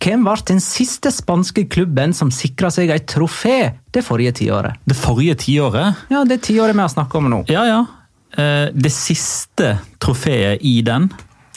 hvem 0.04 0.24
ble 0.28 0.36
den 0.48 0.60
siste 0.64 1.12
spanske 1.12 1.66
klubben 1.72 2.14
som 2.14 2.32
sikra 2.32 2.70
seg 2.72 2.92
et 2.94 3.08
trofé 3.10 3.78
det 3.92 4.04
forrige 4.06 4.36
tiåret? 4.42 4.80
Det 4.86 4.96
forrige 4.96 5.36
tiåret 5.36 6.10
Ja, 6.12 6.24
det 6.24 6.42
tiåret 6.44 6.76
vi 6.76 6.84
har 6.84 6.92
snakka 6.92 7.18
om 7.18 7.30
nå. 7.32 7.44
Ja, 7.48 7.66
ja. 7.68 7.86
Eh, 8.38 8.70
Det 8.74 8.92
siste 8.94 9.78
trofeet 10.00 10.62
i 10.62 10.82
den, 10.86 11.10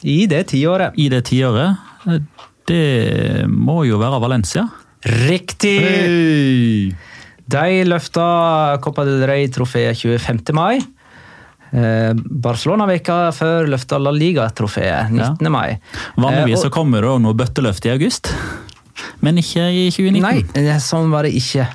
I 0.03 0.25
det 0.27 0.47
tiåret. 0.49 0.93
i 0.97 1.09
det 1.09 1.23
tiåret, 1.29 1.77
eh, 2.07 2.19
det 2.67 3.45
må 3.47 3.83
jo 3.85 3.99
være 4.01 4.19
Valencia. 4.21 4.67
Riktig! 5.05 5.79
Hey. 5.81 6.91
De 7.51 7.83
løfta 7.85 8.77
Copa 8.81 9.03
del 9.05 9.25
Rey-trofeet 9.27 9.97
25. 9.97 10.53
mai. 10.53 10.77
Eh, 11.71 12.13
Barcelona 12.15 12.85
veka 12.89 13.31
før 13.35 13.67
løfta 13.71 13.97
La 13.99 14.11
Liga-trofeet 14.11 15.09
19. 15.11 15.49
mai. 15.51 15.77
Vanligvis 16.17 16.61
så 16.65 16.69
kommer 16.73 17.01
det 17.01 17.13
noe 17.23 17.33
bøtteløft 17.37 17.85
i 17.87 17.93
august, 17.93 18.31
men 19.21 19.37
ikke 19.41 19.63
i 19.69 19.85
2019. 19.93 20.21
Nei, 20.21 20.43
eh, 20.61 20.79
sånn 20.83 21.11
var 21.13 21.27
det 21.27 21.33
ikke 21.37 21.67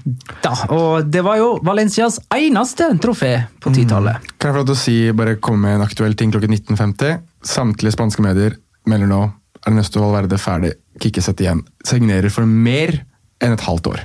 da. 0.42 0.52
Og 0.74 1.08
det 1.10 1.22
var 1.26 1.38
jo 1.40 1.58
Valencias 1.66 2.18
eneste 2.34 2.90
trofé 3.02 3.32
på 3.60 3.72
titallet. 3.74 4.16
Kan 4.38 4.50
jeg 4.50 4.56
få 4.56 4.62
lov 4.62 4.68
til 4.70 4.76
å 4.76 4.82
si, 4.82 4.96
bare 5.12 5.36
komme 5.36 5.66
med 5.66 5.80
en 5.80 5.86
aktuell 5.86 6.14
ting 6.14 6.32
klokken 6.34 6.52
19.50? 6.52 7.20
Samtlige 7.46 7.96
spanske 7.96 8.24
medier 8.24 8.56
melder 8.86 9.10
nå 9.10 9.22
Ernesto 9.66 10.00
Valverde 10.02 10.38
ferdig, 10.38 10.74
kickesett 11.02 11.40
igjen. 11.42 11.64
Signerer 11.84 12.30
for 12.30 12.46
mer 12.46 12.94
enn 13.42 13.56
et 13.56 13.64
halvt 13.66 13.90
år. 13.90 14.04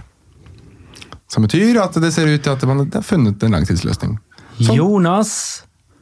Som 1.31 1.45
betyr 1.45 1.77
at 1.79 1.95
det 2.01 2.11
ser 2.13 2.27
ut 2.27 2.41
til 2.43 2.51
at 2.51 2.63
man 2.67 2.87
har 2.91 3.05
funnet 3.05 3.43
en 3.45 3.53
langtidsløsning. 3.55 4.17
Sånn. 4.59 4.75
Jonas, 4.75 5.31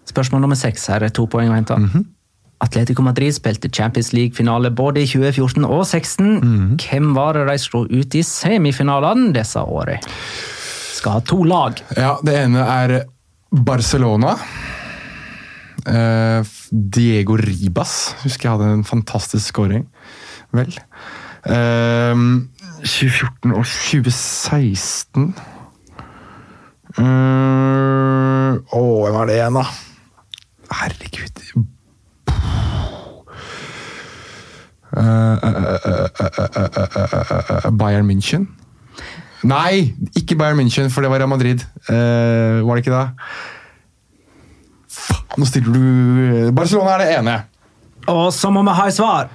spørsmål 0.09 0.41
nummer 0.41 0.57
seks. 0.57 0.88
Her 0.89 1.05
er 1.05 1.13
to 1.13 1.28
poeng 1.30 1.51
å 1.51 1.57
hente. 1.57 1.78
Mhm. 1.78 2.05
Atletico 2.62 3.01
Madrid 3.05 3.32
spilte 3.34 3.70
Champions 3.72 4.12
League-finale 4.14 4.70
både 4.76 5.01
i 5.03 5.07
2014 5.07 5.64
og 5.66 5.86
2016. 5.86 6.32
Mhm. 6.43 6.74
Hvem 6.84 7.14
var 7.16 7.34
det 7.38 7.45
de 7.47 7.57
slo 7.64 7.86
ut 7.88 8.16
i 8.20 8.24
semifinalene 8.26 9.32
disse 9.34 9.60
årene? 9.64 10.01
Skal 10.99 11.12
ha 11.16 11.20
to 11.24 11.43
lag. 11.47 11.80
Ja, 11.95 12.18
det 12.26 12.36
ene 12.41 12.60
er 12.68 12.95
Barcelona. 13.55 14.34
Eh, 15.88 16.43
Diego 16.70 17.38
Ribas 17.39 18.14
husker 18.26 18.49
jeg 18.49 18.57
hadde 18.57 18.74
en 18.74 18.84
fantastisk 18.84 19.53
scoring. 19.53 19.86
Vel. 20.51 20.76
Eh, 21.47 22.26
2014 22.84 23.53
og 23.55 23.64
2016 23.64 25.34
Eh, 26.97 27.03
Å, 28.76 28.80
hvem 29.05 29.18
er 29.22 29.28
det 29.30 29.36
igjen, 29.38 29.53
da? 29.60 29.66
Herregud. 30.74 31.43
Bayern 37.80 38.08
München? 38.08 38.48
Nei, 39.44 39.94
ikke 40.16 40.36
Bayern 40.36 40.60
München, 40.60 40.90
for 40.90 41.02
det 41.02 41.12
var 41.12 41.22
Real 41.22 41.30
Madrid. 41.32 41.64
Uh, 41.90 42.68
var 42.68 42.76
det 42.76 42.86
ikke 42.86 42.98
det? 42.98 43.10
Nå 45.38 45.46
stiller 45.46 45.74
du 45.74 46.52
Barcelona 46.56 46.98
er 46.98 47.04
det 47.04 47.14
ene. 47.20 47.36
Og 48.08 48.34
så 48.34 48.50
må 48.50 48.64
vi 48.66 48.76
ha 48.76 48.88
et 48.88 48.98
svar! 48.98 49.30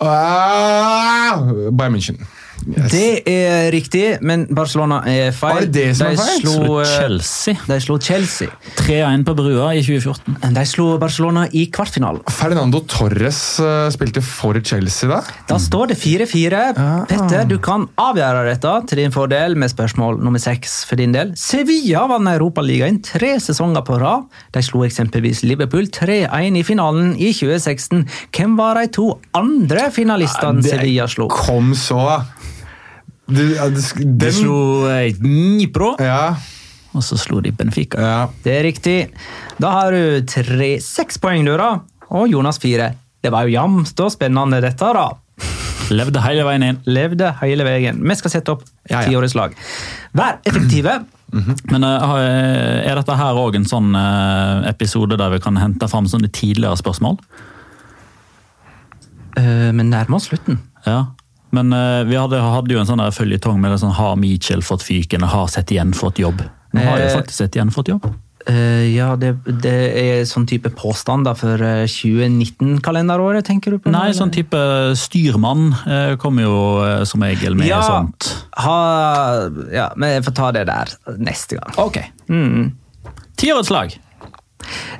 Uh, 0.00 1.70
Bayern 1.72 1.94
München. 1.94 2.20
Yes. 2.66 2.90
Det 2.92 3.22
er 3.30 3.70
riktig, 3.72 4.04
men 4.26 4.44
Barcelona 4.52 5.00
er 5.08 5.30
feil. 5.36 5.62
Er 5.62 5.68
det 5.68 5.72
det 5.74 5.96
som 5.96 6.10
de 6.10 6.18
var 6.18 6.28
feil? 6.28 6.42
Slo, 6.42 6.52
Slo 6.52 6.78
eh, 6.82 6.90
Chelsea. 6.90 7.54
de 7.66 7.78
slo 7.80 7.96
Chelsea. 8.04 8.48
3-1 8.82 9.24
på 9.26 9.34
brua 9.38 9.70
i 9.76 9.82
2014. 9.84 10.36
De 10.56 10.64
slo 10.68 10.86
Barcelona 11.00 11.46
i 11.56 11.66
kvartfinalen. 11.72 12.22
Fernando 12.30 12.82
Torres 12.90 13.40
eh, 13.62 13.88
spilte 13.94 14.22
for 14.24 14.60
Chelsea 14.60 15.08
da. 15.10 15.22
Da 15.48 15.58
står 15.62 15.92
det 15.94 15.98
4-4. 16.02 16.64
Petter, 17.10 17.46
du 17.48 17.56
kan 17.62 17.86
avgjøre 18.00 18.44
dette 18.50 18.74
til 18.90 19.02
din 19.04 19.14
fordel 19.14 19.56
med 19.60 19.72
spørsmål 19.72 20.20
nummer 20.20 20.42
seks 20.42 20.82
for 20.88 21.00
din 21.00 21.14
del. 21.16 21.32
Sevilla 21.40 22.04
vant 22.10 22.30
Europaligaen 22.30 23.00
tre 23.04 23.34
sesonger 23.42 23.84
på 23.86 23.98
rad. 24.00 24.28
De 24.54 24.62
slo 24.64 24.84
eksempelvis 24.86 25.44
Liverpool 25.48 25.88
3-1 25.88 26.60
i 26.60 26.66
finalen 26.66 27.14
i 27.16 27.32
2016. 27.36 28.04
Hvem 28.36 28.58
var 28.60 28.80
de 28.80 28.92
to 28.94 29.08
andre 29.36 29.88
finalistene 29.94 30.64
ja, 30.64 30.76
Sevilla 30.76 31.08
slo? 31.10 31.30
Kom 31.32 31.74
så. 31.78 32.20
Du, 33.30 33.42
ja, 33.54 33.68
du 33.70 33.80
De 34.20 34.30
slo 34.34 34.56
eh, 34.90 35.12
Dnipro, 35.16 35.92
ja, 36.02 36.34
og 36.92 37.04
så 37.06 37.16
slo 37.20 37.38
de 37.44 37.52
Benfica. 37.54 38.00
ja. 38.02 38.16
Det 38.42 38.56
er 38.58 38.64
riktig. 38.66 38.96
Da 39.62 39.70
har 39.76 39.94
du 39.94 40.24
tre, 40.26 40.72
seks 40.82 41.20
poeng, 41.22 41.44
du, 41.46 41.52
da. 41.60 41.76
Og 42.10 42.26
Jonas 42.32 42.58
fire. 42.58 42.88
Det 43.22 43.30
var 43.30 43.46
jo 43.46 43.52
jevnt 43.54 44.00
og 44.02 44.10
spennende, 44.10 44.58
dette, 44.64 44.88
da. 44.96 45.04
Levde 45.90 46.22
hele 46.22 46.42
veien 46.46 46.62
inn. 46.66 46.76
Levde 46.86 47.32
hele 47.40 47.64
veien. 47.66 47.98
Vi 48.02 48.14
skal 48.18 48.30
sette 48.34 48.52
opp 48.54 48.62
et 48.86 48.92
Ja, 48.94 49.00
tiårslag. 49.06 49.54
Vær 50.14 50.38
effektive. 50.46 50.96
Men 51.30 51.84
eh, 51.86 52.06
har- 52.10 52.26
er 52.90 52.98
dette 52.98 53.16
her 53.20 53.38
òg 53.38 53.54
en 53.60 53.64
sånn 53.70 53.94
eh, 53.94 54.68
episode 54.70 55.14
der 55.18 55.30
vi 55.30 55.38
kan 55.42 55.56
hente 55.62 55.86
fram 55.90 56.06
sånne 56.10 56.30
tidligere 56.34 56.78
spørsmål? 56.80 57.18
Uh, 59.38 59.70
men 59.72 59.90
nærmer 59.92 60.18
oss 60.18 60.26
slutten. 60.28 60.58
Ja. 60.86 61.04
Men 61.56 61.72
uh, 61.74 62.04
vi 62.06 62.16
hadde, 62.18 62.38
hadde 62.40 62.74
jo 62.76 62.80
en 62.82 62.86
sånn 62.88 63.02
føljetong 63.12 63.60
med 63.60 63.72
det 63.74 63.80
sånn 63.82 63.94
Har 63.96 64.16
Mitchell 64.20 64.62
fått 64.62 64.84
fyken? 64.86 65.24
Har 65.26 65.48
sett 65.50 65.70
igjen 65.74 65.92
fått 65.96 66.20
jobb? 66.22 66.42
Nå 66.72 66.82
har 66.86 67.00
jo 67.02 67.08
Eh, 67.10 67.16
faktisk 67.16 67.38
sett 67.42 67.56
igjen 67.58 67.72
fått 67.74 67.88
jobb. 67.90 68.04
Uh, 68.48 68.86
ja, 68.94 69.10
det, 69.20 69.34
det 69.60 69.72
er 70.00 70.22
sånn 70.24 70.46
type 70.48 70.70
påstander 70.78 71.34
for 71.36 71.60
eh, 71.60 71.82
2019-kalenderåret, 71.90 73.44
tenker 73.46 73.74
du 73.74 73.78
på? 73.82 73.90
Nei, 73.92 74.06
eller? 74.08 74.16
sånn 74.16 74.32
type 74.32 74.60
styrmann 74.96 75.74
uh, 75.84 76.14
kommer 76.22 76.46
jo 76.46 76.54
uh, 76.80 77.02
som 77.08 77.22
regel 77.26 77.58
med 77.58 77.68
Ja. 77.68 77.82
sånt. 77.84 78.30
Ha, 78.64 78.78
ja, 79.74 79.90
men 79.96 80.14
jeg 80.16 80.24
får 80.30 80.36
ta 80.40 80.52
det 80.56 80.64
der 80.70 80.94
neste 81.20 81.58
gang. 81.60 81.74
Ok. 81.84 82.00
Tiårets 83.40 83.70
lag. 83.74 83.92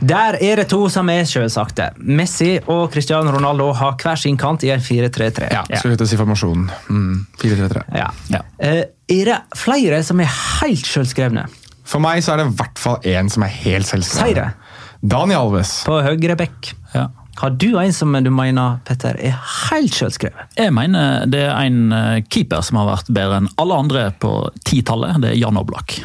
Der 0.00 0.38
er 0.40 0.62
det 0.62 0.68
to 0.70 0.88
som 0.92 1.08
er 1.12 1.26
sjølsagte. 1.28 1.90
Messi 1.98 2.54
og 2.66 2.88
Cristiano 2.92 3.32
Ronaldo 3.34 3.70
har 3.76 3.96
hver 4.00 4.18
sin 4.20 4.38
kant 4.40 4.64
i 4.64 4.72
en 4.74 4.80
4-3-3. 4.80 5.50
ja 5.52 5.64
skulle 5.80 5.96
hete 5.96 6.18
formasjonen. 6.20 6.68
Mm, 6.88 7.26
4-3-3. 7.40 7.84
Ja. 7.98 8.10
Ja. 8.32 8.42
Eh, 8.58 8.84
er 9.10 9.32
det 9.32 9.38
flere 9.58 10.02
som 10.06 10.20
er 10.22 10.30
helt 10.60 10.86
sjølskrevne? 10.86 11.46
For 11.90 12.02
meg 12.02 12.22
så 12.22 12.34
er 12.34 12.42
det 12.42 12.50
i 12.50 12.58
hvert 12.60 12.78
fall 12.78 13.00
én 13.08 13.30
som 13.32 13.42
er 13.46 13.54
helt 13.64 13.88
selvskreven. 13.88 14.52
Daniel 15.00 15.46
Alves. 15.48 15.80
På 15.88 15.98
høyre 16.04 16.36
bekk. 16.38 16.74
Ja. 16.94 17.08
Har 17.40 17.54
du 17.56 17.70
en 17.80 17.92
som 17.96 18.12
du 18.12 18.28
mener 18.34 18.80
Petter, 18.84 19.16
er 19.16 19.38
helt 19.70 19.96
sjølskrevet? 19.96 20.58
Jeg 20.60 20.74
mener 20.76 21.24
det 21.30 21.46
er 21.48 21.56
en 21.64 21.92
eh, 21.96 22.22
keeper 22.28 22.60
som 22.66 22.82
har 22.82 22.90
vært 22.90 23.08
bedre 23.16 23.40
enn 23.40 23.48
alle 23.62 23.78
andre 23.80 24.02
på 24.20 24.34
titallet. 24.68 25.22
Det 25.22 25.32
er 25.32 25.40
Jan 25.40 25.56
Oblak. 25.60 25.96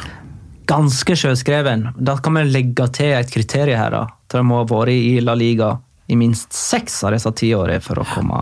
Ganske 0.66 1.16
sjølskreven. 1.16 1.88
Da 1.96 2.16
kan 2.22 2.38
vi 2.38 2.46
legge 2.50 2.88
til 2.94 3.14
et 3.16 3.30
kriterium 3.32 3.78
her. 3.80 3.90
da. 3.94 4.06
Det 4.32 4.42
må 4.42 4.62
ha 4.62 4.68
vært 4.68 4.94
i 4.94 5.18
La 5.22 5.34
Liga 5.38 5.76
i 6.06 6.16
minst 6.18 6.54
seks 6.54 7.02
av 7.04 7.14
disse 7.14 7.32
ti 7.38 7.52
årene 7.54 7.82
for 7.82 8.02
å 8.02 8.06
komme 8.06 8.40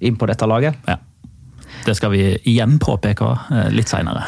inn 0.00 0.16
på 0.16 0.28
dette 0.28 0.48
laget. 0.48 0.76
Ja. 0.88 0.96
Det 1.86 1.94
skal 1.96 2.10
vi 2.12 2.22
igjen 2.44 2.78
påpeke 2.82 3.30
eh, 3.50 3.70
litt 3.72 3.88
seinere. 3.88 4.24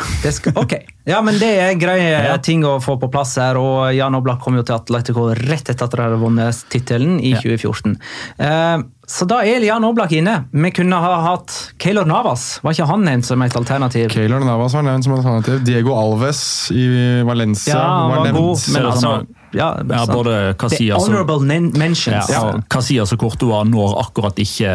Ok, 0.57 0.72
ja, 1.09 1.20
men 1.22 1.38
det 1.40 1.50
er 1.61 1.74
greie 1.80 2.22
Ja. 2.30 2.36
ting 2.38 2.62
å 2.64 2.78
få 2.82 2.96
på 3.03 3.11
plass 3.12 3.36
her. 3.40 3.57
og 3.61 3.92
Jan 3.96 4.14
Oblak 4.14 4.40
kom 4.40 4.57
jo 4.57 4.62
til 4.66 4.76
Atletico 4.78 5.28
rett 5.34 5.68
etter 5.68 5.84
at 5.84 5.90
de 5.96 6.03
hadde 6.07 6.20
vunnet 6.22 6.64
tittelen 6.72 7.18
i 7.20 7.34
Ja. 7.34 7.40
2014. 7.44 7.96
Eh, 8.38 8.78
så 9.12 9.26
da 9.28 9.42
er 9.44 9.61
Jan 9.66 9.84
Oblak 9.84 10.12
inne. 10.16 10.44
Vi 10.55 10.70
kunne 10.72 10.96
ha 11.03 11.16
hatt 11.26 11.74
Keylor 11.82 12.07
Navas. 12.09 12.61
Var 12.64 12.72
ikke 12.72 12.86
han 12.88 13.03
nevnt 13.05 13.26
som 13.28 13.42
et 13.44 13.57
alternativ? 13.59 14.09
Keylor 14.14 14.40
Navas 14.46 14.72
var 14.78 14.86
nevnt 14.86 15.05
som 15.05 15.12
alternativ. 15.18 15.61
Diego 15.66 15.92
Alves 15.98 16.70
i 16.72 16.86
Valencia 17.26 17.74
Ja, 17.76 17.82
han 17.82 18.11
var 18.14 18.24
nevnt. 18.28 18.38
god, 18.38 18.66
men 18.72 18.86
altså 18.92 19.12
ja, 19.53 19.66
Ja, 19.84 20.07
både 20.09 20.55
Casillas 20.57 21.03
og, 21.03 21.11
honorable 21.11 21.44
mentions. 21.76 22.30
ja, 22.32 22.40
og 22.55 22.62
Casillas 22.72 23.12
og 23.12 23.18
Courtois 23.20 23.66
når 23.68 23.98
akkurat 24.07 24.38
ikke 24.40 24.70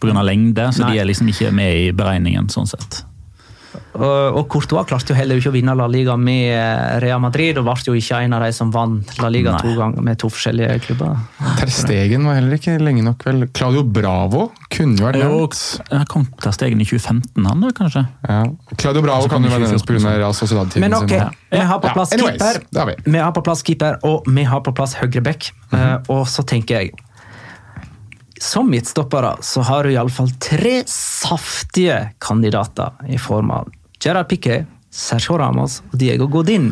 pga. 0.00 0.22
lengde, 0.22 0.70
så 0.72 0.84
Nei. 0.86 0.92
de 0.94 0.98
er 1.00 1.10
liksom 1.12 1.28
ikke 1.32 1.52
med 1.52 1.76
i 1.86 1.92
beregningen. 1.92 2.48
sånn 2.52 2.66
sett. 2.68 3.02
Og, 3.96 4.42
Courtois 4.52 4.84
klarte 4.88 5.12
jo 5.12 5.16
heller 5.16 5.38
ikke 5.40 5.48
å 5.50 5.54
vinne 5.54 5.72
La 5.76 5.86
Liga 5.88 6.16
med 6.20 6.50
eh, 6.52 6.98
Real 7.00 7.20
Madrid, 7.20 7.56
og 7.56 7.64
ble 7.64 7.74
jo 7.86 7.94
ikke 7.96 8.18
en 8.26 8.34
av 8.36 8.42
de 8.44 8.50
som 8.52 8.68
vant 8.72 9.12
La 9.22 9.28
Liga 9.32 9.54
Nei. 9.54 9.60
to 9.64 9.72
ganger 9.78 10.04
med 10.04 10.18
to 10.20 10.28
forskjellige 10.32 10.76
klubber. 10.84 11.14
Ter 11.60 11.72
Stegen 11.72 12.26
var 12.28 12.36
heller 12.38 12.56
ikke 12.58 12.74
lenge 12.80 13.04
nok, 13.06 13.24
vel. 13.24 13.46
Claudio 13.56 13.82
Bravo 13.88 14.50
kunne 14.72 14.96
jo 15.00 15.06
vært 15.08 15.20
nevnt. 15.22 15.60
jeg 15.92 16.08
kom 16.12 16.26
til 16.44 16.56
stegen 16.56 16.80
i 16.84 16.88
2015, 16.88 17.48
han 17.48 17.64
da, 17.64 17.72
kanskje? 17.76 18.04
Ja. 18.28 18.42
Claudio 18.76 19.04
Bravo 19.06 19.30
kan 19.32 19.44
jo 19.48 19.52
være 19.54 19.64
nevnt 19.64 19.80
2014, 19.80 20.04
pga. 20.04 20.16
Real 20.20 20.36
Sociedad-tiden 20.36 20.84
Men 20.86 20.98
ok, 21.00 21.16
sin. 21.16 21.40
vi 21.56 21.64
har 21.72 21.80
på 21.80 21.88
Ja, 21.90 21.96
plass 21.96 22.12
anyways, 22.12 22.42
keeper, 22.42 22.86
vi. 22.92 22.96
vi 23.16 23.24
har 23.24 23.32
på 23.32 23.44
plass 23.48 23.62
keeper, 23.64 23.98
og 24.04 24.28
vi 24.28 24.44
har 24.44 24.60
på 24.60 24.76
plass 24.76 24.96
høyre 25.00 25.24
back. 25.24 25.50
Eh, 25.72 25.96
og 26.12 26.26
så 26.28 26.44
tenker 26.44 26.80
jeg 26.82 26.92
Som 28.40 28.70
midtstoppere 28.70 29.36
så 29.40 29.62
har 29.64 29.84
du 29.86 29.94
iallfall 29.94 30.30
tre 30.42 30.82
saftige 30.90 32.12
kandidater 32.20 32.92
i 33.08 33.18
form 33.18 33.50
av 33.50 33.70
Gerard 34.02 34.28
Piqué, 34.28 34.64
Sergio 34.92 35.38
Ramos 35.40 35.80
og 35.90 35.96
Diego 36.00 36.28
Godin. 36.28 36.70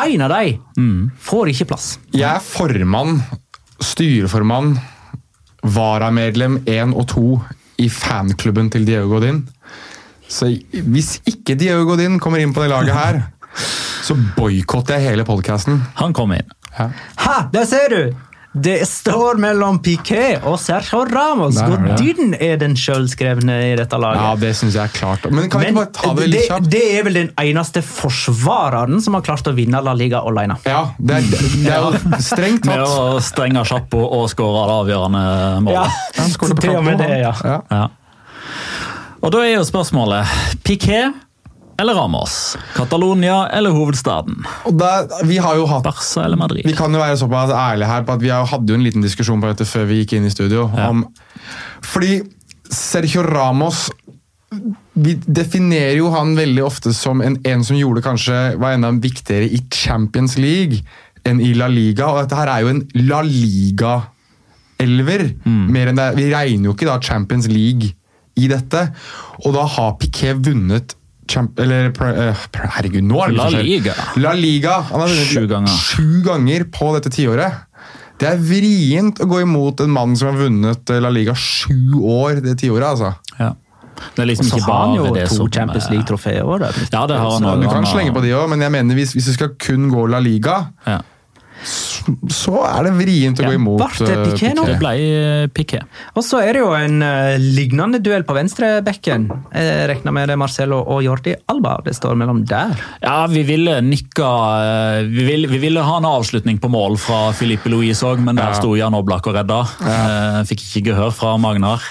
En 0.00 0.24
av 0.26 0.34
dem 0.34 1.10
får 1.20 1.52
ikke 1.52 1.68
plass. 1.72 1.96
Jeg 2.12 2.28
er 2.28 2.44
formann, 2.44 3.20
styreformann, 3.80 4.76
varamedlem 5.66 6.60
1 6.64 6.92
og 6.96 7.08
2 7.12 7.26
i 7.84 7.88
fanklubben 7.92 8.70
til 8.72 8.86
Diego 8.88 9.08
Godin. 9.16 9.42
Så 10.28 10.50
hvis 10.72 11.16
ikke 11.28 11.56
Diego 11.58 11.84
Godin 11.88 12.20
kommer 12.20 12.42
inn 12.42 12.54
på 12.56 12.64
det 12.64 12.70
laget 12.72 12.96
her, 12.96 13.22
så 14.04 14.16
boikotter 14.36 14.98
jeg 14.98 15.12
hele 15.12 15.26
podkasten. 15.26 15.80
Han 16.00 16.14
kom 16.16 16.36
inn. 16.36 16.48
Ja. 16.76 16.90
Ha, 17.24 17.36
der 17.52 17.64
ser 17.68 17.92
du! 17.92 18.00
Det 18.56 18.88
står 18.88 19.36
mellom 19.40 19.78
Piquet 19.84 20.44
og 20.48 20.56
Sergio 20.60 21.02
Ramos. 21.04 21.58
Hvor 21.60 21.76
er 21.76 22.36
er 22.40 22.56
den 22.60 22.76
sjølskrevne 22.78 23.56
i 23.66 23.74
dette 23.76 23.98
laget. 24.00 24.22
Ja, 24.22 24.30
det 24.40 24.52
synes 24.56 24.78
jeg 24.78 24.88
er 24.88 24.94
klart. 24.94 25.26
Men 25.30 25.50
kan 25.52 25.60
vi 25.60 25.68
ikke 25.70 25.82
bare 25.82 25.92
ta 25.92 26.12
det 26.14 26.22
det, 26.22 26.30
litt 26.32 26.48
kjapt? 26.48 26.70
det 26.72 26.82
er 26.96 27.04
vel 27.04 27.18
den 27.20 27.30
eneste 27.42 27.82
forsvareren 27.84 29.02
som 29.04 29.18
har 29.18 29.26
klart 29.26 29.50
å 29.50 29.54
vinne 29.56 29.82
La 29.84 29.92
Liga 29.96 30.22
alene. 30.24 30.56
Ja, 30.64 30.86
det 30.96 31.18
er, 31.18 31.28
det 31.28 31.74
er 31.74 31.84
jo 31.84 32.16
strengt 32.30 32.64
Med 32.68 32.80
tatt. 32.80 32.96
å 32.96 33.20
stenge 33.24 33.66
Sjappo 33.68 34.00
og 34.06 34.26
skåre 34.32 34.64
det 34.70 34.78
avgjørende 34.80 35.26
målet. 35.66 36.00
Ja, 36.16 36.26
til 36.64 36.74
og 36.78 36.84
med 36.86 37.04
det, 37.04 37.12
ja. 37.20 37.34
Ja. 37.44 37.60
Ja. 37.70 37.84
Og 39.20 39.32
da 39.34 39.44
er 39.44 39.56
jo 39.56 39.64
spørsmålet 39.66 40.60
Piquet 40.64 41.25
eller 41.78 41.94
Ramos? 41.98 42.56
Catalonia 42.76 43.46
eller 43.52 43.74
hovedstaden? 43.74 44.38
Og 44.68 44.78
der, 44.80 45.08
vi 45.28 45.36
har 45.42 45.58
jo 45.58 45.66
hatt 45.70 45.84
Barca 45.84 46.24
eller 46.24 46.40
Madrid? 46.40 46.66
Vi 46.66 46.76
kan 46.76 46.94
jo 46.94 47.02
være 47.02 47.18
såpass 47.20 47.52
ærlige 47.52 47.90
her 47.90 48.06
på 48.06 48.16
at 48.16 48.22
vi 48.22 48.32
hadde 48.32 48.72
jo 48.72 48.78
en 48.78 48.86
liten 48.86 49.04
diskusjon 49.04 49.42
på 49.42 49.50
dette 49.50 49.66
før 49.68 49.88
vi 49.90 50.00
gikk 50.02 50.16
inn 50.18 50.28
i 50.28 50.32
studio. 50.32 50.68
Ja. 50.76 50.88
Om, 50.92 51.04
fordi 51.84 52.20
Sergio 52.72 53.22
Ramos 53.22 53.90
Vi 54.96 55.12
definerer 55.26 55.98
jo 55.98 56.08
han 56.14 56.36
veldig 56.38 56.62
ofte 56.64 56.92
som 56.96 57.20
en, 57.20 57.36
en 57.44 57.64
som 57.66 57.76
gjorde 57.76 58.02
kanskje 58.04 58.36
var 58.62 58.76
enda 58.76 58.90
viktigere 58.94 59.50
i 59.52 59.58
Champions 59.74 60.38
League 60.40 60.80
enn 61.26 61.40
i 61.42 61.50
La 61.58 61.66
Liga. 61.68 62.06
Og 62.08 62.22
dette 62.22 62.38
her 62.38 62.48
er 62.48 62.64
jo 62.64 62.70
en 62.72 62.82
La 63.04 63.20
Liga-elver. 63.26 65.26
mer 65.44 65.90
enn 65.90 65.98
det. 65.98 66.08
Vi 66.16 66.30
regner 66.32 66.70
jo 66.70 66.76
ikke 66.76 66.88
da 66.88 67.00
Champions 67.02 67.48
League 67.50 67.90
i 68.36 68.48
dette. 68.48 68.86
Og 69.44 69.52
da 69.56 69.66
har 69.76 69.96
Piquet 70.00 70.40
vunnet 70.46 70.94
Champ 71.28 71.58
eller, 71.60 71.90
eh, 71.90 72.46
Herregud, 72.76 73.04
nå 73.04 73.20
er 73.24 73.28
det 73.32 73.36
La. 73.36 73.48
Liga. 73.62 73.94
La 74.16 74.32
Liga. 74.32 74.80
Han 74.90 75.00
har 75.00 75.08
vunnet 75.08 75.30
Sju 75.32 75.46
ganger. 75.50 75.68
sju 75.68 76.22
ganger 76.24 76.64
på 76.72 76.92
dette 76.96 77.10
tiåret. 77.14 77.62
Det 78.18 78.28
er 78.30 78.38
vrient 78.40 79.18
å 79.20 79.26
gå 79.28 79.42
imot 79.44 79.80
en 79.84 79.90
mann 79.92 80.14
som 80.16 80.30
har 80.32 80.38
vunnet 80.46 80.90
eh, 80.90 81.00
La 81.04 81.10
Liga 81.12 81.34
sju 81.34 81.94
år 82.00 82.40
det 82.42 82.56
tiåret. 82.62 82.86
altså. 82.94 83.14
Ja. 83.38 83.52
Det 84.14 84.22
er 84.22 84.26
liksom 84.28 84.46
Så 84.50 84.56
ikke 84.58 84.70
har 84.72 84.80
han 84.86 84.96
bare 84.96 85.06
jo 85.08 85.14
det 85.14 85.28
to 85.28 85.34
som 85.36 85.50
Champions 85.50 85.86
League-trofeer 85.90 86.42
òg. 86.44 86.60
Ja, 86.92 87.06
det 87.08 87.16
har 87.16 87.30
han 87.30 87.42
Så 87.42 87.60
du 87.62 87.68
kan 87.68 87.84
slenge 87.88 88.12
på 88.12 88.20
de 88.22 88.32
òg, 88.36 88.48
men 88.52 88.60
jeg 88.60 88.70
mener 88.72 88.94
hvis, 88.94 89.12
hvis 89.16 89.24
du 89.30 89.32
skal 89.32 89.54
kun 89.58 89.90
gå 89.90 90.06
La 90.08 90.18
Liga, 90.20 90.66
Ja. 90.86 91.00
Så 91.66 92.60
er 92.68 92.86
det 92.86 92.92
vrient 92.98 93.40
å 93.40 93.46
Ja, 93.46 93.50
gå 93.50 93.58
imot 93.58 93.80
Piqué. 93.82 94.06
det 94.06 94.50
eh, 94.50 94.54
nå. 94.54 94.64
Det 94.68 94.76
ble 94.80 94.92
Piqué. 95.56 95.80
Og 96.14 96.24
så 96.24 96.40
er 96.44 96.56
det 96.56 96.62
jo 96.62 96.70
en 96.76 97.02
uh, 97.02 97.34
lignende 97.42 98.00
duell 98.04 98.24
på 98.26 98.36
venstrebekken. 98.36 99.26
Jeg 99.52 99.88
regner 99.90 100.14
med 100.14 100.30
det 100.30 100.38
Marcelo 100.38 100.78
og 100.84 101.02
Jordi 101.04 101.34
Alba 101.50 101.76
det 101.86 101.96
står 101.98 102.14
mellom 102.18 102.44
der. 102.46 102.76
Ja, 103.02 103.26
vi 103.30 103.42
ville 103.46 103.80
nikka 103.84 104.30
uh, 104.30 105.00
Vi 105.06 105.26
ville, 105.26 105.50
vi 105.50 105.58
ville 105.62 105.82
ha 105.84 105.96
en 105.98 106.08
avslutning 106.08 106.60
på 106.62 106.70
mål 106.72 106.98
fra 107.02 107.32
Filippe 107.36 107.70
Louise 107.72 108.06
òg, 108.06 108.22
men 108.22 108.38
der 108.38 108.52
Ja. 108.52 108.58
sto 108.60 108.74
Jan 108.78 108.94
Oblak 108.94 109.26
og 109.26 109.34
redda. 109.34 109.60
Eh, 109.82 110.42
Fikk 110.46 110.62
ikke 110.62 110.90
gehør 110.92 111.10
fra 111.14 111.36
Magnar. 111.40 111.82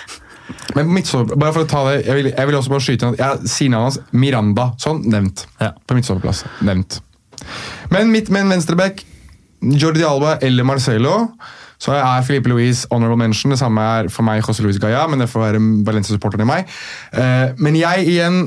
Men 0.75 0.91
midtstopper, 0.93 1.37
bare 1.41 1.53
for 1.55 1.65
å 1.65 1.69
ta 1.69 1.81
det, 1.89 2.05
jeg 2.05 2.15
vil, 2.19 2.29
jeg 2.31 2.47
vil 2.49 2.57
også 2.59 2.71
bare 2.73 2.85
skyte 2.85 3.07
inn 3.07 3.15
at 3.15 3.21
jeg 3.23 3.51
sier 3.51 3.73
navnet 3.73 3.95
hans 3.95 4.13
Miranda. 4.13 4.67
Sånn, 4.81 5.01
nevnt. 5.09 5.45
Ja. 5.61 5.71
På 5.87 5.97
midtstopperplass. 5.97 6.43
Nevnt. 6.65 6.99
Men 7.93 8.11
midt 8.13 8.29
med 8.33 8.45
en 8.45 8.53
venstreback, 8.55 9.03
Jordi 9.73 10.05
Alba 10.05 10.37
eller 10.45 10.67
Marcelo, 10.67 11.15
så 11.81 11.91
er 11.91 12.23
Filipe 12.23 12.49
Luis 12.49 12.85
honorable 12.91 13.17
mention. 13.19 13.51
Det 13.51 13.59
samme 13.59 13.81
er 13.81 14.07
for 14.13 14.25
meg 14.25 14.43
José 14.45 14.63
Luis 14.63 14.79
Gaya, 14.79 15.05
men 15.11 15.19
det 15.21 15.27
får 15.29 15.41
være 15.41 15.61
Valencia-supporteren 15.87 16.45
i 16.45 16.49
meg. 16.49 16.71
Eh, 17.13 17.51
men 17.59 17.75
jeg 17.75 18.07
igjen 18.13 18.39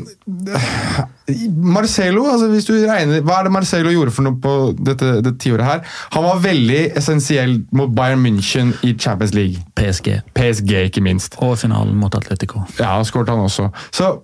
Marcelo, 1.60 2.24
altså 2.32 2.48
hvis 2.48 2.64
du 2.64 2.72
regner, 2.88 3.20
hva 3.26 3.40
er 3.40 3.48
det 3.48 3.52
Marcelo 3.52 3.92
gjorde 3.92 4.14
for 4.16 4.24
noe 4.24 4.38
på 4.40 4.54
dette, 4.80 5.18
dette 5.20 5.36
tiåret 5.44 5.66
her? 5.66 5.84
Han 6.16 6.24
var 6.24 6.40
veldig 6.44 6.80
essensiell 6.96 7.58
mot 7.76 7.92
Bayern 7.94 8.24
München 8.24 8.72
i 8.86 8.94
Champions 8.96 9.36
League. 9.36 9.60
PSG. 9.76 10.22
PSG, 10.38 10.72
ikke 10.88 11.04
minst. 11.04 11.36
Og 11.44 11.58
finalen 11.60 11.98
mot 12.00 12.14
Atletico. 12.16 12.64
Ja, 12.80 12.96
skåret 13.04 13.28
han 13.28 13.44
også. 13.44 13.68
Så 13.92 14.14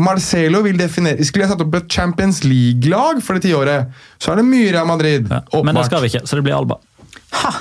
Marcelo 0.00 0.62
vil 0.64 0.78
definere 0.80 1.24
Skulle 1.26 1.44
jeg 1.44 1.52
satt 1.52 1.64
opp 1.64 1.74
et 1.76 1.90
Champions 1.92 2.42
League-lag 2.46 3.20
for 3.24 3.36
det 3.36 3.50
tiåret, 3.50 3.92
så 4.22 4.32
er 4.32 4.40
det 4.40 4.46
mye 4.48 4.70
Real 4.72 4.88
Madrid. 4.88 5.28
Ja. 5.28 5.42
Men 5.64 5.76
det 5.76 5.84
skal 5.90 6.04
vi 6.04 6.12
ikke, 6.12 6.24
så 6.26 6.38
det 6.38 6.46
blir 6.46 6.56
Alba. 6.56 6.80
Ha! 7.42 7.52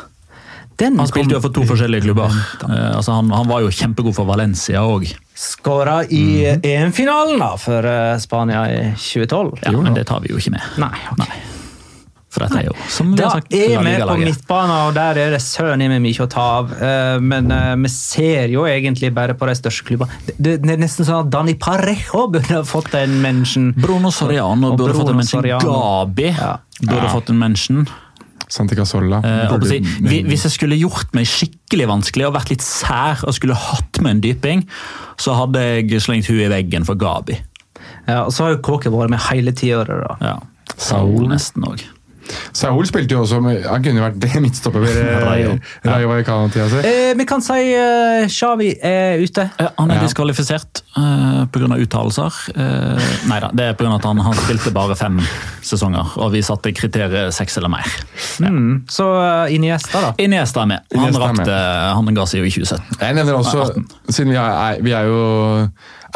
Den 0.81 0.97
Han 0.97 1.09
spilte 1.09 1.35
jo 1.35 1.41
for 1.43 1.53
to 1.53 1.63
forskjellige 1.69 2.07
klubber. 2.07 2.31
Eh, 2.65 2.95
altså 2.95 3.13
han, 3.19 3.29
han 3.35 3.49
var 3.51 3.61
jo 3.61 3.69
kjempegod 3.75 4.15
for 4.17 4.25
Valencia 4.25 4.81
òg. 4.81 5.05
Skåra 5.37 5.99
i 6.09 6.23
EM-finalen 6.57 7.37
da, 7.41 7.51
for 7.61 7.85
eh, 7.85 8.15
Spania 8.23 8.63
i 8.71 8.79
2012. 8.95 9.59
Ja, 9.67 9.75
men 9.77 9.93
det 9.97 10.07
tar 10.09 10.23
vi 10.23 10.33
jo 10.33 10.41
ikke 10.41 10.55
med. 10.55 10.71
Nei, 10.81 10.95
ok. 11.13 11.27
For 12.31 12.45
dette 12.45 12.61
er 12.61 12.67
jo, 12.69 12.73
som 12.87 13.09
vi 13.11 13.19
har 13.19 13.33
sagt, 13.41 13.51
er 13.51 13.81
vi 13.83 13.93
på 14.07 14.13
midtbanen, 14.21 14.71
og 14.87 14.93
der 14.95 15.17
er 15.19 15.33
det 15.35 15.41
søren 15.43 15.81
meg 15.91 15.99
mye 15.99 16.23
å 16.23 16.27
ta 16.31 16.45
av. 16.61 16.69
Eh, 16.79 17.17
Men 17.19 17.51
eh, 17.51 17.73
vi 17.83 17.89
ser 17.91 18.53
jo 18.53 18.63
egentlig 18.69 19.09
bare 19.13 19.35
på 19.35 19.49
de 19.49 19.55
største 19.59 19.83
klubbene. 19.89 20.15
Det, 20.39 20.53
er 20.63 20.79
nesten 20.79 21.03
sånn 21.07 21.25
at 21.25 21.31
Dani 21.33 21.57
Parejo 21.59 22.29
burde 22.31 22.55
ha 22.55 22.63
fått 22.63 22.95
en 22.95 23.17
mention. 23.23 23.73
Bruno 23.75 24.13
Soriano 24.15 24.71
burde 24.77 24.93
Bruno 24.93 25.01
fått 25.03 25.11
en 25.11 25.19
mention. 25.19 25.41
Soriano. 25.41 25.75
Gabi 25.75 26.29
Ja. 26.31 26.53
burde 26.79 27.03
Ja. 27.03 27.11
fått 27.11 27.29
en 27.35 27.39
mention. 27.43 27.87
Santi 28.51 28.75
Casolla. 28.75 29.21
Eh, 29.23 29.51
hvis 30.27 30.43
jeg 30.47 30.51
skulle 30.51 30.75
gjort 30.79 31.13
meg 31.15 31.27
skikkelig 31.27 31.87
vanskelig 31.87 32.27
og 32.27 32.33
vært 32.35 32.49
litt 32.51 32.63
sær 32.63 33.23
og 33.27 33.33
skulle 33.35 33.55
hatt 33.55 34.01
med 34.01 34.11
en 34.17 34.21
dyping, 34.21 34.65
så 35.19 35.35
hadde 35.35 35.59
jeg 35.59 36.01
slengt 36.03 36.27
huet 36.31 36.47
i 36.47 36.51
veggen 36.51 36.85
for 36.87 36.95
Gabi. 36.95 37.37
Ja, 38.07 38.23
og 38.25 38.31
så 38.31 38.43
har 38.47 38.55
jo 38.55 38.61
Kåke 38.63 38.91
vært 38.91 39.09
med 39.13 39.19
hele 39.29 39.51
tiåret. 39.51 40.17
Ja. 40.23 40.37
Saul 40.77 41.27
nesten 41.27 41.63
òg. 41.67 41.83
Saul 42.53 42.85
spilte 42.89 43.15
jo 43.15 43.21
også 43.25 43.39
med, 43.43 43.63
Han 43.67 43.83
kunne 43.83 44.01
jo 44.01 44.05
vært 44.05 44.35
midtstopper 44.43 44.83
ved 44.83 44.99
Rayo. 45.27 45.55
Rayo 45.87 46.09
Vallecano-tida 46.11 46.67
si. 46.71 46.81
Eh, 46.87 47.11
vi 47.19 47.25
kan 47.29 47.41
si 47.43 47.59
uh, 47.75 48.25
Xavi 48.31 48.71
er 48.81 49.21
ute. 49.23 49.47
Han 49.79 49.91
er 49.91 49.99
Ja. 50.01 50.05
diskvalifisert 50.07 50.83
uh, 50.97 51.45
pga. 51.51 51.69
uttalelser. 51.81 52.37
Uh, 52.55 53.09
nei 53.29 53.39
da, 53.43 53.51
det 53.53 53.69
er 53.71 53.77
pga. 53.79 53.93
at 53.97 54.05
han, 54.09 54.21
han 54.25 54.37
spilte 54.43 54.71
bare 54.75 54.95
fem 54.99 55.19
sesonger, 55.61 56.13
og 56.17 56.31
vi 56.33 56.41
satte 56.45 56.71
kriteriet 56.75 57.33
seks 57.35 57.57
eller 57.61 57.69
mer. 57.73 57.87
Mm. 58.41 58.83
Så 58.89 59.05
uh, 59.05 59.53
Iniesta, 59.53 60.01
da. 60.01 60.13
Iniesta 60.21 60.63
er 60.65 60.71
med. 60.75 60.85
Han, 60.95 61.03
Iniesta 61.07 61.31
med. 61.31 61.41
rakte, 61.41 61.57
han 61.99 62.15
ga 62.17 62.25
seg 62.29 62.41
jo 62.43 62.49
i 62.49 62.53
2017. 62.57 63.01
Jeg 63.01 63.17
nevner 63.19 63.39
også, 63.39 63.65
18. 63.71 63.87
siden 64.09 64.33
vi 64.33 64.39
er, 64.41 64.81
vi 64.85 64.95
er 64.97 65.09
jo 65.11 65.21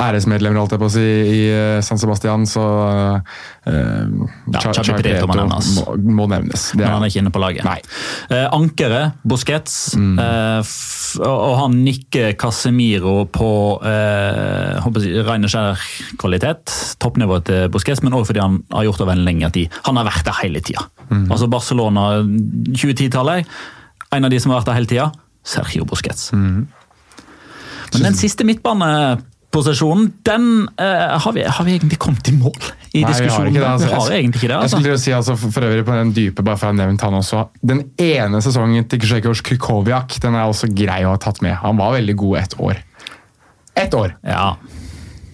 æresmedlemmer 0.02 0.60
holdt 0.60 0.76
jeg 0.76 0.82
på 0.82 0.88
å 0.90 0.94
si, 0.94 1.04
i 1.06 1.40
eh, 1.54 1.80
San 1.86 2.00
Sebastian, 2.02 2.46
så 2.50 2.64
uh, 2.66 3.18
Ja, 3.66 4.62
Xavi 4.62 4.98
Prieto 5.00 5.28
må 5.30 5.38
nevnes. 5.40 5.70
Må, 5.78 5.96
må 6.20 6.28
nevnes. 6.32 6.68
Det 6.74 6.84
Men 6.84 6.96
han 6.98 7.04
er 7.04 7.08
er, 7.08 7.14
ikke 7.14 7.24
inne 7.24 7.34
på 7.36 7.42
laget. 7.44 7.68
Nei. 7.68 7.78
Uh, 8.32 8.48
ankeret, 8.58 9.20
Busquets, 9.24 9.78
Mm. 9.96 10.18
uh, 10.20 10.76
og 11.26 11.54
han 11.62 11.78
nikker 11.86 12.34
Casemiro 12.40 13.24
på 13.32 13.50
uh, 13.80 14.86
og 14.86 15.00
skjær 15.52 15.84
kvalitet. 16.20 16.74
Toppnivået 17.00 17.46
til 17.48 17.70
Busquets, 17.72 18.04
men 18.04 18.16
òg 18.18 18.26
fordi 18.28 18.44
han 18.44 18.60
har 18.74 18.88
gjort 18.88 19.00
det 19.00 19.08
over 19.08 19.16
en 19.16 19.26
lengre 19.28 19.52
tid. 19.56 19.76
Han 19.88 20.00
har 20.00 20.10
vært 20.10 20.28
der 20.28 20.40
hele 20.42 20.62
tida. 20.66 20.84
Mm. 21.10 21.28
Altså 21.32 21.48
Barcelona 21.52 22.08
2010-tallet, 22.26 23.46
en 24.16 24.28
av 24.28 24.34
de 24.34 24.42
som 24.42 24.52
har 24.52 24.62
vært 24.62 24.72
der 24.74 24.80
hele 24.80 24.92
tida, 24.92 25.08
Sergio 25.46 25.86
Busquets. 25.88 26.32
Mm. 26.34 26.66
Men 27.94 28.10
den 28.10 28.18
siste 28.20 28.46
midtbaneposisjonen, 29.56 30.14
den 30.24 30.70
uh, 30.80 31.20
har, 31.20 31.34
vi, 31.34 31.44
har 31.44 31.66
vi 31.66 31.76
egentlig 31.76 32.00
kommet 32.00 32.28
i 32.28 32.34
mål 32.36 32.56
i 32.56 32.60
Nei, 32.60 32.72
vi 32.94 33.04
har 33.04 33.14
diskusjonen? 33.14 33.54
Nei, 33.54 33.60
det, 33.60 33.68
altså. 33.70 33.88
Vi 33.88 33.94
har 33.94 34.16
egentlig 34.18 34.42
ikke 34.42 34.48
det, 34.48 34.54
Jeg 34.54 34.62
altså. 34.62 34.78
skulle 34.78 34.96
til 34.96 35.04
si, 35.04 35.12
altså, 35.16 35.36
for, 35.40 35.56
for 35.56 35.68
øvrig 35.70 35.86
på 35.86 35.98
den 35.98 36.14
dype, 36.16 36.46
bare 36.46 36.60
for 36.60 36.70
å 36.70 36.74
ha 36.74 36.78
nevnt 36.80 37.06
han 37.06 37.20
også. 37.20 37.44
Den 37.62 37.84
ene 38.02 38.42
sesongen 38.44 38.88
til 38.92 39.04
Krzekos 39.04 39.44
Krykowiak 39.46 40.18
den 40.24 40.38
er 40.38 40.48
også 40.48 40.72
grei 40.72 41.04
å 41.06 41.14
ha 41.14 41.20
tatt 41.22 41.42
med. 41.46 41.56
Han 41.64 41.80
var 41.80 41.96
veldig 41.98 42.16
god 42.22 42.42
ett 42.44 42.58
år. 42.60 42.82
Ett 43.76 43.94
år! 43.98 44.16
Ja. 44.24 44.56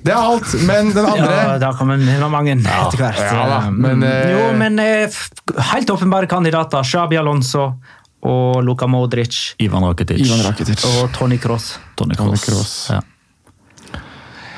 Det 0.01 0.09
er 0.09 0.17
alt, 0.17 0.53
men 0.65 0.89
den 0.95 1.05
andre 1.13 1.31
Ja, 1.37 1.57
da 1.61 1.71
kommer 1.77 2.01
det 2.01 2.29
mange 2.33 2.55
etter 2.57 2.97
hvert. 3.03 3.21
ja 3.21 3.47
da, 3.49 3.63
men, 3.69 4.01
uh, 4.01 4.29
jo, 4.33 4.45
men 4.57 4.81
uh, 4.81 5.21
helt 5.73 5.93
åpenbare 5.93 6.29
kandidater. 6.29 6.85
Xabi 6.87 7.19
Alonso 7.21 7.71
og 8.21 8.59
Luka 8.65 8.85
Modric 8.89 9.55
Ivan 9.61 9.85
Rakitic. 9.87 10.21
Ivan 10.25 10.43
Rakitic. 10.45 10.83
og 10.85 11.13
Tony 11.13 11.39
Cross. 11.41 11.75
Tony 11.97 12.17
Tony 12.17 12.37
Cross. 12.37 12.45
Kroos. 12.49 12.75
Ja. 12.93 13.01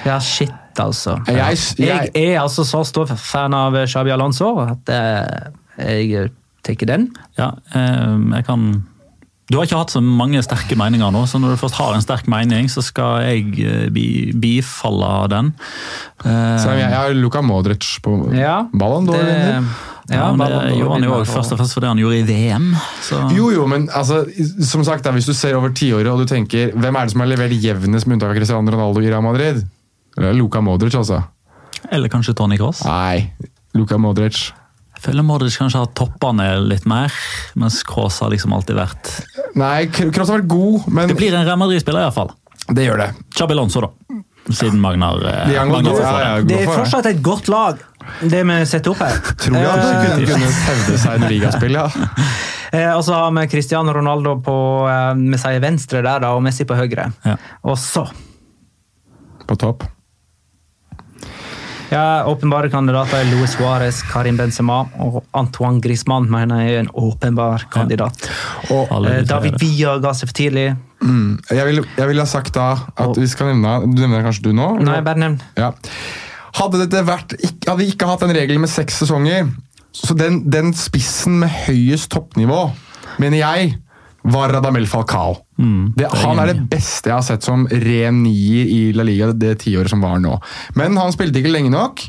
Ja, 0.06 0.20
shit, 0.20 0.52
altså. 0.78 1.18
Jeg- 1.28 1.58
jeg- 1.78 2.10
Jeg 2.16 2.34
er 2.36 2.40
altså 2.42 2.64
så 2.66 2.84
stor 2.86 3.06
fan 3.16 3.54
av 3.54 3.74
Xabi 3.88 4.12
Alonso 4.12 4.60
at 4.60 4.90
eh, 4.90 6.08
jeg 6.12 6.32
tar 6.64 6.86
den. 6.86 7.10
Ja, 7.38 7.52
eh, 7.76 8.18
jeg 8.36 8.46
kan 8.46 8.84
Du 9.52 9.58
har 9.58 9.66
ikke 9.68 9.78
hatt 9.78 9.92
så 9.92 10.02
mange 10.02 10.40
sterke 10.42 10.74
meninger 10.76 11.12
nå, 11.12 11.26
så 11.28 11.38
når 11.38 11.52
du 11.52 11.58
først 11.68 11.76
har 11.76 11.94
en 11.94 12.02
sterk 12.02 12.28
mening, 12.32 12.66
så 12.72 12.82
skal 12.82 13.22
jeg 13.22 13.60
eh, 13.60 13.90
bifalle 14.40 15.28
den. 15.30 15.54
Eh, 16.26 16.58
Så 16.58 16.70
jeg, 16.72 16.80
jeg 16.90 16.94
har 16.96 17.14
Luka 17.14 17.42
Modric 17.42 18.00
på 18.02 18.34
Ja, 18.34 18.64
Ballon 18.74 19.06
d'Or. 19.06 19.14
det- 19.20 19.64
Ja, 20.10 20.34
men 20.34 20.50
Det 20.50 20.78
gjorde 20.80 20.94
han 20.94 21.04
jo 21.04 21.12
også 21.12 21.34
først 21.38 21.52
og 21.54 21.58
fremst 21.60 21.74
for 21.74 21.80
det 21.80 21.88
han 21.90 21.98
gjorde 21.98 22.18
i 22.20 22.24
VM. 22.24 22.76
Så. 23.02 23.22
Jo, 23.36 23.52
jo, 23.52 23.68
men 23.68 23.88
altså, 23.96 24.26
som 24.62 24.84
sagt, 24.84 25.06
hvis 25.06 25.26
du 25.26 25.34
ser 25.34 25.56
over 25.56 25.70
tiåret 25.70 26.08
og 26.12 26.20
du 26.20 26.26
tenker 26.26 26.74
hvem 26.74 26.96
er 26.98 27.04
det 27.06 27.12
som 27.12 27.22
har 27.22 27.28
levert 27.30 27.52
jevnest 27.62 28.06
med 28.08 28.18
unntak 28.20 28.32
av 28.32 28.36
Cristiano 28.36 28.72
Ronaldo 28.72 29.00
i 29.00 29.10
Real 29.10 29.22
Madrid? 29.24 29.64
Det 30.16 30.28
er 30.30 30.36
Luka 30.38 30.62
Modric, 30.62 30.96
altså. 30.96 31.22
Eller 31.92 32.10
kanskje 32.12 32.36
Tony 32.38 32.58
Cross. 32.60 32.84
Nei, 32.86 33.34
Luka 33.78 33.98
Modric. 33.98 34.52
Jeg 34.94 35.02
føler 35.08 35.26
Modric 35.26 35.58
kanskje 35.60 35.82
har 35.82 35.90
toppa 35.98 36.30
ned 36.38 36.68
litt 36.70 36.86
mer, 36.88 37.12
mens 37.60 37.82
Cross 37.88 38.22
har 38.24 38.30
liksom 38.32 38.54
alltid 38.56 38.78
vært 38.78 39.10
Nei, 39.60 39.88
Kroos 39.92 40.30
har 40.30 40.38
vært 40.40 40.48
god, 40.54 40.86
men 40.88 41.10
Det 41.12 41.18
blir 41.20 41.34
en 41.36 41.44
Real 41.46 41.60
Madrid-spiller 41.60 42.06
iallfall. 42.06 42.32
det 42.70 42.86
gjør 42.86 43.02
det. 43.02 43.10
Chabi 43.36 43.54
Alonso, 43.58 43.82
da. 43.84 43.90
Siden 44.54 44.80
Magnar, 44.84 45.20
eh, 45.24 45.50
De 45.50 45.66
Magnar 45.68 46.00
ja, 46.00 46.14
ja, 46.24 46.42
Det 46.44 46.62
er 46.62 46.70
fortsatt 46.72 47.06
et 47.10 47.22
godt 47.24 47.48
lag, 47.52 47.78
det 48.22 48.42
vi 48.48 48.56
setter 48.68 48.92
opp 48.94 49.04
her. 49.04 49.20
Tror 49.40 49.58
jeg 49.58 49.70
at 49.72 49.84
de 49.84 49.94
kunne, 50.08 50.32
kunne 50.32 50.50
hevde 50.70 50.98
seg 51.00 51.12
i 51.12 51.22
en 51.22 51.30
ligaspill, 51.32 51.80
ja. 51.82 51.88
Eh, 52.74 52.90
og 52.90 53.04
så 53.06 53.14
har 53.14 53.28
vi 53.36 53.44
Cristiano 53.52 53.92
Ronaldo 53.94 54.32
på 54.42 54.54
eh, 54.90 55.12
vi 55.20 55.38
sier 55.38 55.60
venstre 55.62 56.00
der, 56.02 56.24
da, 56.24 56.32
og 56.34 56.42
Messi 56.42 56.66
på 56.66 56.74
høyre. 56.74 57.04
Ja. 57.22 57.36
Og 57.70 57.76
så 57.78 58.08
På 59.46 59.54
topp. 59.62 59.84
Ja, 61.92 62.24
Åpenbare 62.30 62.70
kandidater 62.72 63.20
er 63.22 63.30
Luis 63.32 63.56
Suárez, 63.56 64.02
Karim 64.12 64.38
Benzema 64.40 64.82
og 65.04 65.24
Antoine 65.38 65.82
Griezmann 65.84 66.30
mener 66.32 66.64
jeg 66.64 66.76
er 66.76 66.80
en 66.86 66.90
åpenbar 66.94 67.66
kandidat. 67.74 68.30
Og 68.72 68.92
Eh, 69.10 69.22
David. 69.28 69.60
Villa 69.62 69.98
ga 70.00 70.14
seg 70.14 70.30
for 70.30 70.34
tidlig. 70.38 70.76
jeg 71.52 71.66
ville 71.68 71.84
jeg 71.98 72.08
vil 72.08 72.20
ha 72.20 72.26
sagt 72.26 72.54
da 72.56 72.72
at 72.98 73.18
vi 73.18 73.28
skal 73.28 73.48
nevne 73.54 73.82
Du 73.96 74.02
nevner 74.02 74.22
det 74.22 74.26
kanskje 74.26 74.44
du 74.44 74.54
nå? 74.54 74.80
Nei, 74.80 75.02
bare 75.02 75.20
nevn. 75.20 75.42
Ja. 75.58 75.72
Hadde, 76.54 76.80
dette 76.88 77.04
vært, 77.06 77.34
ikke- 77.42 77.68
hadde 77.70 77.78
vi 77.82 77.92
ikke 77.92 78.08
hatt 78.08 78.20
den 78.22 78.30
regelen 78.36 78.62
med 78.62 78.70
seks 78.70 79.00
sesonger, 79.02 79.50
så 79.94 80.16
den, 80.16 80.50
den 80.50 80.72
spissen 80.74 81.40
med 81.40 81.50
høyest 81.50 82.10
toppnivå, 82.14 82.72
mener 83.20 83.38
jeg, 83.38 83.76
var 84.24 84.54
Radamel 84.56 84.88
Falcao. 84.88 85.36
det, 85.96 86.08
han 86.24 86.40
er 86.40 86.54
det 86.54 86.68
beste 86.72 87.12
jeg 87.12 87.18
har 87.18 87.26
sett 87.28 87.44
som 87.46 87.66
ren 87.68 88.22
nier 88.24 88.70
i 88.72 88.82
La 88.96 89.04
Liga 89.08 89.32
det 89.36 89.58
tiåret 89.66 89.92
som 89.92 90.04
var 90.04 90.22
nå. 90.24 90.38
Men 90.80 90.98
han 91.00 91.14
spilte 91.16 91.42
ikke 91.42 91.52
lenge 91.52 91.74
nok, 91.74 92.06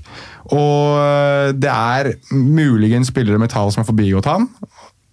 og 0.54 1.58
det 1.58 1.70
er 1.72 2.14
muligens 2.30 3.10
spillere 3.10 3.40
med 3.42 3.52
tall 3.52 3.72
som 3.74 3.82
har 3.82 3.90
forbigått 3.90 4.30
han. 4.30 4.48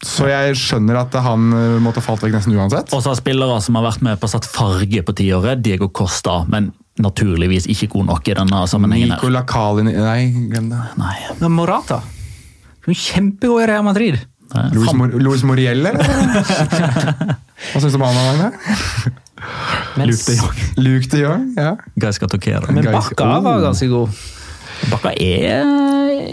Så 0.02 0.26
jeg 0.32 0.56
skjønner 0.58 0.97
at 1.04 1.16
han 1.22 1.52
eh, 1.54 1.76
måtte 1.82 2.02
falt 2.02 2.24
vekk 2.26 2.34
nesten 2.34 2.56
uansett. 2.58 2.89
Og 2.89 3.04
så 3.04 3.12
har 3.12 3.20
spillere 3.20 3.60
som 3.62 3.78
har 3.78 3.86
vært 3.86 4.02
med 4.06 4.18
på 4.18 4.26
å 4.26 4.32
satt 4.34 4.47
farge 4.49 5.04
på 5.06 5.14
tiåret. 5.18 5.62
Diego 5.62 5.91
Costa, 5.93 6.39
men 6.49 6.72
naturligvis 7.02 7.68
ikke 7.72 7.91
god 7.93 8.10
nok 8.10 8.32
i 8.32 8.36
denne 8.41 8.64
sammenhengen. 8.70 9.14
Nicola 9.14 9.45
Kalin 9.47 9.91
Nei, 9.93 10.32
glem 10.49 10.72
det. 10.74 10.82
Nei. 10.99 11.49
Morata. 11.54 12.02
Kjempegod 12.89 13.62
i 13.62 13.70
Real 13.70 13.86
Madrid. 13.86 14.18
Luis, 14.74 14.93
Mor 14.93 15.08
Louis 15.08 15.43
Moriel, 15.47 15.86
eller? 15.86 16.02
Hva 17.72 17.80
syns 17.82 17.93
du 17.93 17.99
om 17.99 18.04
han, 18.08 18.16
Magne? 18.18 18.52
Luke 20.02 20.24
de 20.28 20.36
Jong. 20.38 20.60
Luke 20.78 21.10
de 21.12 21.22
Jong? 21.24 21.45
Ja. 21.58 21.76
Gaiska 21.95 22.28
Tokera. 22.28 22.66
men 22.72 22.84
Bakka 22.86 22.99
Bakka 23.16 23.39
var 23.41 23.58
Oh. 23.58 23.62
ganske 23.64 23.88
god. 23.88 24.10
Bakka 24.91 25.12
er 25.14 25.64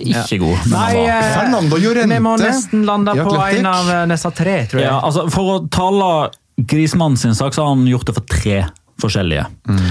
ikke 0.08 0.38
god. 0.40 0.66
Nei, 0.72 1.04
eh, 1.04 1.30
Fernando 1.34 1.76
Llorente 1.80 2.14
Vi 2.14 2.20
må 2.24 2.34
nesten 2.40 2.84
lande 2.88 3.12
på 3.18 3.34
en 3.36 3.66
av 3.66 3.88
eh, 3.92 4.04
disse 4.12 4.30
tre, 4.36 4.58
tror 4.70 4.80
jeg. 4.82 4.88
Ja, 4.88 4.98
altså 5.04 5.26
For 5.32 5.54
å 5.54 5.68
tale 5.72 6.10
Grismannen 6.58 7.16
sin 7.20 7.34
sak, 7.38 7.54
så 7.54 7.62
har 7.64 7.74
han 7.76 7.86
gjort 7.86 8.06
det 8.08 8.14
for 8.16 8.24
tre 8.28 8.64
forskjellige. 9.02 9.44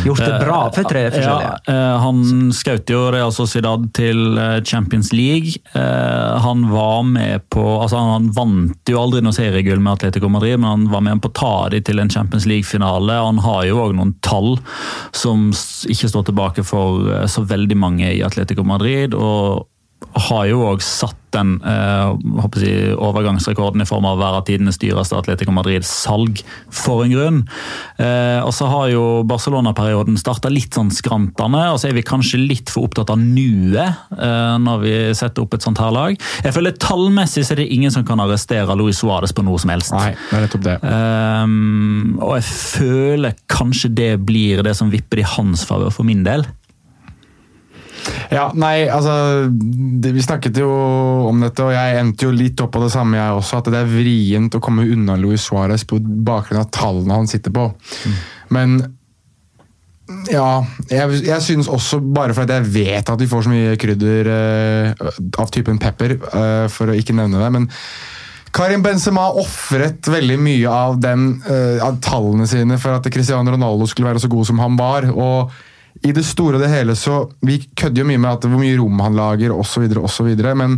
Gjort 0.05 0.20
det 0.24 0.39
bra 0.41 0.60
for 0.76 0.88
tre 0.89 1.03
forskjellige. 1.14 1.51
Ja, 1.68 1.74
eh, 1.74 1.99
han 2.03 2.51
skjøt 2.55 2.91
jo 2.91 3.01
Real 3.14 3.32
Sociedad 3.36 3.86
til 3.97 4.38
eh, 4.38 4.58
Champions 4.68 5.14
League. 5.16 5.55
Eh, 5.74 6.39
Han 6.43 6.66
var 6.70 7.03
med 7.08 7.45
på 7.53 7.64
altså 7.82 7.97
Han 7.97 8.32
vant 8.36 8.91
jo 8.91 8.99
aldri 9.01 9.22
noe 9.24 9.36
seriegull 9.36 9.80
med 9.80 9.93
Atletico 9.97 10.30
Madrid, 10.30 10.60
men 10.60 10.70
han 10.70 10.89
var 10.91 11.01
med 11.08 11.22
på 11.24 11.32
å 11.32 11.38
ta 11.38 11.53
dem 11.74 11.84
til 11.88 11.99
en 12.03 12.12
Champions 12.12 12.45
League-finale. 12.49 13.22
Han 13.26 13.39
har 13.45 13.64
jo 13.70 13.80
òg 13.86 13.95
noen 13.97 14.14
tall 14.26 14.58
som 15.16 15.49
ikke 15.88 16.12
står 16.12 16.28
tilbake 16.30 16.66
for 16.68 17.08
eh, 17.14 17.26
så 17.32 17.45
veldig 17.47 17.78
mange 17.80 18.12
i 18.12 18.24
Atletico 18.26 18.64
Madrid. 18.68 19.14
og 19.14 19.66
har 19.98 20.45
jo 20.50 20.62
òg 20.68 20.84
satt 20.86 21.18
den 21.36 21.58
eh, 21.68 22.12
jeg, 22.64 22.93
overgangsrekorden 23.04 23.84
i 23.84 23.88
form 23.88 24.06
av 24.08 24.18
å 24.18 24.22
være 24.22 24.43
tidenes 24.48 24.80
dyreste 24.82 25.18
Atletico 25.18 25.54
Madrid-salg 25.54 26.39
for 26.74 27.04
en 27.04 27.14
grunn. 27.14 27.39
Eh, 28.02 28.39
og 28.41 28.54
så 28.56 28.70
har 28.72 28.88
jo 28.93 29.04
Barcelona-perioden 29.28 30.18
starta 30.20 30.52
litt 30.54 30.78
sånn 30.78 30.91
skrantende, 30.93 31.66
og 31.74 31.82
så 31.82 31.89
er 31.89 31.98
vi 31.98 32.06
kanskje 32.08 32.39
litt 32.41 32.72
for 32.74 32.88
opptatt 32.88 33.12
av 33.14 33.22
nuet 33.22 34.18
eh, 34.18 34.56
når 34.64 34.84
vi 34.86 34.95
setter 35.18 35.43
opp 35.43 35.58
et 35.58 35.66
sånt 35.68 35.82
her 35.82 35.93
lag. 35.93 36.18
Jeg 36.45 36.56
føler 36.56 36.78
Tallmessig 36.82 37.45
så 37.45 37.56
er 37.56 37.64
det 37.64 37.70
ingen 37.76 37.93
som 37.93 38.06
kan 38.08 38.22
arrestere 38.24 38.78
Luis 38.80 39.02
Suárez 39.02 39.36
på 39.36 39.45
noe 39.45 39.62
som 39.62 39.74
helst. 39.74 39.93
Nei, 39.98 40.14
det 40.16 40.38
er 40.39 40.45
nettopp 40.48 40.68
det. 40.68 40.78
Um, 40.88 42.16
og 42.22 42.38
jeg 42.38 42.48
føler 42.48 43.38
kanskje 43.52 43.91
det 43.98 44.14
blir 44.26 44.64
det 44.66 44.78
som 44.78 44.93
vipper 44.93 45.22
i 45.22 45.28
hans 45.36 45.66
favør 45.68 45.93
for 45.93 46.08
min 46.08 46.24
del. 46.28 46.45
Ja, 48.34 48.49
nei, 48.58 48.88
altså 48.91 49.47
det, 49.51 50.12
Vi 50.16 50.24
snakket 50.26 50.60
jo 50.62 50.70
om 51.30 51.41
dette, 51.43 51.64
og 51.66 51.74
jeg 51.76 52.01
endte 52.01 52.28
jo 52.28 52.36
litt 52.36 52.62
opp 52.64 52.74
på 52.76 52.84
det 52.84 52.91
samme, 52.93 53.20
jeg 53.20 53.39
også. 53.39 53.62
At 53.62 53.72
det 53.74 53.82
er 53.82 53.91
vrient 53.91 54.58
å 54.58 54.64
komme 54.64 54.88
unna 54.88 55.18
Luis 55.20 55.47
Suárez 55.47 55.86
på 55.88 55.99
bakgrunn 56.01 56.64
av 56.64 56.72
tallene 56.76 57.22
han 57.22 57.30
sitter 57.30 57.53
på. 57.55 57.70
Men 58.53 58.80
ja, 60.32 60.64
jeg, 60.88 61.22
jeg 61.28 61.43
synes 61.43 61.68
også, 61.68 61.99
bare 61.99 62.36
for 62.36 62.47
at 62.47 62.53
jeg 62.55 62.68
vet 62.72 63.10
at 63.12 63.20
vi 63.20 63.28
får 63.28 63.43
så 63.43 63.51
mye 63.51 63.80
krydder 63.80 64.30
uh, 64.32 65.10
av 65.41 65.51
typen 65.51 65.80
pepper, 65.82 66.16
uh, 66.32 66.68
for 66.72 66.91
å 66.91 66.95
ikke 66.95 67.16
nevne 67.18 67.41
det, 67.41 67.49
men 67.58 67.68
Karim 68.55 68.82
Benzema 68.82 69.28
ofret 69.38 70.08
veldig 70.10 70.38
mye 70.39 70.72
av, 70.72 70.95
den, 71.03 71.28
uh, 71.45 71.84
av 71.84 71.99
tallene 72.03 72.47
sine 72.49 72.80
for 72.82 72.95
at 72.95 73.10
Cristiano 73.12 73.51
Ronaldo 73.53 73.86
skulle 73.89 74.08
være 74.14 74.24
så 74.24 74.32
god 74.32 74.47
som 74.47 74.64
han 74.64 74.80
var. 74.80 75.10
og 75.12 75.51
i 76.06 76.14
det 76.14 76.26
store 76.26 76.58
og 76.58 76.64
det 76.64 76.72
hele 76.72 76.95
så 76.98 77.24
Vi 77.45 77.60
kødder 77.78 78.04
jo 78.04 78.08
mye 78.10 78.22
med 78.22 78.34
at 78.36 78.48
hvor 78.48 78.62
mye 78.62 78.78
rom 78.80 79.00
han 79.06 79.18
lager 79.18 79.54
osv., 79.56 79.88
osv. 79.98 80.34
Men 80.58 80.78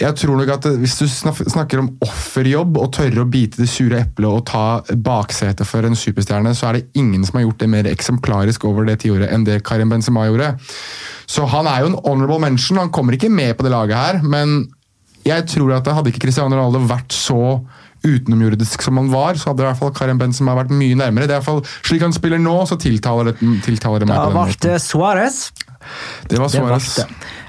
jeg 0.00 0.16
tror 0.16 0.38
nok 0.38 0.50
at 0.54 0.66
hvis 0.80 0.94
du 1.02 1.06
snakker 1.52 1.82
om 1.82 1.90
offerjobb 2.04 2.78
og 2.80 2.92
tørre 2.96 3.24
å 3.24 3.28
bite 3.28 3.60
det 3.60 3.68
sure 3.68 4.00
eplet 4.00 4.28
og 4.28 4.46
ta 4.48 4.96
baksetet 4.96 5.68
for 5.68 5.84
en 5.84 5.98
superstjerne, 5.98 6.54
så 6.56 6.70
er 6.70 6.78
det 6.78 7.00
ingen 7.00 7.26
som 7.28 7.36
har 7.36 7.44
gjort 7.44 7.60
det 7.60 7.68
mer 7.74 7.88
eksemplarisk 7.90 8.64
over 8.68 8.88
det 8.88 9.02
tiåret 9.04 9.28
enn 9.28 9.44
det 9.44 9.60
Karim 9.68 9.92
Benzema 9.92 10.24
gjorde. 10.30 10.54
Så 11.28 11.44
han 11.50 11.68
er 11.68 11.82
jo 11.82 11.92
en 11.92 11.98
honorable 12.06 12.40
mention. 12.40 12.80
Han 12.80 12.94
kommer 12.94 13.18
ikke 13.18 13.32
med 13.32 13.52
på 13.58 13.66
det 13.66 13.74
laget 13.74 13.98
her, 13.98 14.22
men 14.24 14.62
jeg 15.26 15.44
tror 15.52 15.76
at 15.76 15.84
det 15.86 15.94
hadde 15.94 16.10
ikke 16.10 16.24
Cristiano 16.24 16.56
Ronaldo 16.56 16.80
vært 16.88 17.12
så 17.14 17.60
utenomjordisk 18.06 18.82
som 18.84 19.00
han 19.00 19.10
var, 19.12 19.38
så 19.40 19.50
hadde 19.50 19.64
i 19.64 19.68
hvert 19.68 19.80
fall 19.80 19.92
Karim 19.96 20.20
Benzema 20.20 20.56
vært 20.58 20.72
mye 20.74 20.98
nærmere. 20.98 21.28
Det 21.28 21.36
er 21.36 21.40
i 21.40 21.42
hvert 21.42 21.50
fall 21.50 21.86
Slik 21.88 22.04
han 22.04 22.14
spiller 22.16 22.40
nå, 22.42 22.54
så 22.68 22.78
tiltaler 22.80 23.32
det, 23.32 23.52
tiltaler 23.66 24.02
det 24.02 24.10
meg 24.10 24.18
Da 24.18 24.32
ble 24.32 24.56
det 24.64 24.78
Suárez. 24.84 25.44
Det 26.30 26.40
var 26.40 26.50
Suárez. 26.52 26.96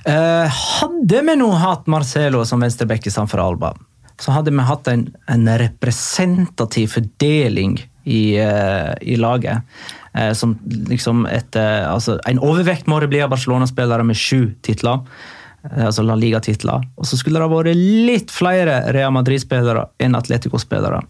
Eh, 0.09 0.61
hadde 0.81 1.23
vi 1.29 1.39
nå 1.39 1.49
hatt 1.61 1.89
Marcelo 1.91 2.43
som 2.49 2.63
venstreback 2.63 3.07
i 3.07 3.13
San 3.13 3.29
for 3.31 3.43
Alba, 3.43 3.73
så 4.21 4.35
hadde 4.35 4.53
vi 4.53 4.67
hatt 4.67 4.89
en, 4.91 5.07
en 5.31 5.49
representativ 5.59 6.95
fordeling 6.97 7.77
i, 8.03 8.23
uh, 8.43 8.93
i 9.01 9.15
laget. 9.15 9.63
Eh, 10.13 10.33
som 10.33 10.59
liksom 10.89 11.25
et, 11.25 11.55
eh, 11.55 11.93
altså, 11.93 12.19
en 12.29 12.39
overvekt 12.39 12.85
må 12.87 12.99
det 13.01 13.09
bli 13.09 13.21
av 13.23 13.31
Barcelona-spillere 13.33 14.05
med 14.05 14.19
sju 14.19 14.53
titler. 14.61 15.01
Eh, 15.71 15.85
Altså 15.85 16.03
La 16.05 16.15
Liga-titler. 16.19 16.83
Og 16.97 17.05
så 17.09 17.17
skulle 17.19 17.39
det 17.39 17.47
ha 17.49 17.51
vært 17.53 17.75
litt 17.77 18.31
flere 18.31 18.81
Real 18.93 19.11
Madrid-spillere 19.15 19.87
enn 20.03 20.15
Atletico-spillere. 20.19 21.01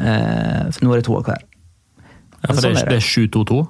Eh, 0.00 0.70
for 0.70 0.84
nå 0.86 0.92
er 0.94 1.00
det 1.02 1.06
to 1.08 1.16
av 1.18 1.24
hver. 1.30 1.42
Ja, 2.40 2.54
for 2.54 2.60
Sånn 2.62 2.74
det, 2.74 2.82
er 2.82 2.92
er- 2.92 2.96
er 2.96 3.00
7-2-2. 3.00 3.68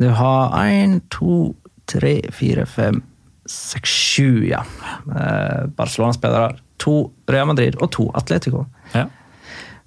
Du 0.00 0.08
har 0.10 0.50
én, 0.64 1.00
to, 1.10 1.54
tre, 1.86 2.20
fire, 2.32 2.64
fem, 2.66 3.02
seks, 3.46 3.90
sju, 3.90 4.46
ja. 4.48 4.62
Eh, 5.10 5.66
Barcelona-spillere. 5.76 6.56
To 6.78 7.10
Real 7.28 7.46
Madrid 7.46 7.76
og 7.80 7.90
to 7.92 8.08
Atletico. 8.14 8.66
Ja. 8.94 9.06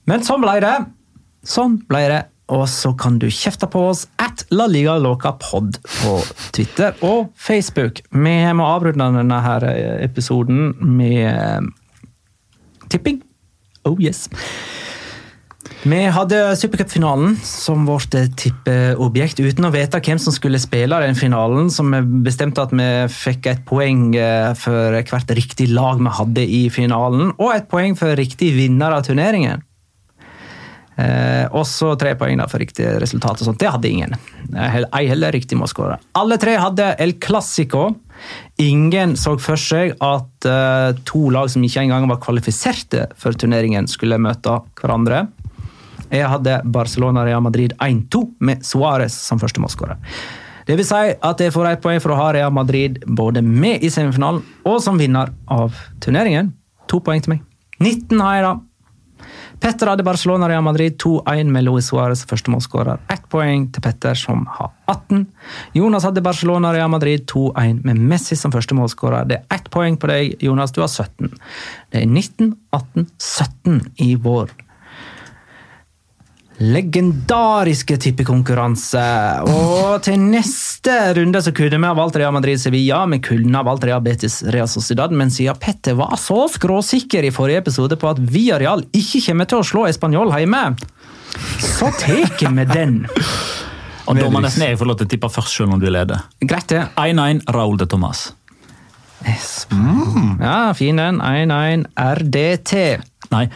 Men 0.07 0.21
sånn 0.21 0.41
ble 0.41 0.59
det. 0.63 0.75
Sånn 1.43 1.79
ble 1.87 2.03
det. 2.11 2.21
Og 2.53 2.63
så 2.71 2.93
kan 2.95 3.17
du 3.19 3.27
kjefte 3.27 3.67
på 3.71 3.81
oss 3.89 4.05
at 4.23 4.45
La 4.55 4.69
Liga 4.71 4.95
Loca 5.01 5.33
Pod 5.35 5.79
på 5.83 6.13
Twitter 6.55 6.95
og 7.03 7.33
Facebook. 7.35 7.99
Vi 8.11 8.35
må 8.55 8.67
avrunde 8.67 9.11
denne 9.19 9.41
her 9.43 9.67
episoden 10.05 10.71
med 10.79 11.27
eh, 11.27 11.61
tipping. 12.89 13.21
Oh 13.87 13.99
yes. 13.99 14.27
Vi 15.87 15.99
hadde 16.11 16.39
supercupfinalen 16.57 17.35
som 17.45 17.85
vårt 17.87 18.15
tippeobjekt, 18.39 19.39
uten 19.39 19.67
å 19.67 19.71
vite 19.71 20.01
hvem 20.03 20.19
som 20.19 20.33
skulle 20.35 20.59
spille 20.59 20.97
den 21.03 21.15
finalen. 21.15 21.69
Så 21.71 21.85
vi 21.85 22.01
bestemte 22.25 22.63
at 22.63 22.73
vi 22.75 22.87
fikk 23.13 23.51
et 23.51 23.63
poeng 23.67 24.09
eh, 24.17 24.51
for 24.57 24.97
hvert 24.97 25.35
riktig 25.37 25.69
lag 25.75 26.01
vi 26.01 26.15
hadde 26.19 26.47
i 26.47 26.63
finalen, 26.73 27.35
og 27.37 27.53
et 27.53 27.69
poeng 27.71 27.95
for 27.99 28.17
riktig 28.19 28.55
vinner 28.57 28.95
av 28.95 29.05
turneringen. 29.07 29.66
Eh, 30.97 31.45
og 31.53 31.61
så 31.69 31.91
tre 31.99 32.15
poeng 32.17 32.41
for 32.49 32.61
riktig 32.61 32.87
resultat. 33.01 33.41
og 33.41 33.45
sånt. 33.45 33.59
Det 33.59 33.69
hadde 33.69 33.89
ingen. 33.89 34.15
Ei 34.57 35.05
heller 35.07 35.31
riktig 35.31 35.57
må 35.57 35.69
skåre. 35.69 35.99
Alle 36.17 36.37
tre 36.41 36.57
hadde 36.57 36.95
El 36.99 37.13
Clásico. 37.21 37.95
Ingen 38.57 39.15
så 39.15 39.35
for 39.37 39.61
seg 39.61 39.93
at 40.01 40.45
eh, 40.49 40.97
to 41.05 41.29
lag 41.29 41.51
som 41.53 41.61
ikke 41.61 41.85
engang 41.85 42.07
var 42.09 42.21
kvalifiserte 42.23 43.07
for 43.15 43.37
turneringen, 43.37 43.87
skulle 43.87 44.17
møte 44.17 44.57
hverandre. 44.81 45.27
Jeg 46.09 46.25
hadde 46.31 46.61
Barcelona-Real 46.65 47.43
Madrid 47.43 47.73
1-2 47.83 48.23
med 48.39 48.63
Suárez 48.65 49.13
som 49.13 49.39
første 49.41 49.61
målskårer. 49.61 49.99
Det 50.67 50.75
vil 50.75 50.87
si 50.87 51.11
at 51.13 51.41
jeg 51.41 51.53
får 51.55 51.69
ett 51.69 51.83
poeng 51.83 51.99
for 52.03 52.11
å 52.11 52.19
ha 52.19 52.31
Real 52.35 52.51
Madrid 52.51 52.99
både 53.05 53.43
med 53.43 53.83
i 53.85 53.91
semifinalen 53.91 54.41
og 54.67 54.81
som 54.83 54.97
vinner 54.99 55.31
av 55.51 55.75
turneringen. 56.03 56.51
To 56.91 56.99
poeng 57.03 57.23
til 57.23 57.35
meg. 57.35 57.45
19 57.79 58.19
har 58.23 58.35
jeg, 58.35 58.47
da. 58.47 58.53
Petter 59.59 59.89
hadde 59.89 60.03
Barcelona 60.05 60.49
Real 60.49 60.63
Madrid 60.63 60.97
2-1 61.01 61.49
med 61.51 61.63
Luis 61.63 61.89
Suárez 61.91 62.25
som 62.27 62.53
målskårer. 62.53 62.99
Ett 63.09 63.25
poeng 63.29 63.65
til 63.73 63.81
Petter, 63.81 64.13
som 64.15 64.45
har 64.57 64.69
18. 64.85 65.25
Jonas 65.73 66.05
hadde 66.05 66.21
Barcelona 66.21 66.73
Real 66.73 66.89
Madrid 66.89 67.25
2-1 67.31 67.81
med 67.83 67.97
Messi 67.97 68.35
som 68.35 68.53
førstemålsskårer. 68.53 69.25
Det 69.25 69.39
er 69.41 69.57
ett 69.57 69.69
poeng 69.73 69.97
på 69.97 70.11
deg, 70.11 70.37
Jonas. 70.45 70.71
Du 70.71 70.81
har 70.83 70.91
17. 70.91 71.33
Det 71.91 72.03
er 72.03 72.05
19, 72.05 72.53
18, 72.71 73.09
17 73.17 73.81
i 74.05 74.13
vår 74.15 74.53
legendariske 76.57 77.97
tippekonkurranse. 78.01 79.03
Og 79.51 80.01
til 80.05 80.21
neste 80.31 80.95
runde 81.17 81.41
så 81.43 81.53
kunne 81.55 81.77
vi 81.77 81.89
ha 81.89 81.93
valgt 81.97 82.17
Real 82.17 82.33
Madrid 82.33 82.61
Sevilla, 82.61 83.03
vi 83.11 83.19
kunne 83.23 83.57
ha 83.57 83.65
valgt 83.67 83.85
Real 83.85 84.01
Betis 84.05 84.39
Real 84.53 84.69
Sociedad, 84.71 85.13
men 85.13 85.31
siden 85.33 85.59
Petter 85.61 85.97
var 85.99 86.17
så 86.21 86.47
skråsikker 86.51 87.27
i 87.27 87.33
forrige 87.33 87.61
episode 87.65 87.99
på 87.99 88.09
at 88.09 88.21
Villarreal 88.21 88.85
ikke 88.91 89.21
kommer 89.29 89.49
til 89.49 89.61
å 89.61 89.67
slå 89.67 89.85
Español 89.91 90.33
hjemme, 90.33 90.63
så 91.61 91.91
tar 91.99 92.33
vi 92.55 92.65
den. 92.73 93.03
Og 94.07 94.15
Da 94.15 94.29
må 94.31 94.39
nesten 94.39 94.63
jeg 94.63 94.79
få 94.79 94.87
lov 94.87 94.97
til 95.01 95.07
å 95.07 95.11
tippe 95.11 95.29
først, 95.29 95.57
selv 95.59 95.75
om 95.75 95.81
du 95.81 95.89
leder. 95.91 96.23
Greit, 96.39 96.69
det. 96.71 96.85
1-1 96.95 97.43
Raúl 97.51 97.77
de 97.77 97.85
Tomas. 97.91 98.29
Ja, 100.39 100.71
fin 100.77 100.95
den. 101.01 101.19
1-1 101.19 101.83
RDT. 101.99 102.73
Nei, 103.33 103.47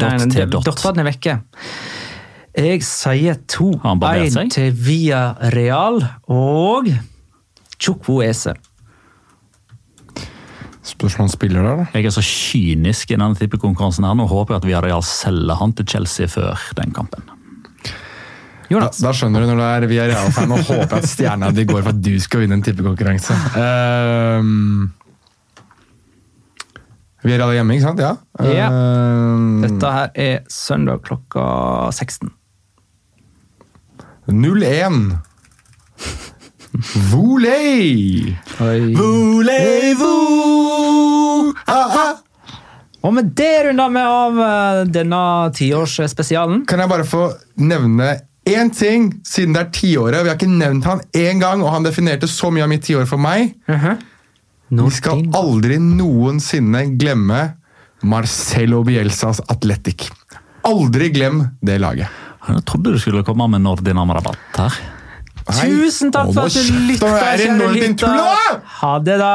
T-dot. 0.00 0.64
dottene 0.66 1.04
er 1.04 1.10
vekke. 1.10 1.36
Jeg 2.60 2.82
sier 2.84 3.38
to. 3.48 3.70
han 3.84 4.00
barbert 4.02 4.34
2-1 4.34 4.50
til 4.56 4.72
Via 4.74 5.22
Real 5.54 6.02
og 6.28 6.90
Chukwu 7.80 8.20
Ese. 8.26 8.56
Spørs 10.90 11.14
om 11.18 11.26
han 11.26 11.32
spiller 11.32 11.62
der, 11.62 11.82
da. 11.82 11.86
Jeg 11.94 12.08
er 12.08 12.14
så 12.14 12.24
kynisk 12.24 13.12
i 13.12 13.18
denne 13.18 13.36
tippekonkurransen 13.38 14.06
her. 14.08 14.16
Nå 14.18 14.26
håper 14.30 14.56
jeg 14.56 14.80
at 14.80 14.86
Real 14.88 15.04
selger 15.06 15.60
han 15.60 15.76
til 15.76 15.86
Chelsea 15.92 16.26
før 16.30 16.58
den 16.80 16.96
kampen. 16.96 17.28
Da, 18.70 18.86
da 18.86 19.10
skjønner 19.14 19.42
du 19.42 19.50
når 19.50 19.58
du 19.58 19.64
er 19.66 19.84
via 19.90 20.04
Real-fan 20.06 20.52
og 20.54 20.62
håper 20.62 21.00
at 21.00 21.08
stjerna 21.10 21.48
di 21.54 21.64
går 21.66 21.80
for 21.82 21.90
at 21.90 22.02
du 22.04 22.12
skal 22.22 22.44
vinne 22.44 22.58
en 22.58 22.62
tippekonkurranse. 22.62 23.34
Um, 23.58 24.92
vi 27.22 27.34
er 27.34 27.40
alle 27.44 27.54
hjemme, 27.58 27.74
ikke 27.76 27.88
sant? 27.88 28.00
Ja. 28.00 28.14
Ja. 28.48 28.68
Um, 28.72 29.60
Dette 29.64 29.90
her 29.92 30.08
er 30.14 30.38
søndag 30.48 31.02
klokka 31.04 31.90
16. 31.92 32.30
0-1. 34.30 35.18
Volei, 37.10 38.36
vo! 39.98 40.14
Ha-ha! 41.66 42.08
ah. 42.08 42.16
Og 43.00 43.14
med 43.16 43.30
det 43.36 43.52
runder 43.64 43.92
vi 43.94 44.00
av 44.04 44.40
eh, 44.44 44.80
denne 44.92 45.20
tiårsspesialen. 45.56 46.66
Kan 46.68 46.82
jeg 46.82 46.90
bare 46.92 47.06
få 47.08 47.30
nevne 47.60 48.12
én 48.48 48.70
ting, 48.76 49.08
siden 49.26 49.56
det 49.56 49.62
er 49.62 49.70
tiåret? 49.74 50.20
Vi 50.20 50.30
har 50.30 50.36
ikke 50.36 50.50
nevnt 50.52 50.88
han 50.88 51.00
én 51.16 51.40
gang, 51.40 51.64
og 51.64 51.72
han 51.72 51.86
definerte 51.86 52.28
så 52.28 52.50
mye 52.52 52.66
av 52.66 52.72
mitt 52.72 52.84
tiår 52.84 53.08
for 53.08 53.20
meg. 53.20 53.54
Vi 54.70 54.90
skal 54.94 55.24
aldri 55.34 55.80
noensinne 55.82 56.84
glemme 56.98 57.40
Marcelo 58.06 58.84
Bielsas 58.86 59.42
Atletic. 59.50 60.08
Aldri 60.68 61.10
glem 61.14 61.42
det 61.64 61.80
laget. 61.82 62.08
Jeg 62.48 62.64
trodde 62.68 62.94
du 62.94 62.98
skulle 63.02 63.24
komme 63.26 63.48
med 63.50 63.64
Nordinam 63.66 64.10
Rabatt 64.14 64.60
her. 64.60 64.78
Hei. 65.50 65.66
Tusen 65.72 66.12
takk 66.14 66.30
for 66.36 66.46
at 66.46 66.54
du 66.54 66.78
lytta, 66.86 67.10
det 67.10 67.48
kjære 67.48 67.70
lytter. 67.74 68.60
Ha 68.80 68.92
det, 69.02 69.16
da. 69.18 69.34